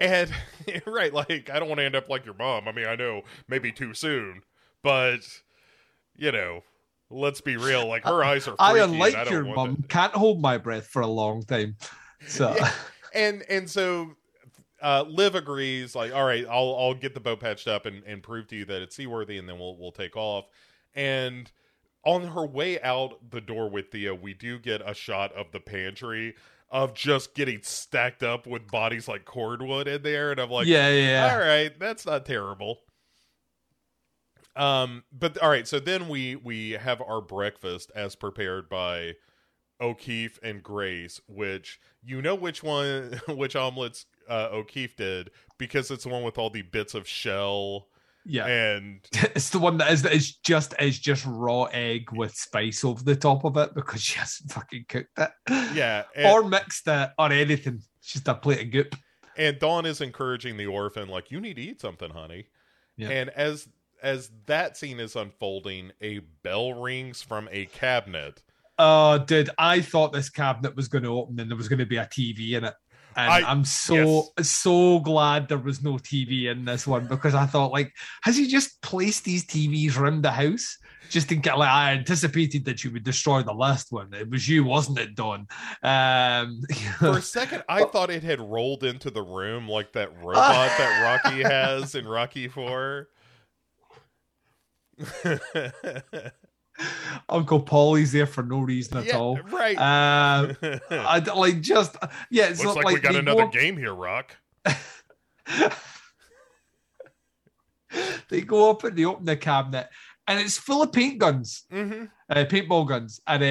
[0.00, 0.30] And
[0.86, 2.68] right, like I don't want to end up like your mom.
[2.68, 4.42] I mean, I know maybe too soon,
[4.82, 5.20] but
[6.16, 6.62] you know,
[7.10, 7.86] let's be real.
[7.88, 8.54] Like her eyes are.
[8.58, 9.84] I, unlike I your mom.
[9.88, 11.76] can't hold my breath for a long time.
[12.26, 12.72] So Yeah.
[13.14, 14.10] and and so
[14.82, 15.94] uh Liv agrees.
[15.94, 18.64] Like, all right, I'll I'll get the boat patched up and and prove to you
[18.66, 20.44] that it's seaworthy, and then we'll we'll take off.
[20.94, 21.50] And
[22.08, 25.60] on her way out the door with Theo, we do get a shot of the
[25.60, 26.34] pantry
[26.70, 30.88] of just getting stacked up with bodies like cordwood in there, and I'm like, yeah,
[30.88, 32.78] yeah, all right that's not terrible.
[34.56, 39.14] Um but all right so then we we have our breakfast as prepared by
[39.80, 46.02] o'keefe and grace which you know which one which omelets uh o'keefe did because it's
[46.04, 47.86] the one with all the bits of shell
[48.28, 48.46] Yeah.
[48.46, 49.00] and
[49.34, 53.02] It's the one that is that is just is just raw egg with spice over
[53.02, 55.30] the top of it because she hasn't fucking cooked it.
[55.74, 57.80] yeah, and, or mixed it or anything.
[57.98, 58.94] It's just a plate of goop.
[59.36, 62.46] and Dawn is encouraging the orphan like you need to eat something, honey.
[62.96, 63.08] Yeah.
[63.10, 63.68] And as
[64.02, 68.42] as that scene is unfolding, a bell rings from a cabinet.
[68.78, 71.86] Oh, dude, I thought this cabinet was going to open and there was going to
[71.86, 72.74] be a TV in it.
[73.18, 77.46] And I- am so so glad there was no TV in this one because I
[77.46, 77.92] thought, like,
[78.22, 80.78] has he just placed these TVs around the house?
[81.10, 84.12] Just in case, like, I anticipated that you would destroy the last one.
[84.14, 85.48] It was you, wasn't it, Dawn?
[85.82, 86.60] Um,
[86.98, 91.22] For a second, I thought it had rolled into the room like that robot that
[91.24, 93.08] Rocky has in Rocky Four.
[97.28, 99.38] Uncle Paulie's there for no reason at yeah, all.
[99.50, 99.76] right.
[99.76, 100.56] Um,
[100.90, 101.96] I d- like just
[102.30, 102.46] yeah.
[102.48, 104.36] It's Looks not like, we got another go- game here, Rock.
[108.28, 109.88] they go up and they open the cabinet,
[110.26, 112.04] and it's full of paint guns, Mm-hmm.
[112.28, 113.42] uh, paintball guns, and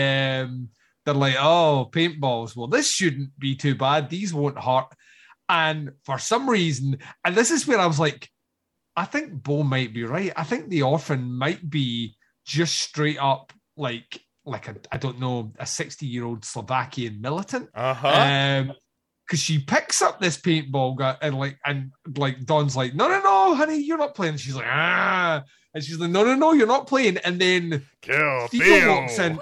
[0.49, 0.69] um,
[1.05, 2.55] they're like, "Oh, paintballs.
[2.55, 4.09] Well, this shouldn't be too bad.
[4.09, 4.87] These won't hurt."
[5.49, 8.29] And for some reason, and this is where I was like,
[8.97, 10.33] I think Bo might be right.
[10.35, 12.16] I think the orphan might be
[12.47, 17.69] just straight up like like a I don't know a sixty year old Slovakian militant.
[17.75, 18.07] Uh huh.
[18.69, 18.73] Um,
[19.25, 23.19] because she picks up this paintball gun and like and like Dawn's like, no, no,
[23.21, 24.37] no, honey, you're not playing.
[24.37, 25.43] She's like, ah,
[25.73, 27.17] and she's like, no, no, no, you're not playing.
[27.17, 29.37] And then Kill Theo walks in,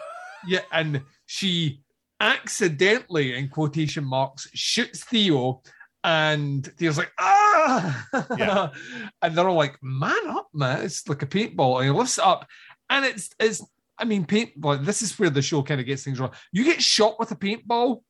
[0.47, 1.81] yeah, and she
[2.19, 5.61] accidentally, in quotation marks, shoots Theo,
[6.03, 8.07] and Theo's like, ah,
[8.37, 8.69] Yeah.
[9.21, 12.23] and they're all like, man up, man, it's like a paintball, and he lifts it
[12.23, 12.47] up,
[12.89, 13.63] and it's it's.
[13.97, 14.83] I mean, paintball.
[14.83, 16.31] This is where the show kind of gets things wrong.
[16.51, 18.01] You get shot with a paintball,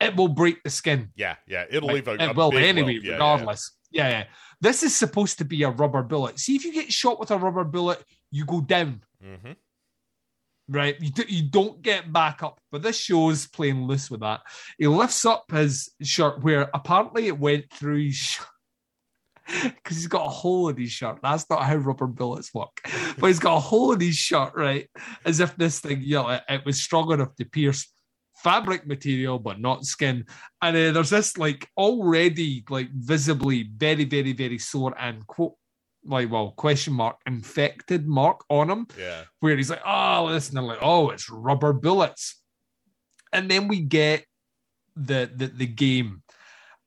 [0.00, 1.10] it will break the skin.
[1.16, 1.64] Yeah, yeah.
[1.68, 2.92] It'll Like, leave a, a it will big anyway.
[2.94, 3.12] Yeah, yeah.
[3.14, 3.72] regardless.
[3.90, 4.24] Yeah, yeah.
[4.60, 6.38] This is supposed to be a rubber bullet.
[6.38, 9.52] See, if you get shot with a rubber bullet, you go down, Mm-hmm.
[10.68, 10.96] right?
[11.00, 12.60] You, do, you don't get back up.
[12.70, 14.42] But this show's playing loose with that.
[14.78, 18.46] He lifts up his shirt where apparently it went through his shirt.
[19.62, 21.18] Because he's got a hole in his shirt.
[21.22, 22.80] That's not how rubber bullets work.
[23.18, 24.88] But he's got a hole in his shirt, right?
[25.24, 27.88] As if this thing, you know, it, it was strong enough to pierce
[28.42, 30.24] fabric material, but not skin.
[30.60, 35.54] And uh, there's this like already like visibly very, very, very sore and quote
[36.08, 39.22] like well question mark infected mark on him Yeah.
[39.40, 42.40] where he's like, oh, listen, they're like, oh, it's rubber bullets.
[43.32, 44.24] And then we get
[44.94, 46.22] the, the the game.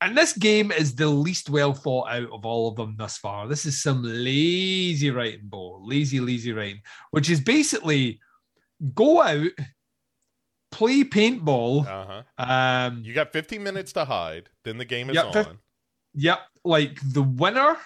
[0.02, 3.46] And this game is the least well thought out of all of them thus far.
[3.46, 5.78] This is some lazy writing, Bo.
[5.82, 8.18] Lazy, lazy writing, which is basically
[8.94, 9.50] go out,
[10.72, 11.86] play paintball.
[11.86, 12.42] Uh huh.
[12.88, 14.48] Um, You got 15 minutes to hide.
[14.64, 15.32] Then the game is Yeah, on.
[15.32, 15.56] fif-
[16.14, 17.76] Yep, like the winner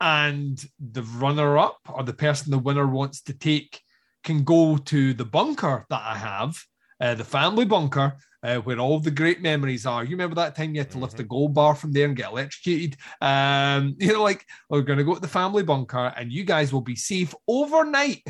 [0.00, 3.80] and the runner up, or the person the winner wants to take,
[4.24, 6.56] can go to the bunker that I have,
[7.00, 10.04] uh, the family bunker, uh, where all the great memories are.
[10.04, 12.30] You remember that time you had to lift a gold bar from there and get
[12.30, 12.96] electrocuted?
[13.20, 16.72] Um, you know, like we're going to go to the family bunker, and you guys
[16.72, 18.22] will be safe overnight.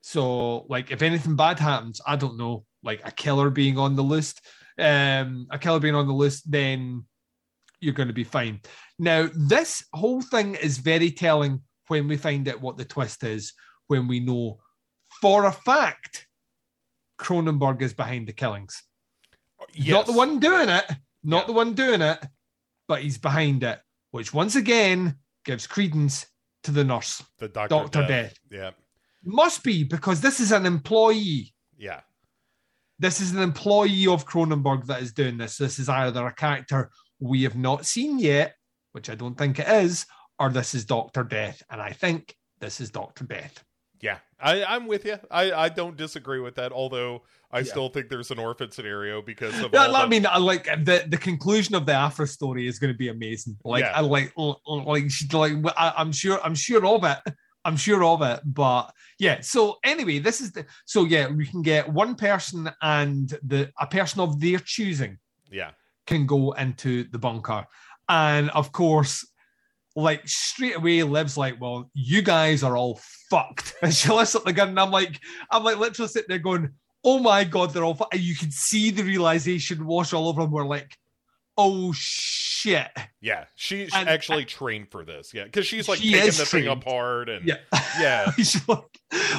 [0.00, 4.02] So, like, if anything bad happens, I don't know, like a killer being on the
[4.02, 4.40] list,
[4.78, 7.04] um, a killer being on the list, then
[7.80, 8.60] you're going to be fine.
[8.98, 13.52] Now, this whole thing is very telling when we find out what the twist is,
[13.88, 14.58] when we know
[15.20, 16.27] for a fact
[17.18, 18.82] Cronenberg is behind the killings.
[19.74, 19.92] Yes.
[19.92, 20.84] Not the one doing it,
[21.22, 21.46] not Yeah.
[21.46, 22.24] the one doing it,
[22.86, 23.80] but he's behind it,
[24.12, 26.26] which once again gives credence
[26.62, 27.22] to the nurse.
[27.38, 28.00] The Doctor, Dr.
[28.00, 28.08] Death.
[28.08, 28.38] Death.
[28.50, 28.70] Yeah.
[29.24, 31.54] Must be because this is an employee.
[31.76, 32.00] Yeah.
[32.98, 35.56] This is an employee of Cronenberg that is doing this.
[35.56, 36.90] This is either a character
[37.20, 38.54] we have not seen yet,
[38.92, 40.06] which I don't think it is,
[40.38, 41.62] or this is Doctor Death.
[41.70, 43.62] And I think this is Doctor Death.
[44.00, 44.18] Yeah.
[44.40, 45.18] I, I'm with you.
[45.30, 47.64] I, I don't disagree with that, although I Yeah.
[47.64, 51.04] still think there's an orphan scenario because of Yeah, all I mean, I like the,
[51.08, 53.56] the conclusion of the Afro story is going to be amazing.
[53.64, 53.92] Like, Yeah.
[53.96, 57.18] I like, like, like, I, I'm sure, I'm sure of it.
[57.64, 58.40] I'm sure of it.
[58.44, 59.40] But yeah.
[59.40, 60.64] So anyway, this is the.
[60.86, 65.18] So yeah, we can get one person and the a person of their choosing
[65.50, 65.72] yeah.
[66.06, 67.66] can go into the bunker.
[68.08, 69.26] And of course,
[70.02, 73.00] like straight away, Liv's like, Well, you guys are all
[73.30, 73.74] fucked.
[73.82, 75.20] And she lifts up the gun, and I'm like,
[75.50, 76.70] I'm like literally sitting there going,
[77.04, 78.14] Oh my god, they're all fucked.
[78.14, 80.50] And you can see the realization wash all over them.
[80.50, 80.96] We're like,
[81.60, 82.88] oh shit.
[83.20, 83.44] Yeah.
[83.56, 85.32] She's And- actually trained for this.
[85.34, 85.44] Yeah.
[85.44, 87.56] Because she's like She taking the thing apart and Yeah.
[88.00, 88.30] yeah.
[88.32, 88.84] she's like,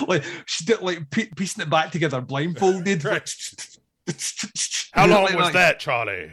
[0.08, 3.04] like she did like pie- piecing it back together blindfolded.
[3.06, 3.30] Right.
[4.94, 6.32] How long was that, Charlie?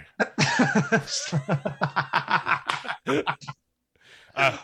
[4.37, 4.57] Uh,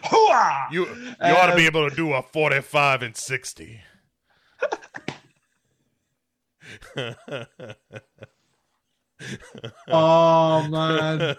[0.70, 3.80] you you ought to be Um, able to do a 45 and 60.
[9.88, 11.36] oh man,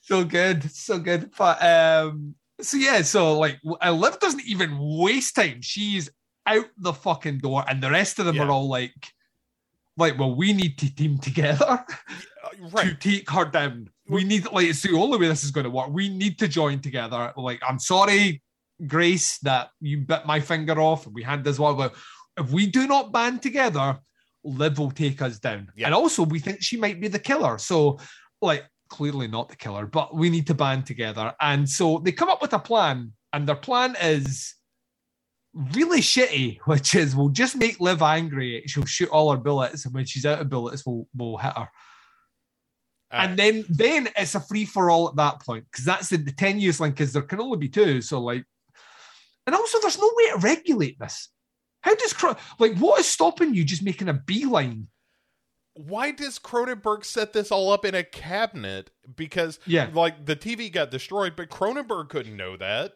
[0.00, 1.30] so good, so good.
[1.36, 5.60] But um, so yeah, so like uh, Liv doesn't even waste time.
[5.62, 6.10] She's
[6.46, 8.44] out the fucking door, and the rest of them Yeah.
[8.44, 8.94] are all like,
[9.96, 11.84] like, well, we need to team together
[12.76, 13.90] to take her down.
[14.10, 15.88] We need like it's the only way this is going to work.
[15.90, 17.32] We need to join together.
[17.36, 18.42] Like, I'm sorry,
[18.86, 21.06] Grace, that you bit my finger off.
[21.06, 21.94] We had this one, but
[22.36, 23.98] if we do not band together,
[24.44, 25.70] Liv will take us down.
[25.76, 25.86] Yeah.
[25.86, 27.58] And also, we think she might be the killer.
[27.58, 27.98] So,
[28.40, 31.32] like, clearly not the killer, but we need to band together.
[31.40, 34.54] And so they come up with a plan, and their plan is
[35.74, 38.62] really shitty, which is we'll just make Liv angry.
[38.66, 41.68] She'll shoot all her bullets, and when she's out of bullets, we'll, we'll hit her.
[43.12, 46.16] Uh, and then then it's a free for all at that point because that's the,
[46.16, 48.00] the years link is there can only be two.
[48.00, 48.44] So like,
[49.46, 51.28] and also there's no way to regulate this.
[51.82, 52.14] How does
[52.58, 54.88] like what is stopping you just making a beeline?
[55.74, 58.90] why does Cronenberg set this all up in a cabinet?
[59.14, 59.88] Because Yeah.
[59.92, 62.92] like the TV got destroyed, but Cronenberg couldn't know that.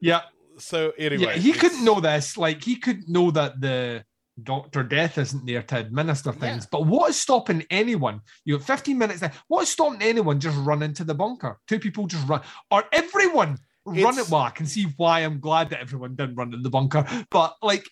[0.00, 0.22] Yeah,
[0.58, 1.32] So anyway, yeah.
[1.34, 2.36] He couldn't know this.
[2.36, 4.04] Like he couldn't know that the
[4.42, 6.66] Doctor Death isn't there to administer things.
[6.66, 8.20] But what is stopping anyone?
[8.44, 9.32] You have 15 minutes there.
[9.48, 11.58] What is stopping anyone just run into the bunker?
[11.68, 12.40] Two people just run,
[12.70, 14.28] or everyone run it.
[14.28, 17.06] Well, I can see why I'm glad that everyone didn't run in the bunker.
[17.30, 17.88] But like,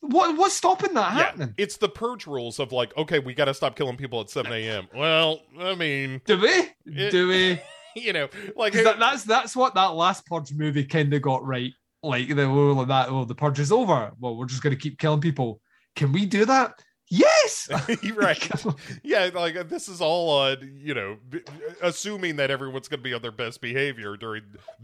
[0.00, 1.54] what what's stopping that Yeah, happening?
[1.56, 4.52] it's the purge rules of like, okay, we got to stop killing people at 7
[4.52, 4.86] a.m.
[4.94, 6.68] Well, I mean, Do we?
[6.86, 7.60] It- Do we?
[7.96, 11.44] you know, like 'Cause that, that's that's what that last purge movie kind of got
[11.44, 11.72] right.
[12.02, 14.12] Like the oh, that oh the purge is over.
[14.20, 15.60] Well, we're just going to keep killing people.
[15.96, 16.74] Can we do that?
[17.08, 17.68] Yes.
[18.14, 18.50] Right.
[19.02, 21.40] Yeah, like this is all on, you know, b-
[21.82, 24.42] assuming that everyone's going to be on their best behavior during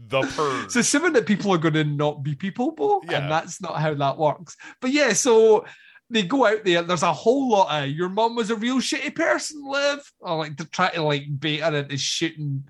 [0.09, 0.71] the purge.
[0.71, 3.21] So assuming that people are going to not be people, Bo, Yeah.
[3.21, 4.57] and that's not how that works.
[4.81, 5.65] But yeah, so
[6.09, 6.81] they go out there.
[6.81, 9.99] There's a whole lot of your mom was a real shitty person, Liv.
[10.19, 12.65] Or like to try to like bait her into shooting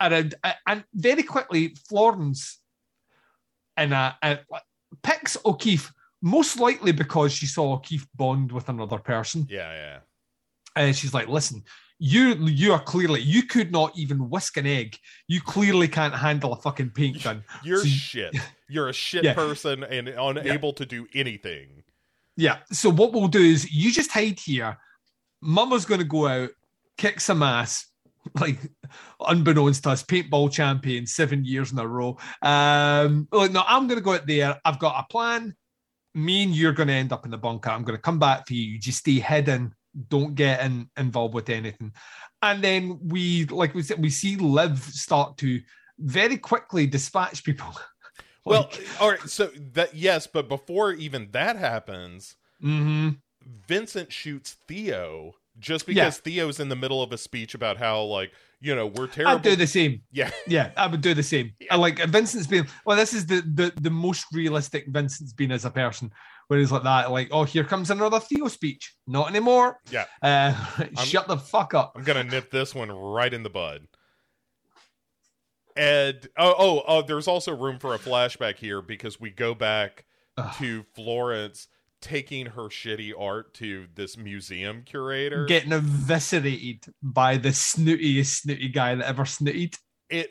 [0.00, 0.34] around,
[0.66, 2.58] and very quickly Florence
[3.76, 4.36] and uh, uh,
[5.02, 9.46] picks O'Keefe most likely because she saw O'Keefe bond with another person.
[9.50, 9.98] yeah, yeah.
[10.76, 11.64] And she's like, listen,
[11.98, 14.96] you you are clearly you could not even whisk an egg.
[15.28, 17.42] You clearly can't handle a fucking paint gun.
[17.64, 18.36] You're So shit.
[18.68, 19.34] You're a shit Yeah.
[19.34, 21.82] person and unable to do anything.
[22.36, 22.58] Yeah.
[22.70, 24.78] So what we'll do is you just hide here.
[25.42, 26.50] Mama's gonna go out,
[26.96, 27.86] kick some ass,
[28.40, 28.58] like
[29.26, 32.16] unbeknownst to us, paintball champion seven years in a row.
[32.42, 34.58] Um, like, no, I'm gonna go out there.
[34.64, 35.56] I've got a plan.
[36.14, 37.70] Me and you're gonna end up in the bunker.
[37.70, 38.62] I'm gonna come back for you.
[38.62, 39.74] You just stay hidden.
[40.08, 41.92] Don't get in, involved with anything.
[42.42, 45.60] And then we, like we said, we see Liv start to
[45.98, 47.66] very quickly dispatch people.
[48.46, 49.20] Well, Like, all right.
[49.28, 53.18] So that yes, but before even that happens, mhm.
[53.68, 55.92] Vincent shoots Theo just Yeah.
[56.06, 59.36] because Theo's in the middle of a speech about how like you know we're terrible.
[59.36, 60.02] I'd do the same.
[60.12, 61.52] yeah, Yeah, I would do the same.
[61.70, 65.64] I like Vincent's been well, this is the, the the most realistic Vincent's been as
[65.64, 66.12] a person,
[66.48, 68.94] where he's like that, like, oh, here comes another Theo speech.
[69.06, 69.78] Not anymore.
[69.90, 70.04] yeah.
[70.22, 70.54] Uh
[71.04, 71.92] shut the fuck up.
[71.96, 73.86] I'm gonna nip this one right in the bud.
[75.76, 80.04] And oh oh oh, there's also room for a flashback here because we go back
[80.58, 81.68] to Florence
[82.00, 85.44] taking her shitty art to this museum curator.
[85.44, 89.74] Getting eviscerated by the snootiest snooty guy that ever snooted.
[90.08, 90.30] it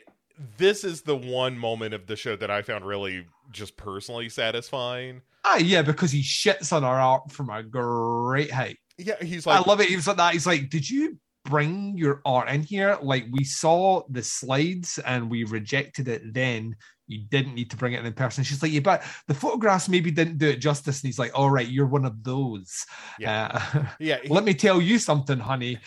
[0.58, 5.22] this is the one moment of the show that I found really just personally satisfying.
[5.44, 8.78] Ah, yeah, because he shits on our art from a great height.
[8.98, 9.90] Yeah, he's like I love it.
[9.90, 10.34] He was like that.
[10.34, 11.18] He's like, did you
[11.50, 12.98] bring your art in here?
[13.02, 16.76] Like we saw the slides and we rejected it then.
[17.08, 18.44] You didn't need to bring it in in person.
[18.44, 21.02] She's like, yeah, but the photographs maybe didn't do it justice.
[21.02, 22.86] And he's like, all right, you're one of those.
[23.18, 23.50] Yeah.
[23.74, 25.80] Uh, yeah, he- let me tell you something, honey.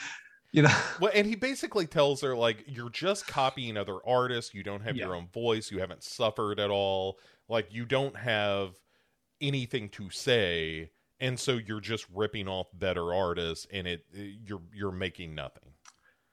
[0.51, 4.53] You know, Well, and he basically tells her like you're just copying other artists.
[4.53, 5.07] You don't have Yeah.
[5.07, 5.71] your own voice.
[5.71, 7.19] You haven't suffered at all.
[7.49, 8.75] Like you don't have
[9.41, 10.91] anything to say,
[11.23, 15.71] and so you're just ripping off better artists, and it you're you're making nothing.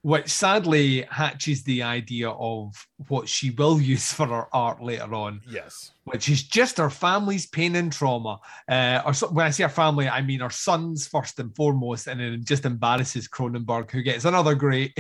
[0.02, 2.74] which sadly hatches the idea of
[3.10, 5.42] what she will use for her art later on.
[5.48, 5.92] Yes.
[6.06, 8.40] which is just her family's pain and trauma.
[8.68, 12.08] Uh, or so, when I say her family, I mean her sons first and foremost,
[12.08, 14.94] and then it just embarrasses Cronenberg, who gets another great,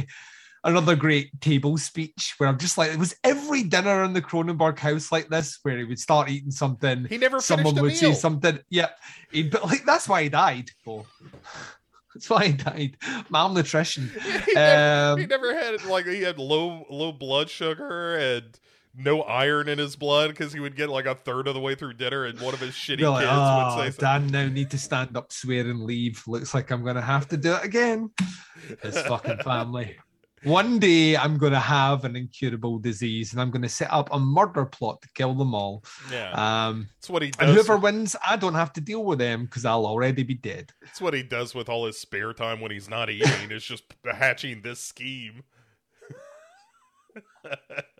[0.63, 4.77] another great table speech where I'm just like, it was every dinner in the Cronenberg
[4.79, 8.15] house like this, where he would start eating something, He never someone would say meal.
[8.15, 8.89] something, yeah,
[9.31, 10.69] he, but like that's why he died.
[10.83, 11.05] Paul.
[12.15, 12.97] That's why he died.
[13.29, 14.09] Malnutrition.
[14.45, 18.59] he, never, he Um, never had like he had low low blood sugar and
[18.95, 21.75] no iron in his blood because he would get like a third of the way
[21.75, 24.71] through dinner, and one of his shitty like, kids oh, would say, Dan now need
[24.71, 26.23] to stand up, swear, and leave.
[26.27, 28.09] Looks like I'm to have to do it again.
[28.81, 29.97] His fucking family.
[30.43, 34.09] One day I'm going to have an incurable disease and I'm going to set up
[34.11, 35.83] a murder plot to kill them all.
[36.11, 36.31] "Yeah,
[36.67, 37.39] Um, that's what he does.
[37.41, 40.71] and whoever wins, I don't have to deal with them because I'll already be dead.
[40.81, 43.51] That's what he does with all his spare time when he's not eating.
[43.51, 45.43] is just hatching this scheme.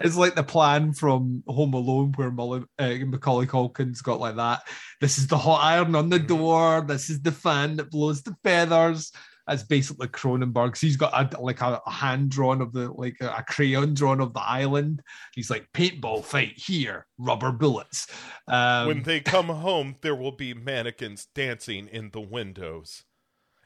[0.00, 4.62] It's like the plan from Home Alone where Mullen, uh, Macaulay Culkin's got like that.
[5.02, 6.26] This is the hot iron on the Mhm.
[6.28, 6.80] door.
[6.80, 9.12] This is the fan that blows the feathers.
[9.50, 10.76] That's basically Cronenberg.
[10.76, 13.94] So he's got a, like a, a hand drawn of the like a, a crayon
[13.94, 15.02] drawn of the island.
[15.34, 18.06] He's like paintball fight here, rubber bullets.
[18.46, 23.02] Um, when they come home, there will be mannequins dancing in the windows.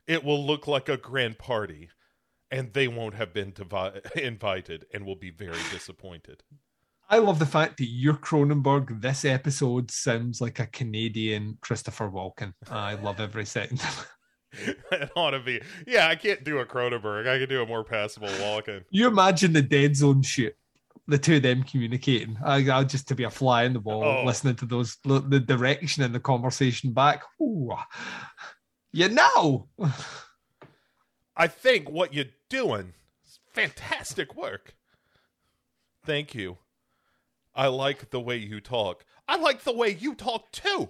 [0.06, 1.90] It will look like a grand party,
[2.50, 3.52] and they won't have been
[4.16, 6.42] invited and will be very disappointed.
[7.10, 12.54] I love the fact that your Cronenberg this episode sounds like a Canadian Christopher Walken.
[12.70, 13.82] I love every second.
[14.92, 15.60] it ought to be.
[15.86, 17.26] Yeah, I can't do a Cronenberg.
[17.28, 18.84] I can do a more passable Walken.
[18.90, 20.56] You imagine the dead zone shit.
[21.06, 22.36] the two of them communicating.
[22.44, 24.24] I, I'll just to be a fly in the wall, Oh.
[24.24, 27.22] listening to those the, the direction and the conversation back.
[27.42, 27.72] Ooh.
[28.92, 29.68] You know,
[31.36, 32.94] I think what you're doing
[33.26, 34.74] is fantastic work.
[36.06, 36.58] Thank you.
[37.54, 39.04] I like the way you talk.
[39.28, 40.88] I like the way you talk too.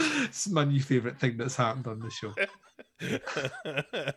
[0.00, 2.34] It's my new favorite thing that's happened on the show.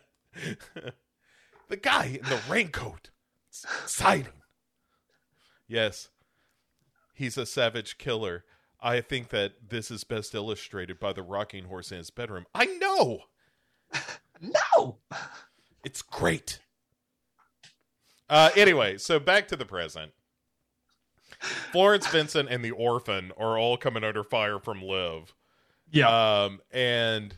[1.68, 3.10] the guy in the raincoat.
[3.48, 4.32] It's exciting.
[5.68, 6.08] Yes.
[7.14, 8.44] He's a savage killer.
[8.80, 12.46] I think that this is best illustrated by the rocking horse in his bedroom.
[12.54, 13.20] I know.
[14.40, 14.98] No,
[15.84, 16.58] It's great.
[18.28, 20.12] Uh, anyway, so back to the present.
[21.38, 25.34] Florence Vincent and the orphan are all coming under fire from Liv.
[25.94, 27.36] Yeah, Um, and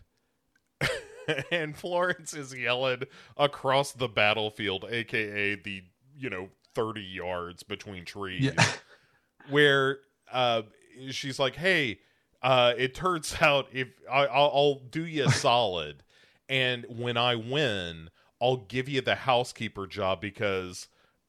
[1.50, 3.02] and Florence is yelling
[3.36, 5.82] across the battlefield, aka the
[6.16, 8.66] you know thirty yards between trees, Yeah.
[9.50, 9.98] where
[10.32, 10.62] uh,
[11.10, 12.00] she's like, "Hey,
[12.42, 16.02] uh, it turns out if I, I'll, I'll do you a solid,
[16.48, 18.10] and when I win,
[18.40, 20.88] I'll give you the housekeeper job because."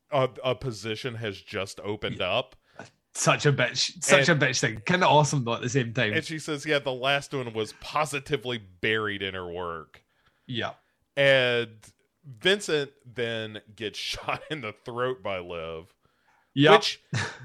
[0.10, 2.56] A, a position has just opened up,
[3.20, 4.82] such a bitch, such And- a bitch thing.
[4.86, 6.14] Kind of awesome though at the same time.
[6.14, 10.04] and she says, "Yeah, the last one was positively buried in her work."
[10.46, 10.74] yeah,
[11.16, 11.70] And
[12.26, 15.94] Vincent then gets shot in the throat by Liv,
[16.54, 16.72] yeah.
[16.72, 17.02] which,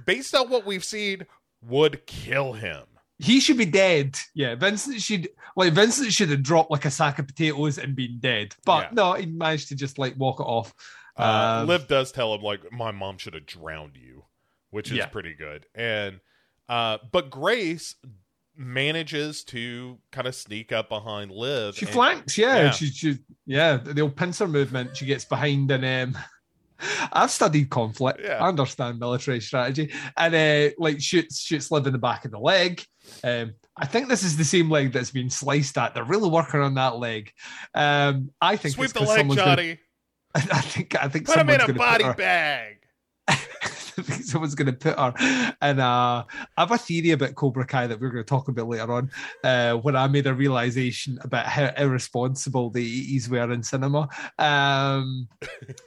[0.06, 1.26] based on what we've seen,
[1.62, 2.84] would kill him.
[3.18, 4.18] he should be dead.
[4.34, 8.18] Yeah, Vincent should like Vincent should have dropped like a sack of potatoes and been
[8.20, 8.54] dead.
[8.64, 8.88] But Yeah.
[8.92, 10.74] no, he managed to just like walk it off.
[11.16, 14.24] Uh, Um, Liv does tell him like, "My mom should have drowned you,"
[14.72, 15.06] which is Yeah.
[15.06, 15.66] pretty good.
[15.74, 16.18] And
[16.68, 17.94] uh, but Grace
[18.56, 21.76] manages to kind of sneak up behind Liv.
[21.76, 22.64] She and- flanks, yeah.
[22.64, 22.70] Yeah.
[22.72, 24.96] She, she, yeah, the old pincer movement.
[24.96, 26.22] She gets behind, and um,
[27.12, 28.20] I've studied conflict.
[28.22, 28.42] Yeah.
[28.44, 32.38] I understand military strategy, and uh, like shoots shoots Liv in the back of the
[32.38, 32.82] leg.
[33.24, 35.94] Um, I think this is the same leg that's been sliced at.
[35.94, 37.32] They're really working on that leg.
[37.74, 39.78] Um, I think Sweep it's the 'cause leg, someone's gonna- Johnny.
[40.34, 42.76] I think I think Put him in a body her- bag.
[44.22, 45.54] Someone's going to put her.
[45.60, 46.24] And uh,
[46.56, 49.10] I have a theory about Cobra Kai that we're going to talk about later on,
[49.44, 54.08] uh, when I made a realization about how irresponsible the 80s were in cinema.
[54.38, 55.28] Um,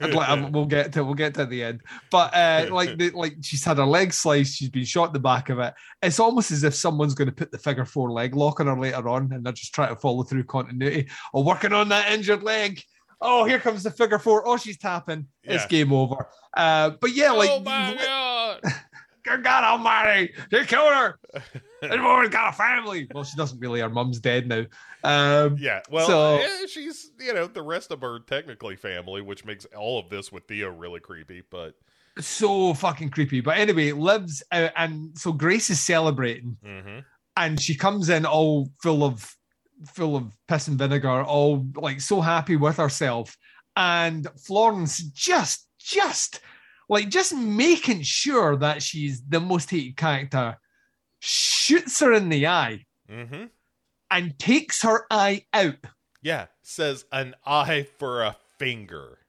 [0.02, 3.64] like- we'll get to we'll get to the end, but uh, like the, like she's
[3.64, 5.74] had her leg sliced, she's been shot in the back of it.
[6.02, 8.80] It's almost as if someone's going to put the figure four leg lock on her
[8.80, 12.44] later on, and they're just trying to follow through continuity or working on that injured
[12.44, 12.82] leg.
[13.22, 14.48] Oh, here comes the figure four.
[14.48, 15.28] Oh, she's tapping.
[15.44, 16.28] It's game over.
[16.56, 18.62] Uh, but yeah, like oh my god!
[19.24, 21.20] Good God Almighty, they killed her.
[21.82, 23.08] This woman's got a family.
[23.14, 23.80] Well, she doesn't really.
[23.80, 24.66] Her mum's dead now.
[25.04, 29.46] Um, Yeah, well, So- eh, she's you know the rest of her technically family, which
[29.46, 31.44] makes all of this with Theo really creepy.
[31.48, 31.76] But
[32.20, 33.42] so fucking creepy.
[33.42, 37.04] But anyway, lives out, and so Grace is celebrating, mhm.
[37.38, 39.36] and she comes in all full of
[39.86, 43.38] full of piss and vinegar, all like so happy with herself,
[43.76, 46.40] and Florence just just
[46.90, 50.58] like just making sure that she's the most hated character,
[51.20, 53.46] shoots her in the eye Mm-hmm.
[54.10, 55.76] and takes her eye out.
[56.24, 59.20] Yeah, says an eye for a finger.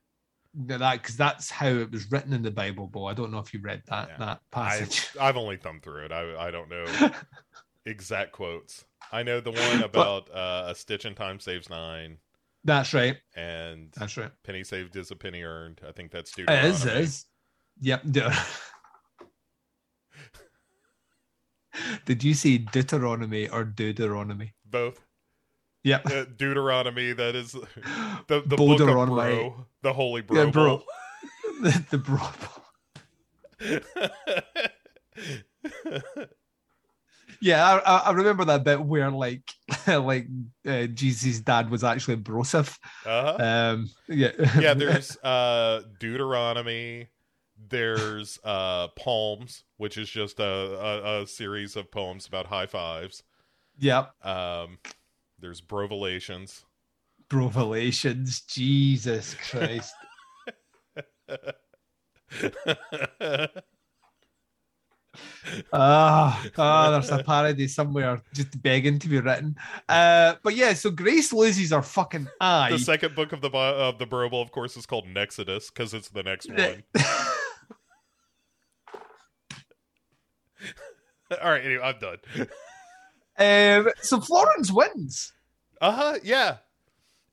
[0.55, 3.09] That because that's how it was written in the Bible, boy.
[3.09, 4.17] I don't know if you read that Yeah.
[4.19, 5.09] that I, passage.
[5.21, 6.13] I've only thumbed through it.
[6.13, 6.87] I, I don't know
[7.87, 8.85] exact quotes.
[9.13, 12.19] I know the one about uh, a stitch in time saves nine.
[12.65, 13.17] That's right.
[13.37, 14.33] And That's right.
[14.43, 15.81] penny saved is a penny earned.
[15.87, 16.85] I think that's It is.
[16.85, 17.27] Is.
[17.81, 18.03] Yep.
[22.07, 24.55] Did you say Deuteronomy or Deuteronomy?
[24.65, 25.01] Both.
[25.85, 26.07] Yep.
[26.07, 27.53] Uh, Deuteronomy, that is
[28.27, 30.43] the, the book of bro, the holy bro.
[30.45, 30.83] Yeah, bro.
[31.63, 32.29] the, the bro.
[37.41, 39.43] Yeah, I, I- remember that bit where like
[39.87, 40.27] like
[40.67, 42.79] uh, Jesus' dad was actually Broseph.
[43.05, 43.37] uh-huh.
[43.39, 47.09] Um, yeah, yeah, there's uh Deuteronomy,
[47.69, 53.23] there's uh Palms, which is just a, a, a series of poems about high fives.
[53.79, 54.79] yep, Um
[55.39, 56.65] there's Brovelations.
[57.33, 58.41] Revelations.
[58.43, 59.93] Jesus Christ.
[65.73, 69.57] Ah, ah, there's a parody somewhere just begging to be written.
[69.89, 72.71] Uh, but yeah, so Grace loses her fucking eye.
[72.71, 76.09] the second book of the of the Bible, of course, is called Nexodus because it's
[76.09, 76.83] the next one.
[81.43, 82.19] All right, anyway, I'm done.
[83.39, 85.33] um, so Florence wins.
[85.81, 86.19] Uh huh.
[86.23, 86.59] Yeah,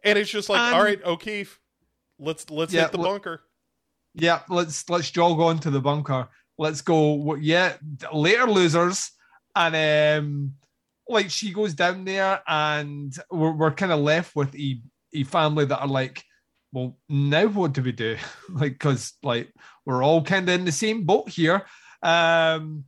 [0.03, 1.59] and it's just like, And- all right, O'Keefe,
[2.19, 3.41] let's let's Yeah, hit the bunker.
[4.15, 6.27] Yeah, let's let's jog on to the bunker.
[6.57, 7.35] Let's go.
[7.35, 7.73] Yeah,
[8.11, 9.11] later losers,
[9.55, 10.53] and um,
[11.07, 14.79] like she goes down there, and we're we're kind of left with a
[15.13, 16.23] a family that are like,
[16.71, 18.17] well, now what do we do?
[18.49, 19.53] like, because like
[19.85, 21.65] we're all kind of in the same boat here.
[22.01, 22.85] Um,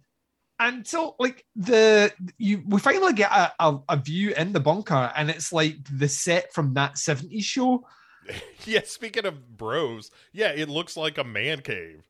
[0.60, 5.12] and so like the you we finally get a, a, a view in the bunker,
[5.16, 7.86] and it's like the set from that 70s show.
[8.66, 12.04] Yeah, speaking of bros, yeah, it looks like a man cave.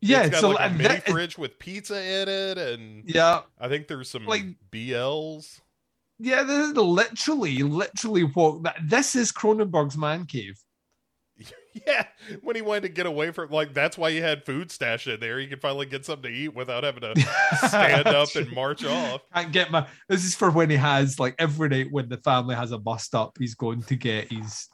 [0.00, 3.40] Yeah, it's got so like a mini that- fridge with pizza in it, and yeah,
[3.60, 5.60] I think there's some Like- BLs.
[6.20, 10.58] Yeah, this is literally, literally what that this is Cronenberg's man cave.
[11.86, 12.06] Yeah,
[12.42, 15.20] when he wanted to get away from like that's why he had food stash in
[15.20, 15.38] there.
[15.38, 17.20] He could finally get something to eat without having to
[17.68, 19.20] stand up and march off.
[19.32, 19.86] Can't get my.
[20.08, 23.14] This is for when he has like every night when the family has a bust
[23.14, 24.66] up, he's going to get his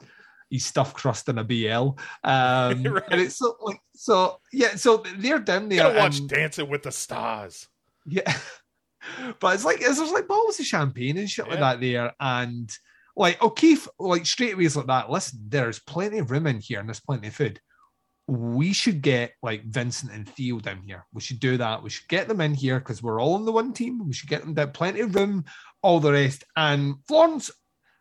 [0.51, 1.99] his stuffed crust in a BL.
[2.25, 3.03] Um, Right.
[3.11, 4.75] and it's so like so yeah.
[4.77, 5.85] So they're down there.
[5.85, 7.67] Gotta watch and- Dancing with the Stars.
[8.07, 8.33] Yeah.
[9.39, 12.15] But it's like there's like bottles of champagne and shit like that there.
[12.19, 12.71] And
[13.17, 15.11] like O'Keefe, like straight away is like that.
[15.11, 17.61] Listen, there's plenty of room in here and there's plenty of food.
[18.29, 21.05] We should get like Vincent and Theo down here.
[21.13, 21.83] We should do that.
[21.83, 24.07] We should get them in here because we're all on the one team.
[24.07, 25.45] We should get them down, plenty of room,
[25.83, 26.43] all the rest.
[26.57, 27.51] And Florence,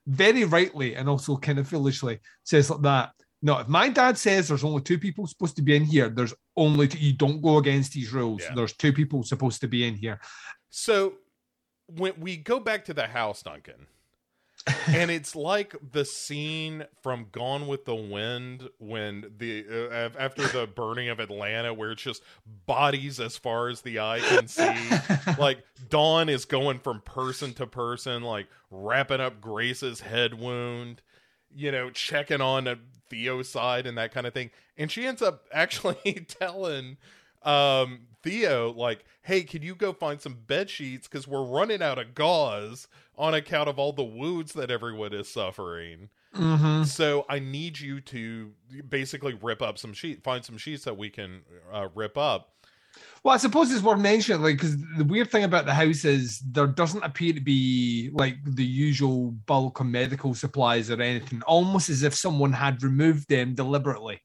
[0.08, 3.12] very rightly and also kind of foolishly, says like that.
[3.42, 6.34] No, if my dad says there's only two people supposed to be in here, there's
[6.56, 8.42] only two, you don't go against these rules.
[8.42, 8.54] Yeah.
[8.56, 10.22] There's two people supposed to be in here.
[10.70, 11.16] So
[11.88, 13.88] when we go back to the house, Duncan,
[14.88, 20.68] and it's like the scene from Gone with the Wind when the uh, after the
[20.68, 22.24] burning of Atlanta, where it's just
[22.66, 24.74] bodies as far as the eye can see.
[25.38, 31.02] like Dawn is going from person to person, like wrapping up Grace's head wound,
[31.54, 32.78] you know, checking on a
[33.10, 34.50] Theo's side and that kind of thing.
[34.78, 36.98] And she ends up actually telling
[37.44, 41.08] um Theo, like, hey, can you go find some bed sheets?
[41.08, 42.88] Because we're running out of gauze
[43.18, 46.10] on account of all the wounds that everyone is suffering.
[46.34, 46.86] Mhm.
[46.86, 48.54] So I need you to
[48.88, 51.42] basically rip up some sheet, find some sheets that we can
[51.72, 52.50] uh, rip up.
[53.24, 56.40] Well, I suppose it's worth mentioning, like, because the weird thing about the house is
[56.40, 61.90] there doesn't appear to be like the usual bulk of medical supplies or anything, almost
[61.90, 64.22] as if someone had removed them deliberately.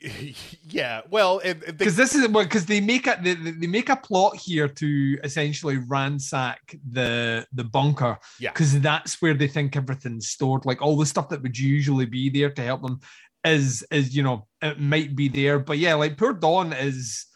[0.68, 3.88] yeah, well, and, and they, Because this is because they make a they, they make
[3.88, 6.60] a plot here to essentially ransack
[6.90, 8.18] the the bunker.
[8.38, 8.52] Yeah.
[8.52, 10.64] because that's where they think everything's stored.
[10.64, 13.00] Like all the stuff that would usually be there to help them
[13.44, 17.26] is is you know it might be there, but yeah, like poor Dawn is.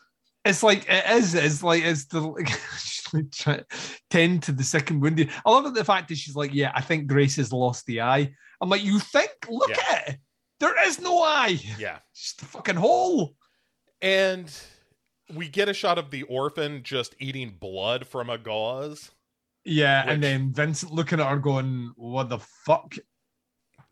[0.47, 1.35] It's like it is.
[1.35, 3.66] It's like it's the like, she's like trying to
[4.11, 5.31] tend to the second wounded.
[5.47, 8.03] I love it, the fact that she's like, yeah, I think Grace has lost the
[8.03, 8.35] eye.
[8.61, 9.31] I'm like, you think?
[9.49, 9.77] Look Yeah.
[9.91, 10.16] at it.
[10.65, 11.59] There is no eye.
[11.78, 13.36] yeah, Just a fucking hole.
[14.01, 14.51] and
[15.35, 19.11] we get a shot of the orphan just eating blood from a gauze.
[19.65, 22.95] Yeah, Which- and then Vincent looking at her going, "What the fuck,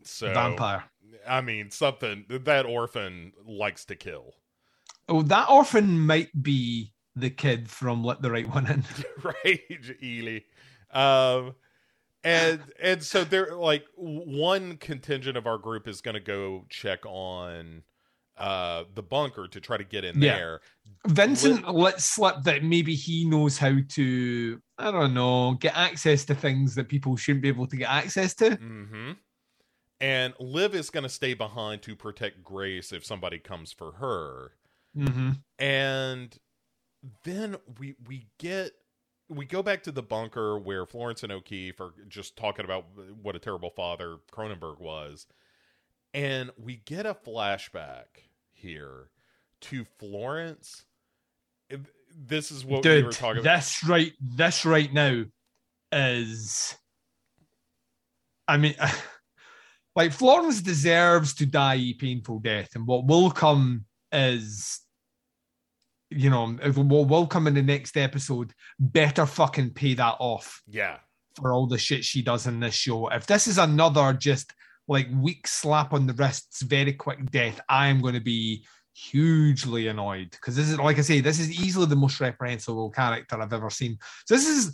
[0.03, 0.83] So vampire?"
[1.27, 4.33] I mean, something that orphan likes to kill,
[5.07, 8.83] Oh, that orphan might be the kid from Let the Right One In.
[9.23, 9.61] right,
[10.01, 10.39] Eli?
[10.91, 11.53] Um,
[12.23, 17.05] and and so they're like one contingent of our group is going to go check
[17.05, 17.83] on
[18.37, 20.35] uh the bunker to try to get in Yeah.
[20.35, 20.61] there.
[21.07, 26.35] Vincent lets slip that maybe he knows how to, I don't know, get access to
[26.35, 28.51] things that people shouldn't be able to get access to.
[28.51, 29.11] Mm-hmm.
[29.99, 34.51] and Liv is going to stay behind to protect Grace if somebody comes for her.
[34.97, 35.31] Mm-hmm.
[35.59, 36.35] And
[37.23, 38.71] then we we get
[39.33, 42.85] we go back to the bunker where Florence and O'Keefe are just talking about
[43.21, 45.27] what a terrible father Cronenberg was.
[46.13, 48.05] And we get a flashback
[48.51, 49.09] here
[49.61, 50.85] to Florence.
[52.15, 53.57] This is what Dude, we were talking about.
[53.57, 55.23] this right, this right now
[55.91, 56.75] is.
[58.47, 58.75] I mean,
[59.95, 64.81] like Florence deserves to die a painful death, and what will come is,
[66.09, 68.53] you know, we'll, come in the next episode.
[68.79, 70.97] Better fucking pay that off Yeah.
[71.39, 73.07] for all the shit she does in this show.
[73.09, 74.53] If this is another just
[74.87, 79.87] like weak slap on the wrists, very quick death, I am going to be hugely
[79.87, 83.53] annoyed because this is, like I say, this is easily the most reprehensible character I've
[83.53, 83.97] ever seen.
[84.25, 84.73] So this is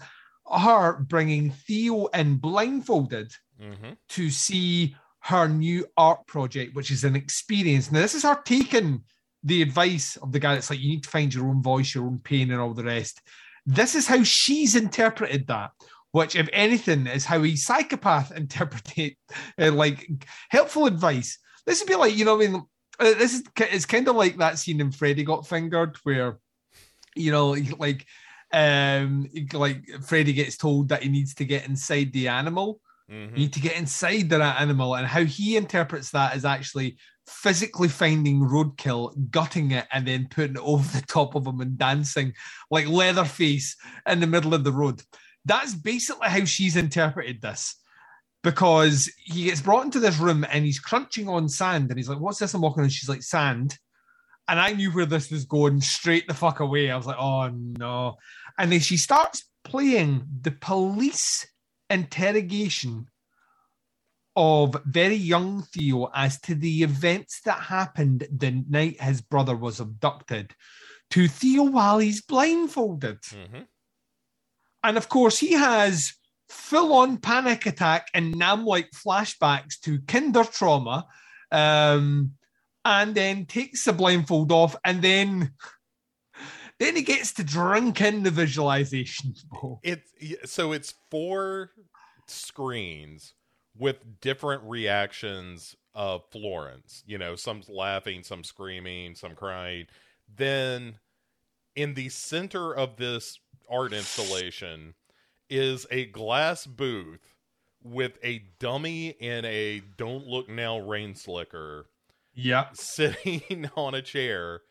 [0.52, 3.32] her bringing Theo in blindfolded
[3.62, 7.92] hmm to see her new art project, which is an experience.
[7.92, 9.04] Now, this is her taking
[9.44, 12.06] the advice of the guy that's like, you need to find your own voice, your
[12.06, 13.22] own pain, and all the rest.
[13.66, 15.72] This is how she's interpreted that,
[16.12, 19.16] which, if anything, is how a psychopath interpreted
[19.60, 20.10] uh, like
[20.50, 21.38] helpful advice.
[21.66, 22.64] This would be like, you know, I mean,
[23.00, 26.40] uh, this is it's kind of like that scene in Freddy Got Fingered where,
[27.16, 28.06] you know, like,
[28.52, 33.46] um, like Freddy gets told that he needs to get inside the animal hmm you
[33.46, 36.98] need to get inside that animal and how he interprets that is actually
[37.30, 41.78] physically finding roadkill gutting it and then putting it over the top of him and
[41.78, 42.34] dancing
[42.72, 43.76] like leatherface
[44.08, 45.02] in the middle of the road.
[45.46, 47.76] That's basically how she's interpreted this
[48.44, 52.20] because he gets brought into this room and he's crunching on sand and he's like
[52.20, 52.90] what's this i'm walking on?
[52.90, 53.78] She's like sand.
[54.48, 56.90] And i knew where this was going straight the fuck away.
[56.90, 58.18] I was like oh no.
[58.58, 61.48] And then she starts playing the police
[61.90, 63.08] interrogation
[64.40, 69.82] of very young Theo as to the events that happened the night his brother was
[69.82, 70.56] abducted
[71.10, 73.20] to Theo while he's blindfolded.
[73.30, 73.64] hmm
[74.82, 76.14] And of course, he has
[76.48, 81.06] full on panic attack and Nam like flashbacks to kinder trauma,
[81.52, 82.32] um,
[82.86, 85.52] and then takes the blindfold off, and then
[86.80, 89.44] then he gets to drink in the visualizations.
[89.52, 89.82] Bo.
[89.84, 90.10] It's
[90.46, 91.72] so it's four
[92.28, 93.34] screens
[93.80, 97.04] with different reactions of Florence.
[97.08, 99.88] You know, some laughing, some screaming, some crying.
[100.34, 101.00] Then
[101.76, 103.40] in the center of this
[103.70, 104.94] art installation
[105.50, 107.36] is a glass booth
[107.82, 111.86] with a dummy in a don't look now rain slicker
[112.36, 112.68] Yeah.
[112.74, 114.62] sitting on a chair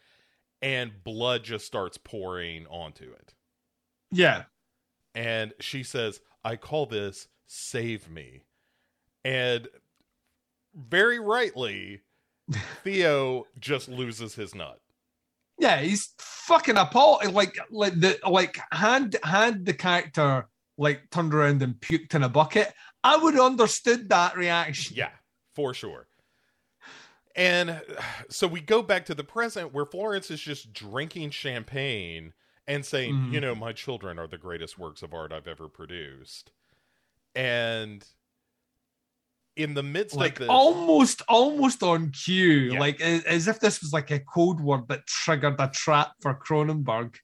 [0.61, 3.35] and blood just starts pouring onto it.
[4.11, 4.45] Yeah.
[5.15, 8.43] and she says, "I call this save me,"
[9.25, 9.69] and
[10.75, 12.03] very rightly,
[12.85, 14.81] Theo just loses his nut.
[15.59, 17.33] Yeah, he's fucking appalled.
[17.33, 22.29] Like, like the like had had the character like turned around and puked in a
[22.29, 22.73] bucket,
[23.03, 24.97] I would have understood that reaction.
[24.97, 25.11] Yeah,
[25.55, 26.07] for sure.
[27.35, 27.83] And
[28.31, 32.33] so we go back to the present where Florence is just drinking champagne
[32.67, 33.33] and saying, Mhm.
[33.33, 36.51] you know, my children are the greatest works of art I've ever produced.
[37.35, 38.05] And
[39.59, 42.79] in the midst Like of this, almost, almost on cue, Yeah.
[42.81, 47.17] like as, if this was like a code word that triggered a trap for Cronenberg.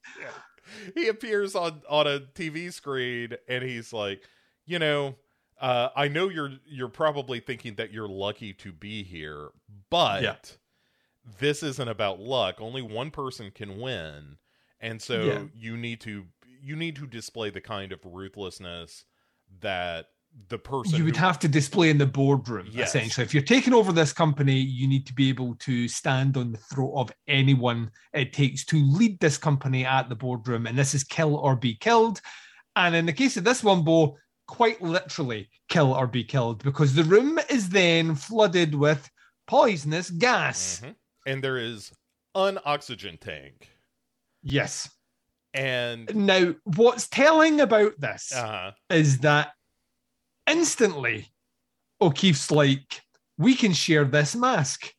[0.93, 4.21] he appears on on a TV screen and he's like,
[4.65, 5.15] you know,
[5.61, 9.49] uh, I know you're you're probably thinking that you're lucky to be here,
[9.89, 10.35] but Yeah.
[11.39, 12.59] this isn't about luck.
[12.59, 14.37] Only one person can win,
[14.81, 15.43] and so Yeah.
[15.55, 16.25] you need to
[16.61, 19.05] you need to display the kind of ruthlessness
[19.61, 20.07] that
[20.49, 22.89] the person You would who- have to display in the boardroom, Yes.
[22.89, 23.23] essentially.
[23.25, 26.57] If you're taking over this company, you need to be able to stand on the
[26.57, 30.67] throat of anyone it takes to lead this company at the boardroom.
[30.67, 32.21] And this is kill or be killed.
[32.75, 34.17] And in the case of this one, Bo,
[34.47, 39.09] quite literally kill or be killed because the room is then flooded with
[39.47, 40.81] poisonous gas.
[40.83, 40.95] Mhm.
[41.27, 41.91] and there is
[42.35, 43.69] an oxygen tank,
[44.43, 44.89] Yes.
[45.55, 49.53] and Now, what's telling about this uh, is that
[50.47, 51.29] instantly
[52.01, 53.01] O'Keefe's like,
[53.37, 54.93] we can share this mask.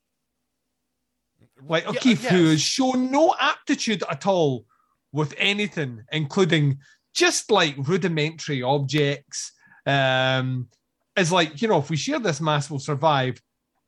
[1.66, 4.66] Like Yeah, O'Keefe, who has shown no aptitude at all
[5.12, 6.78] with anything, including
[7.14, 9.52] just like rudimentary objects,
[9.86, 10.68] um,
[11.16, 13.40] is like, you know, if we share this mask, we'll survive.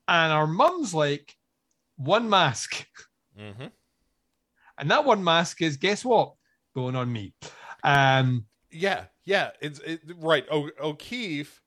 [0.06, 1.34] And our mum's like,
[1.96, 2.86] one mask.
[3.38, 3.70] mhm.
[4.78, 6.34] And that one mask is, guess what?
[6.74, 7.34] Going on me.
[7.82, 10.46] Um, Yeah, yeah, it's it, right.
[10.50, 11.60] O- O'Keefe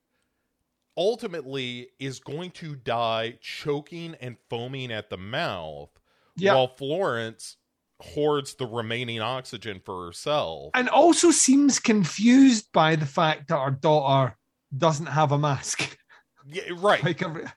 [0.97, 5.89] ultimately is going to die choking and foaming at the mouth
[6.35, 6.55] Yeah.
[6.55, 7.57] while Florence
[8.01, 10.71] hoards the remaining oxygen for herself.
[10.73, 14.35] and also seems confused by the fact that her daughter
[14.75, 15.97] doesn't have a mask.
[16.47, 17.03] yeah, right.
[17.05, 17.53] like a,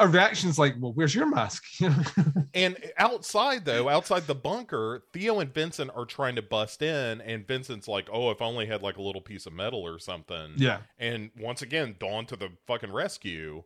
[0.00, 1.64] a reaction's like, "Well, where's your mask?"
[2.54, 7.46] And outside though, outside the bunker, Theo and Vincent are trying to bust in, and
[7.46, 10.54] Vincent's like, "Oh, if I only had like a little piece of metal or something."
[10.56, 13.62] yeah, And once again, Dawn to the fucking rescue,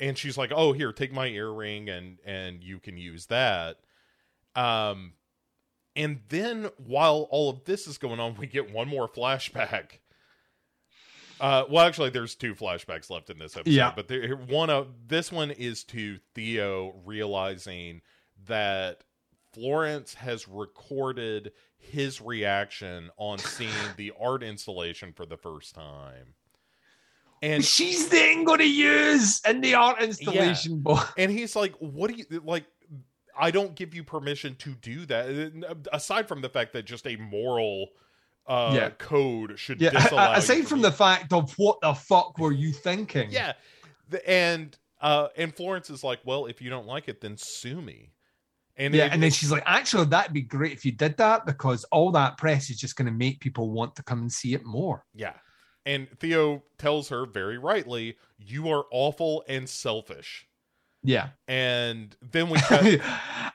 [0.00, 3.78] and she's like, "Oh, here, take my earring, and and you can use that."
[4.54, 5.12] Um,
[5.94, 9.98] and then while all of this is going on, we get one more flashback.
[11.40, 13.92] Uh, well, actually, there's two flashbacks left in this episode, Yeah.
[13.94, 18.00] but there, one of this one is to Theo realizing
[18.46, 19.04] that
[19.52, 26.34] Florence has recorded his reaction on seeing the art installation for the first time,
[27.42, 30.80] and she's then going to use in the art installation.
[30.80, 31.00] boy.
[31.18, 32.64] and he's like, "What do you like?"
[33.38, 35.76] I don't give you permission to do that.
[35.92, 37.88] Aside from the fact that just a moral
[38.46, 38.90] uh, Yeah.
[38.90, 43.30] code should Yeah, disallow aside from the fact of what the fuck were you thinking?
[43.30, 43.54] Yeah.
[44.08, 47.80] The, and uh and Florence is like, "Well, if you don't like it, then sue
[47.82, 48.12] me."
[48.76, 51.44] And yeah, it- and then she's like, "Actually, that'd be great if you did that
[51.46, 54.54] because all that press is just going to make people want to come and see
[54.54, 55.34] it more." yeah.
[55.84, 60.46] And Theo tells her very rightly, "You are awful and selfish."
[61.06, 62.84] Yeah, And then we cut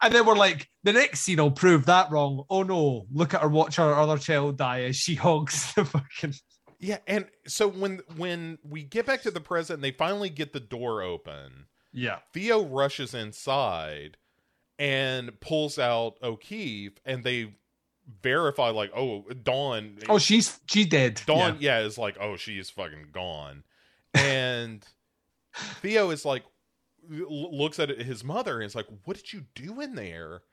[0.02, 2.46] and then we're like, the next scene will prove that wrong.
[2.50, 6.34] Oh no, look at her watch her other child die as she hugs the fucking.
[6.80, 10.52] Yeah, and so when when we get back to the present and they finally get
[10.54, 14.18] the door open, Yeah, Theo rushes inside
[14.80, 17.54] and pulls out O'Keefe and they
[18.24, 21.22] verify like, "Oh, Dawn oh, she's she dead.
[21.28, 21.80] Dawn, Yeah.
[21.82, 21.86] yeah.
[21.86, 23.64] is like, oh, she is fucking gone.
[24.16, 24.84] And
[25.54, 26.44] Theo is like,
[27.10, 30.44] looks at his mother and is like, what did you do in there?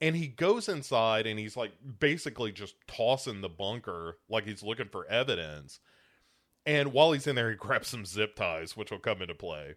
[0.00, 4.88] And he goes inside and he's like, basically just tossing the bunker like he's looking
[4.88, 5.80] for evidence.
[6.66, 9.76] And while he's in there, he grabs some zip ties, which will come into play.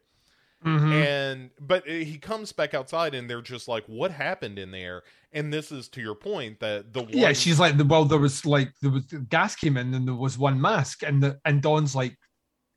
[0.65, 0.91] Mhm.
[0.93, 5.03] And but he comes back outside, and they're just like, "What happened in there?"
[5.33, 8.45] And this is to your point that the one, Yeah, she's like, well, there was
[8.45, 11.95] like there was gas came in and there was one mask, and the and Dawn's
[11.95, 12.17] like,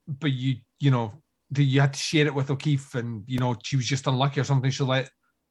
[0.08, 3.56] but you you know, the, you had to share it with O'Keefe, and you know
[3.62, 4.70] she was just unlucky or something.
[4.70, 5.10] She's like,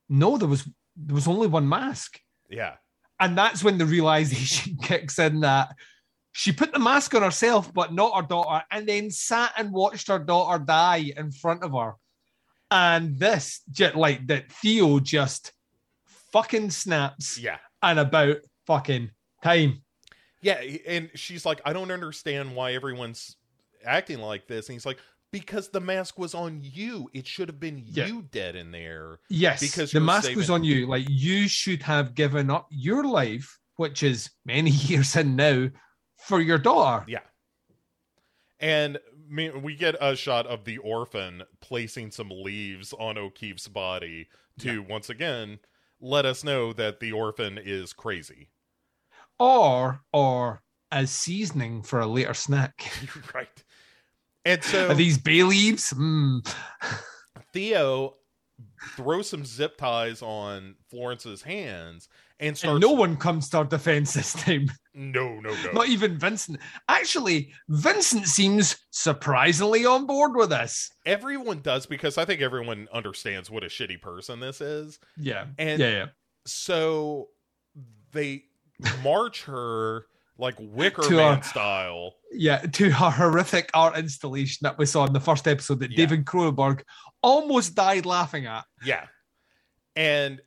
[0.10, 2.20] no, there was there was only one mask,
[2.50, 2.76] yeah,
[3.20, 5.70] and that's when the realization kicks in that
[6.38, 10.10] she put the mask on herself, but not her daughter, and then sat and watched
[10.10, 11.94] her daughter die in front of her.
[12.70, 15.54] And this, just like that, Theo just
[16.34, 17.60] fucking snaps yeah.
[17.82, 19.12] and about fucking
[19.42, 19.82] time.
[20.42, 23.38] Yeah, and she's like, I don't understand why everyone's
[23.86, 24.68] acting like this.
[24.68, 25.00] And he's like,
[25.40, 27.10] because the mask was on you.
[27.14, 28.06] It should have been Yeah.
[28.06, 29.20] you dead in there.
[29.30, 30.88] Yes, Because the mask was on you.
[30.88, 35.68] Like you should have given up your life, which is many years in now,
[36.18, 37.04] for your daughter.
[37.10, 37.20] Yeah.
[38.62, 38.98] And
[39.62, 44.30] we get a shot of the orphan placing some leaves on O'Keefe's body
[44.60, 45.60] to once again
[46.00, 48.52] let us know that the orphan is crazy.
[49.38, 52.90] Or or as seasoning for a later snack.
[53.34, 53.64] right.
[54.46, 55.92] And so Are these bay leaves?
[55.94, 56.48] Mm.
[57.54, 58.16] Theo
[58.96, 62.08] throws some zip ties on Florence's hands
[62.40, 64.70] and starts And no one comes to our defense this time.
[64.94, 65.72] no, no, no.
[65.72, 66.60] Not even Vincent.
[66.88, 70.92] Actually, Vincent seems surprisingly on board with this.
[71.06, 75.00] everyone does because I think everyone understands what a shitty person this is.
[75.18, 75.46] Yeah.
[75.58, 76.06] And yeah, yeah.
[76.46, 77.30] so
[78.12, 78.44] they
[79.04, 80.06] march her
[80.38, 82.14] like Wicker To Man our- style.
[82.32, 85.98] Yeah, to her horrific art installation that we saw in the first episode that Yeah.
[85.98, 86.82] David Cronenberg
[87.22, 88.66] almost died laughing at.
[88.84, 89.06] Yeah.
[89.96, 90.42] And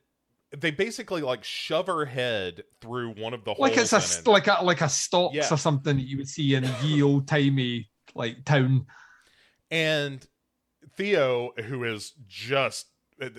[0.56, 3.60] they basically like shove her head through one of the holes.
[3.60, 4.26] Like it's a it.
[4.26, 5.48] like a like a stalks Yeah.
[5.52, 8.86] or something that you would see in ye old timey like town.
[9.70, 10.26] And
[10.96, 12.86] Theo, who is just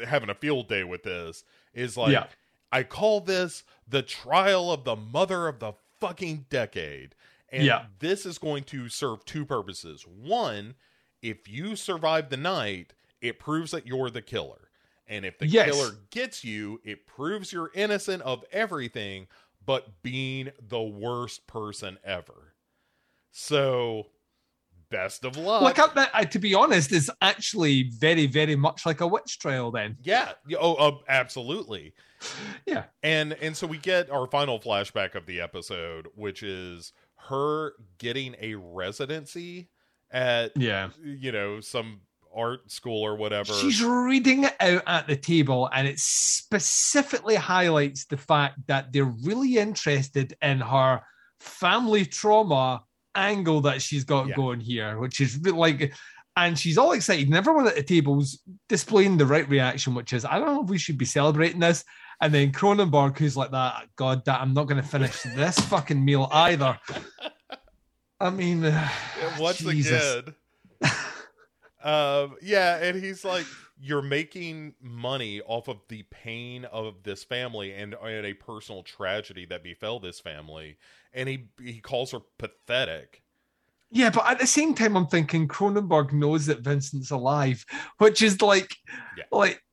[0.05, 1.43] having a field day with this,
[1.73, 2.27] is like, Yeah.
[2.71, 7.15] I call this the trial of the mother of the fucking decade.
[7.51, 7.85] And Yeah.
[7.99, 10.05] this is going to serve two purposes.
[10.07, 10.75] One,
[11.21, 14.69] if you survive the night, it proves that you're the killer.
[15.07, 15.65] And if the Yes.
[15.65, 19.27] killer gets you, it proves you're innocent of everything
[19.65, 22.53] but being the worst person ever.
[23.31, 24.07] So,
[24.91, 25.61] best of luck.
[25.61, 29.71] Like I, I, to be honest, is actually very very much like a witch trial.
[29.71, 30.31] Then Yeah.
[30.47, 31.93] yeah, Oh, uh, absolutely.
[32.65, 36.91] yeah, And and so we get our final flashback of the episode, which is
[37.29, 39.69] her getting a residency
[40.11, 40.89] at Yeah.
[41.03, 42.01] you know some
[42.35, 43.53] art school or whatever.
[43.53, 49.05] She's reading it out at the table, and it specifically highlights the fact that they're
[49.23, 51.01] really interested in her
[51.39, 52.83] family trauma
[53.19, 54.35] angle that she's got Yeah.
[54.35, 55.93] going here, which is like,
[56.35, 57.27] and she's all excited.
[57.27, 60.69] And everyone at the table's displaying the right reaction, which is, I don't know if
[60.69, 61.83] we should be celebrating this.
[62.21, 66.03] And then Cronenberg, who's like that, God, that I'm not going to finish this fucking
[66.03, 66.77] meal either.
[68.19, 68.61] I mean,
[69.39, 70.15] once Jesus.
[70.17, 70.35] again.
[71.83, 73.45] um, yeah, and he's like,
[73.79, 79.45] "You're making money off of the pain of this family and, and a personal tragedy
[79.45, 80.77] that befell this family,"
[81.13, 83.23] and he he calls her pathetic.
[83.91, 87.65] Yeah, but at the same time, I'm thinking Cronenberg knows that Vincent's alive,
[87.97, 88.75] which is like,
[89.17, 89.23] Yeah.
[89.31, 89.63] like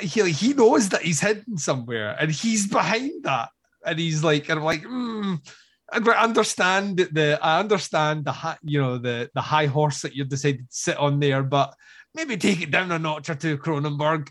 [0.00, 3.50] he he knows that he's hidden somewhere, and he's behind that,
[3.84, 5.34] and he's like, and I'm like, hmm.
[5.90, 10.28] I understand the I understand the high, you know the the high horse that you've
[10.28, 11.74] decided to sit on there, but
[12.18, 14.28] maybe take it down a notch or two, Cronenberg.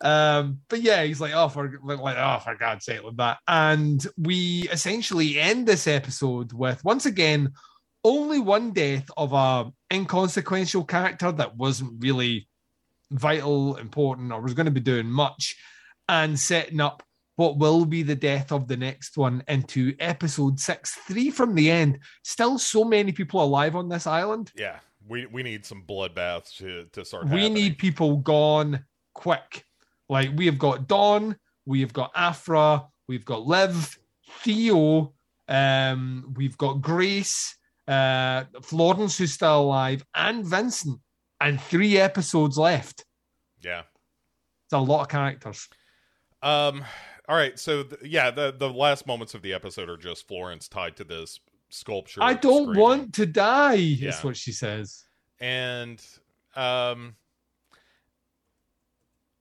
[0.00, 3.38] Um, but yeah, he's like, oh, for like, oh, for God's sake, with that.
[3.48, 7.52] And we essentially end this episode with once again
[8.04, 12.48] only one death of a inconsequential character that wasn't really
[13.10, 15.56] vital, important, or was going to be doing much,
[16.08, 17.02] and setting up
[17.34, 21.70] what will be the death of the next one into episode six, three from the
[21.70, 21.98] end.
[22.22, 24.52] Still, so many people alive on this island.
[24.56, 24.78] Yeah,
[25.08, 27.24] we we need some bloodbaths to to start.
[27.24, 27.54] We happening.
[27.54, 29.64] need people gone quick.
[30.08, 31.36] Like we have got Dawn,
[31.66, 33.98] we have got Afra, we've got Liv,
[34.40, 35.12] Theo,
[35.48, 37.56] um, we've got Grace,
[37.86, 41.00] uh, Florence who's still alive, and Vincent,
[41.40, 43.04] and three episodes left.
[43.60, 43.82] Yeah.
[44.66, 45.68] It's a lot of characters.
[46.42, 46.84] Um.
[47.28, 47.58] All right.
[47.58, 51.04] So th- yeah, the the last moments of the episode are just Florence tied to
[51.04, 51.40] this
[51.70, 52.22] sculpture.
[52.22, 52.80] I don't screaming.
[52.82, 54.08] want to die, Yeah.
[54.10, 55.04] is what she says.
[55.40, 56.04] and
[56.56, 57.14] um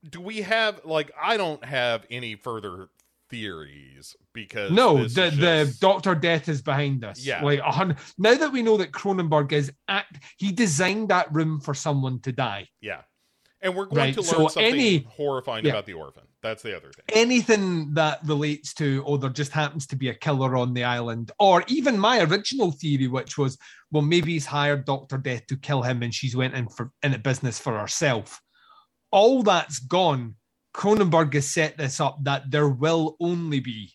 [0.08, 2.90] do we have like i don't have any further
[3.30, 7.20] theories because No, the, is the Doctor Death is behind us.
[7.26, 7.44] Yeah.
[7.44, 7.98] Like a hundred.
[8.18, 12.32] Now that we know that Cronenberg is act, he designed that room for someone to
[12.32, 12.70] die.
[12.80, 13.02] yeah
[13.62, 15.72] and we're going Right, to learn so something any- horrifying yeah.
[15.72, 17.06] about the orphan that's the other thing.
[17.10, 21.32] Anything that relates to oh there just happens to be a killer on the island
[21.40, 23.58] or even my original theory which was
[23.92, 27.14] well maybe he's hired dr death to kill him and she's went in for in
[27.14, 28.42] a business for herself.
[29.12, 30.36] All that's gone.
[30.76, 33.92] Cronenberg has set this up that there will only be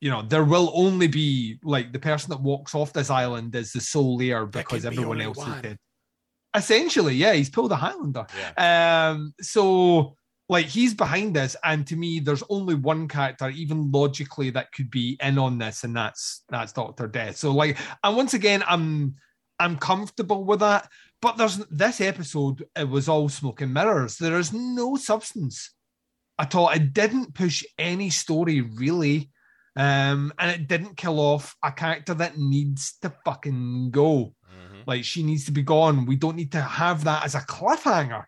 [0.00, 3.72] you know there will only be like the person that walks off this island is
[3.72, 5.78] the sole heir because can be everyone only else is dead.
[6.54, 8.26] Essentially yeah he's pulled a highlander.
[8.38, 9.10] Yeah.
[9.10, 10.14] Um, so
[10.48, 14.90] like he's behind this, and to me, there's only one character, even logically, that could
[14.90, 17.36] be in on this, and that's that's Doctor Death.
[17.36, 19.14] So like, and once again, I'm
[19.58, 20.88] I'm comfortable with that.
[21.20, 24.16] But there's this episode, it was all smoke and mirrors.
[24.16, 25.70] There is no substance
[26.38, 26.68] at all.
[26.70, 29.30] It didn't push any story really.
[29.76, 34.34] Um, and it didn't kill off a character that needs to fucking go.
[34.52, 34.82] Mhm.
[34.86, 36.04] Like she needs to be gone.
[36.04, 38.24] We don't need to have that as a cliffhanger.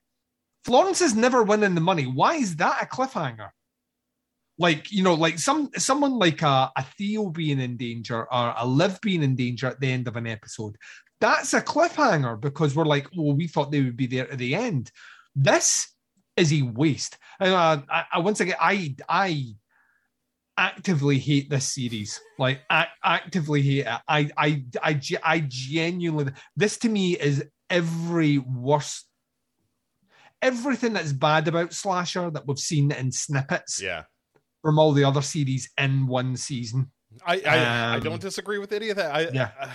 [0.64, 2.04] Florence is never winning the money.
[2.04, 3.50] Why is that a cliffhanger?
[4.58, 8.66] Like, you know, like some someone like a, a Theo being in danger or a
[8.66, 10.76] Liv being in danger at the end of an episode.
[11.20, 14.54] That's a cliffhanger because we're like, well, we thought they would be there at the
[14.54, 14.90] end.
[15.34, 15.88] This
[16.36, 17.18] is a waste.
[17.40, 19.54] And, uh, I, I once again, I I
[20.56, 22.20] actively hate this series.
[22.38, 24.00] Like, I actively hate it.
[24.08, 26.32] I I I, I genuinely.
[26.56, 29.06] This to me is every worst
[30.42, 34.04] everything that's bad about slasher that we've seen in snippets yeah
[34.62, 36.90] from all the other series in one season.
[37.26, 39.14] I I, I Um, don't disagree with any of that.
[39.14, 39.70] I Yeah.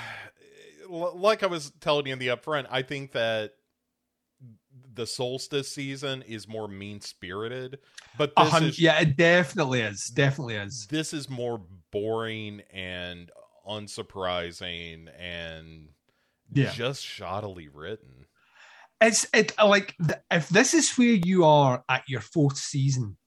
[0.90, 3.52] like I was telling you in the upfront, I think that
[4.94, 7.80] the solstice season is more mean spirited,
[8.18, 10.08] but A this hun- is yeah, it definitely is.
[10.08, 10.88] Definitely is.
[10.90, 11.62] this is more
[11.92, 13.30] boring and
[13.68, 15.90] unsurprising and
[16.52, 16.72] Yeah.
[16.72, 18.26] just shoddily written.
[19.02, 19.96] It's it like
[20.30, 23.18] if this is where you are at your fourth season,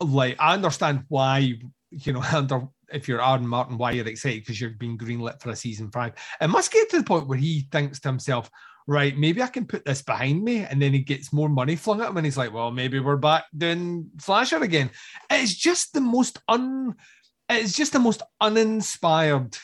[0.00, 1.54] like I understand why
[1.90, 5.50] you know under if you're Aaron Martin why you're excited because you're being greenlit for
[5.50, 6.12] a season five.
[6.40, 8.50] It must get to the point where he thinks to himself,
[8.86, 12.00] right, maybe I can put this behind me, and then he gets more money flung
[12.00, 14.90] at him, and he's like, well, maybe we're back doing slasher again.
[15.30, 16.94] It's just the most un,
[17.48, 19.56] it's just the most uninspired,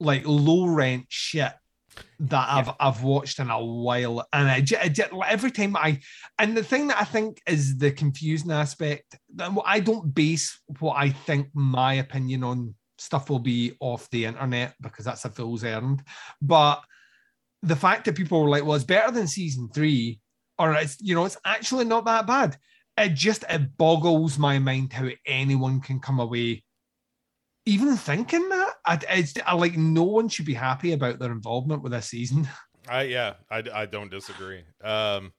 [0.00, 1.52] like low rent shit
[2.20, 6.00] that I've I've watched in a while, and I, I every time I,
[6.38, 9.16] and the thing that I think is the confusing aspect.
[9.64, 14.74] I don't base what I think my opinion on stuff will be off the internet
[14.80, 16.02] because that's a fool's errand.
[16.40, 16.82] But
[17.62, 20.20] the fact that people were like, "Well, it's better than season three,
[20.58, 22.56] or it's you know, it's actually not that bad."
[22.96, 26.62] It just it boggles my mind how anyone can come away
[27.66, 28.74] even thinking that.
[28.84, 32.48] I, it's I, like no one should be happy about their involvement with this season.
[32.88, 34.64] I yeah, I, I don't disagree.
[34.82, 35.32] Um,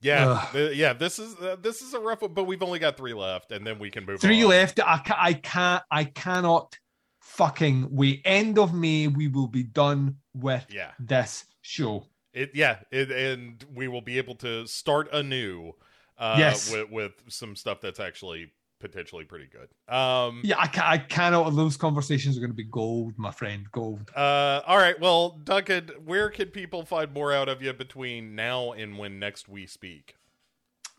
[0.00, 0.92] yeah, th- yeah.
[0.94, 3.64] This is uh, this is a rough one, but we've only got three left, and
[3.64, 4.20] then we can move.
[4.20, 4.48] Three on.
[4.50, 4.80] left.
[4.84, 5.82] I, ca- I can't.
[5.92, 6.76] I cannot
[7.20, 8.22] fucking wait.
[8.24, 12.06] End of May, we will be done with Yeah, this show.
[12.34, 15.72] it yeah, it, and we will be able to start anew.
[16.18, 16.70] Uh, Yes.
[16.72, 18.52] with with some stuff that's actually
[18.82, 19.68] potentially pretty good.
[19.94, 21.48] Um, Yeah, I, I cannot.
[21.50, 23.64] Those conversations are going to be gold, my friend.
[23.72, 24.10] Gold.
[24.14, 24.98] Uh, all right.
[25.00, 29.48] Well, Duncan, where can people find more out of you between now and when next
[29.48, 30.16] we speak?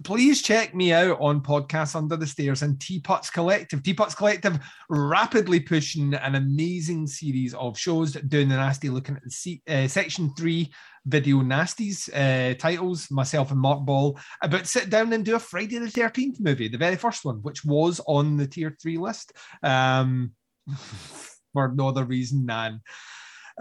[0.04, 5.60] please check me out on podcasts under the stairs and teapots collective teapots collective rapidly
[5.60, 10.34] pushing an amazing series of shows doing the nasty looking at the se- uh, section
[10.36, 10.72] three
[11.06, 15.78] video nasties uh, titles myself and mark ball about sit down and do a friday
[15.78, 19.34] the 13th movie the very first one which was on the tier three list.
[19.62, 20.32] Um
[21.54, 22.82] for no other reason than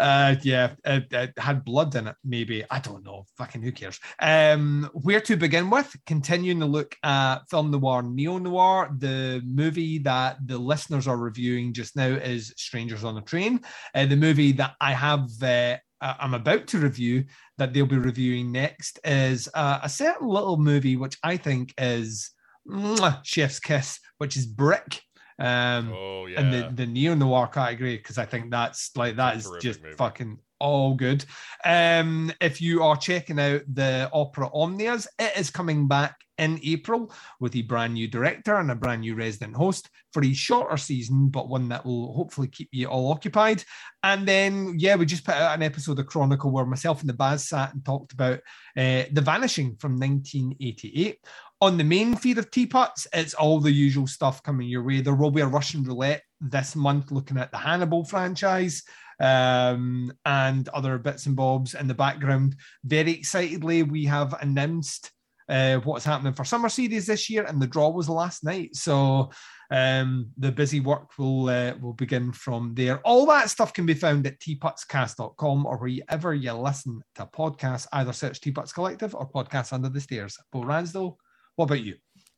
[0.01, 2.65] uh yeah it, it had blood in it maybe.
[2.71, 3.27] I don't know.
[3.37, 4.01] Fucking who cares?
[4.21, 5.95] Um where to begin with?
[6.07, 8.91] Continuing to look at film noir neo noir.
[8.97, 13.61] The movie that the listeners are reviewing just now is strangers on a train.
[13.95, 15.77] Uh, the movie that i have uh,
[16.21, 17.25] i'm about to review
[17.59, 22.31] that they'll be reviewing next is uh, a certain little movie which i think is
[22.69, 25.01] mwah, chef's kiss which is brick
[25.39, 26.41] um Oh yeah.
[26.41, 29.97] and the, the neo noir category because I think that's like that is just movie.
[29.97, 31.25] fucking all good.
[31.65, 37.13] Um, if you are checking out the opera Omnias, it is coming back in April
[37.41, 41.29] with a brand new director and a brand new resident host for a shorter season,
[41.29, 43.63] but one that will hopefully keep you all occupied.
[44.03, 47.15] And then, yeah, we just put out an episode of Chronicle where myself and the
[47.15, 48.41] Baz sat and talked about
[48.77, 51.19] uh, The Vanishing from 1988.
[51.61, 55.01] On the main feed of Teapots, it's all the usual stuff coming your way.
[55.01, 58.83] There will be a Russian roulette this month looking at the Hannibal franchise
[59.21, 62.57] um, and other bits and bobs in the background.
[62.83, 65.13] Very excitedly, we have announced
[65.53, 68.75] uh, what's happening for summer series this year, and the draw was last night.
[68.75, 69.31] So
[69.71, 73.01] um, the busy work will uh, will begin from there.
[73.01, 77.87] All that stuff can be found at teapotscast.com or wherever you listen to podcasts.
[77.93, 80.39] Either search Teapots Collective or Podcasts Under the Stairs.
[80.51, 81.17] Bo Ransdell,
[81.57, 81.97] what about you?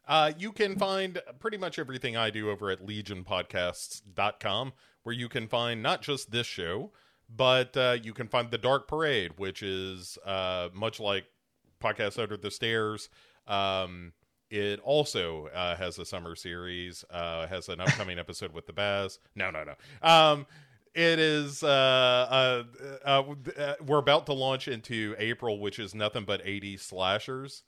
[0.09, 4.73] Uh, you can find pretty much everything I do over at legionpodcasts.com,
[5.05, 6.91] where you can find not just this show,
[7.35, 11.25] but uh, you can find The Dark Parade, which is uh, much like
[11.85, 13.09] Podcast Under the Stairs.
[13.47, 14.13] Um,
[14.51, 19.19] it also uh, has a summer series, uh, has an upcoming episode with the Baz.
[19.35, 19.75] No, no, no.
[20.09, 20.47] Um,
[20.95, 22.63] it is uh, uh,
[23.05, 23.23] uh,
[23.59, 27.65] uh, we're about to launch into April, which is nothing but 80 slashers.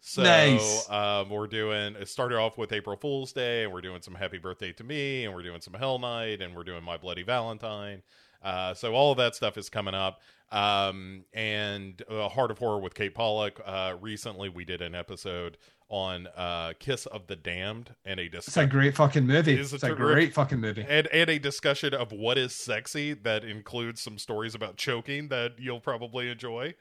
[0.00, 0.88] So Nice.
[0.88, 4.38] um, we're doing it started off with April Fool's Day, and we're doing some Happy
[4.38, 8.02] Birthday to Me, and we're doing some Hell Night, and we're doing My Bloody Valentine.
[8.40, 10.20] Uh, so all of that stuff is coming up.
[10.50, 13.60] Um, and uh, Heart of Horror with Kate Pollock.
[13.64, 15.58] Uh, recently, we did an episode
[15.90, 18.62] on uh, Kiss of the Damned and a discussion.
[18.64, 19.54] It's a great fucking movie.
[19.54, 20.84] It is a It's a terrific- great fucking movie.
[20.88, 25.52] and, and a discussion of what is sexy that includes some stories about choking that
[25.58, 26.74] you'll probably enjoy.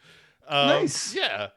[0.48, 1.14] Um, Nice.
[1.16, 1.48] Yeah.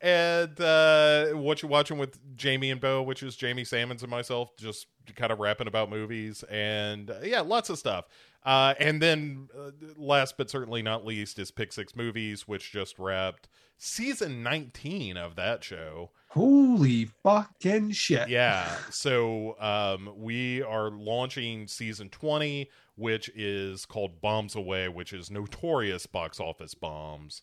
[0.00, 4.50] And uh, what you're watching with Jamie and Bo, which is Jamie Sammons and myself,
[4.58, 4.86] just
[5.16, 6.44] kind of rapping about movies.
[6.50, 8.04] And uh, yeah, lots of stuff.
[8.46, 12.96] Uh, and then uh, last but certainly not least is Pick Six Movies, which just
[12.96, 16.10] wrapped season 19 of that show.
[16.28, 18.28] Holy fucking shit.
[18.28, 18.76] Yeah.
[18.90, 26.06] So um, we are launching season 20, which is called Bombs Away, which is notorious
[26.06, 27.42] box office bombs.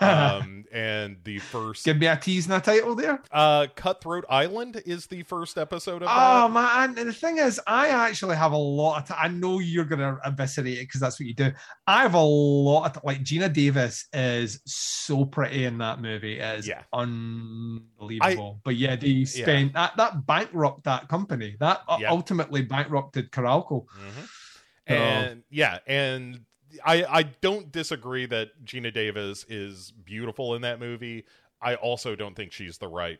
[0.00, 3.22] Um, and the first Give me a tease and a title there.
[3.32, 6.50] uh, Cutthroat Island is the first episode of Oh that.
[6.52, 9.08] man, and the thing is, I actually have a lot of.
[9.08, 11.50] T- I know you're gonna eviscerate it because that's what you do.
[11.86, 16.38] I have a lot of t- like Geena Davis is so pretty in that movie.
[16.40, 16.82] It is Yeah.
[16.92, 18.60] unbelievable.
[18.64, 21.56] but yeah, they spent that that bankrupt that company.
[21.60, 22.10] That u- Yeah.
[22.10, 23.86] ultimately bankrupted Carolco.
[23.86, 24.28] Mhm.
[24.88, 26.40] So- And yeah, and
[26.84, 31.24] I I don't disagree that Geena Davis is beautiful in that movie.
[31.60, 33.18] I also don't think she's the right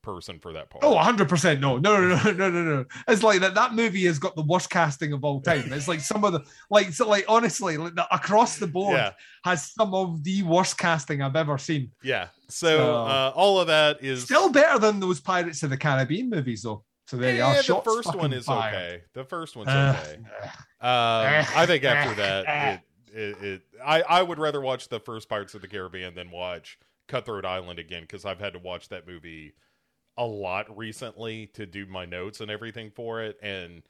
[0.00, 0.84] person for that part.
[0.84, 1.76] Oh, 100% no.
[1.76, 2.84] No, no, no, no, no, no.
[3.08, 5.72] It's like that that movie has got the worst casting of all time.
[5.72, 9.10] It's like some of the like so like honestly, like the, across the board yeah.
[9.44, 11.90] has some of the worst casting I've ever seen.
[12.02, 12.28] Yeah.
[12.48, 16.30] So So- uh, all of that is Still better than those Pirates of the Caribbean
[16.30, 16.84] movies though.
[17.08, 17.56] So there you are.
[17.56, 18.74] the Shots first one is fired.
[18.74, 19.02] okay.
[19.14, 20.20] The first one's Uh, okay.
[20.80, 22.82] Um, I think after that,
[23.12, 26.30] it, it, it I I would rather watch the first Pirates of the Caribbean than
[26.30, 26.78] watch
[27.08, 29.54] Cutthroat Island again because I've had to watch that movie
[30.16, 33.82] a lot recently to do my notes and everything for it, and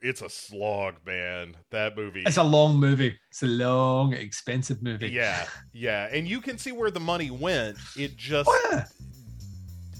[0.00, 1.56] it's a slog, man.
[1.70, 2.24] That movie.
[2.26, 3.18] It's a long movie.
[3.30, 5.08] It's a long, expensive movie.
[5.08, 7.78] yeah, yeah, and you can see where the money went.
[7.96, 8.84] It just Oh, yeah.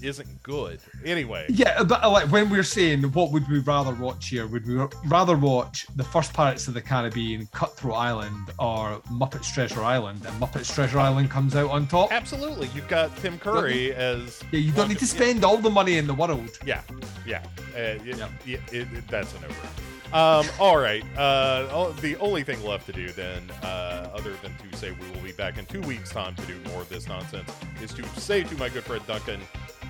[0.03, 0.79] Isn't good.
[1.05, 4.67] Anyway, Yeah, but uh, like when we're saying what would we rather watch here, would
[4.67, 4.75] we
[5.05, 10.21] rather watch the first Pirates of the Caribbean, Cutthroat Island, or Muppets Treasure Island?
[10.25, 12.11] And Muppets Treasure Island comes out on top.
[12.11, 15.11] absolutely, you've got Tim Curry as Yeah, you don't need to Yeah.
[15.11, 16.49] spend all the money in the world.
[16.65, 16.81] Yeah,
[17.25, 17.41] yeah,
[17.75, 18.29] uh, it, Yep.
[18.45, 19.67] it, it, that's an over.
[20.15, 21.03] Um, all right.
[21.17, 25.23] Uh, the only thing left to do then, uh, other than to say we will
[25.25, 27.49] be back in two weeks' time to do more of this nonsense,
[27.81, 29.41] is to say to my good friend Duncan,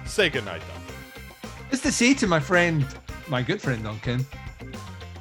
[0.06, 0.96] say goodnight, Duncan.
[1.72, 2.86] It's to say to my friend,
[3.28, 4.26] my good friend Duncan,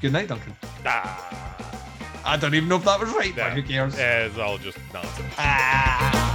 [0.00, 0.54] good night, Duncan.
[0.84, 3.98] Ah, I don't even know if that was right, but who cares?
[3.98, 5.34] As all just nonsense.
[5.38, 6.31] Ah.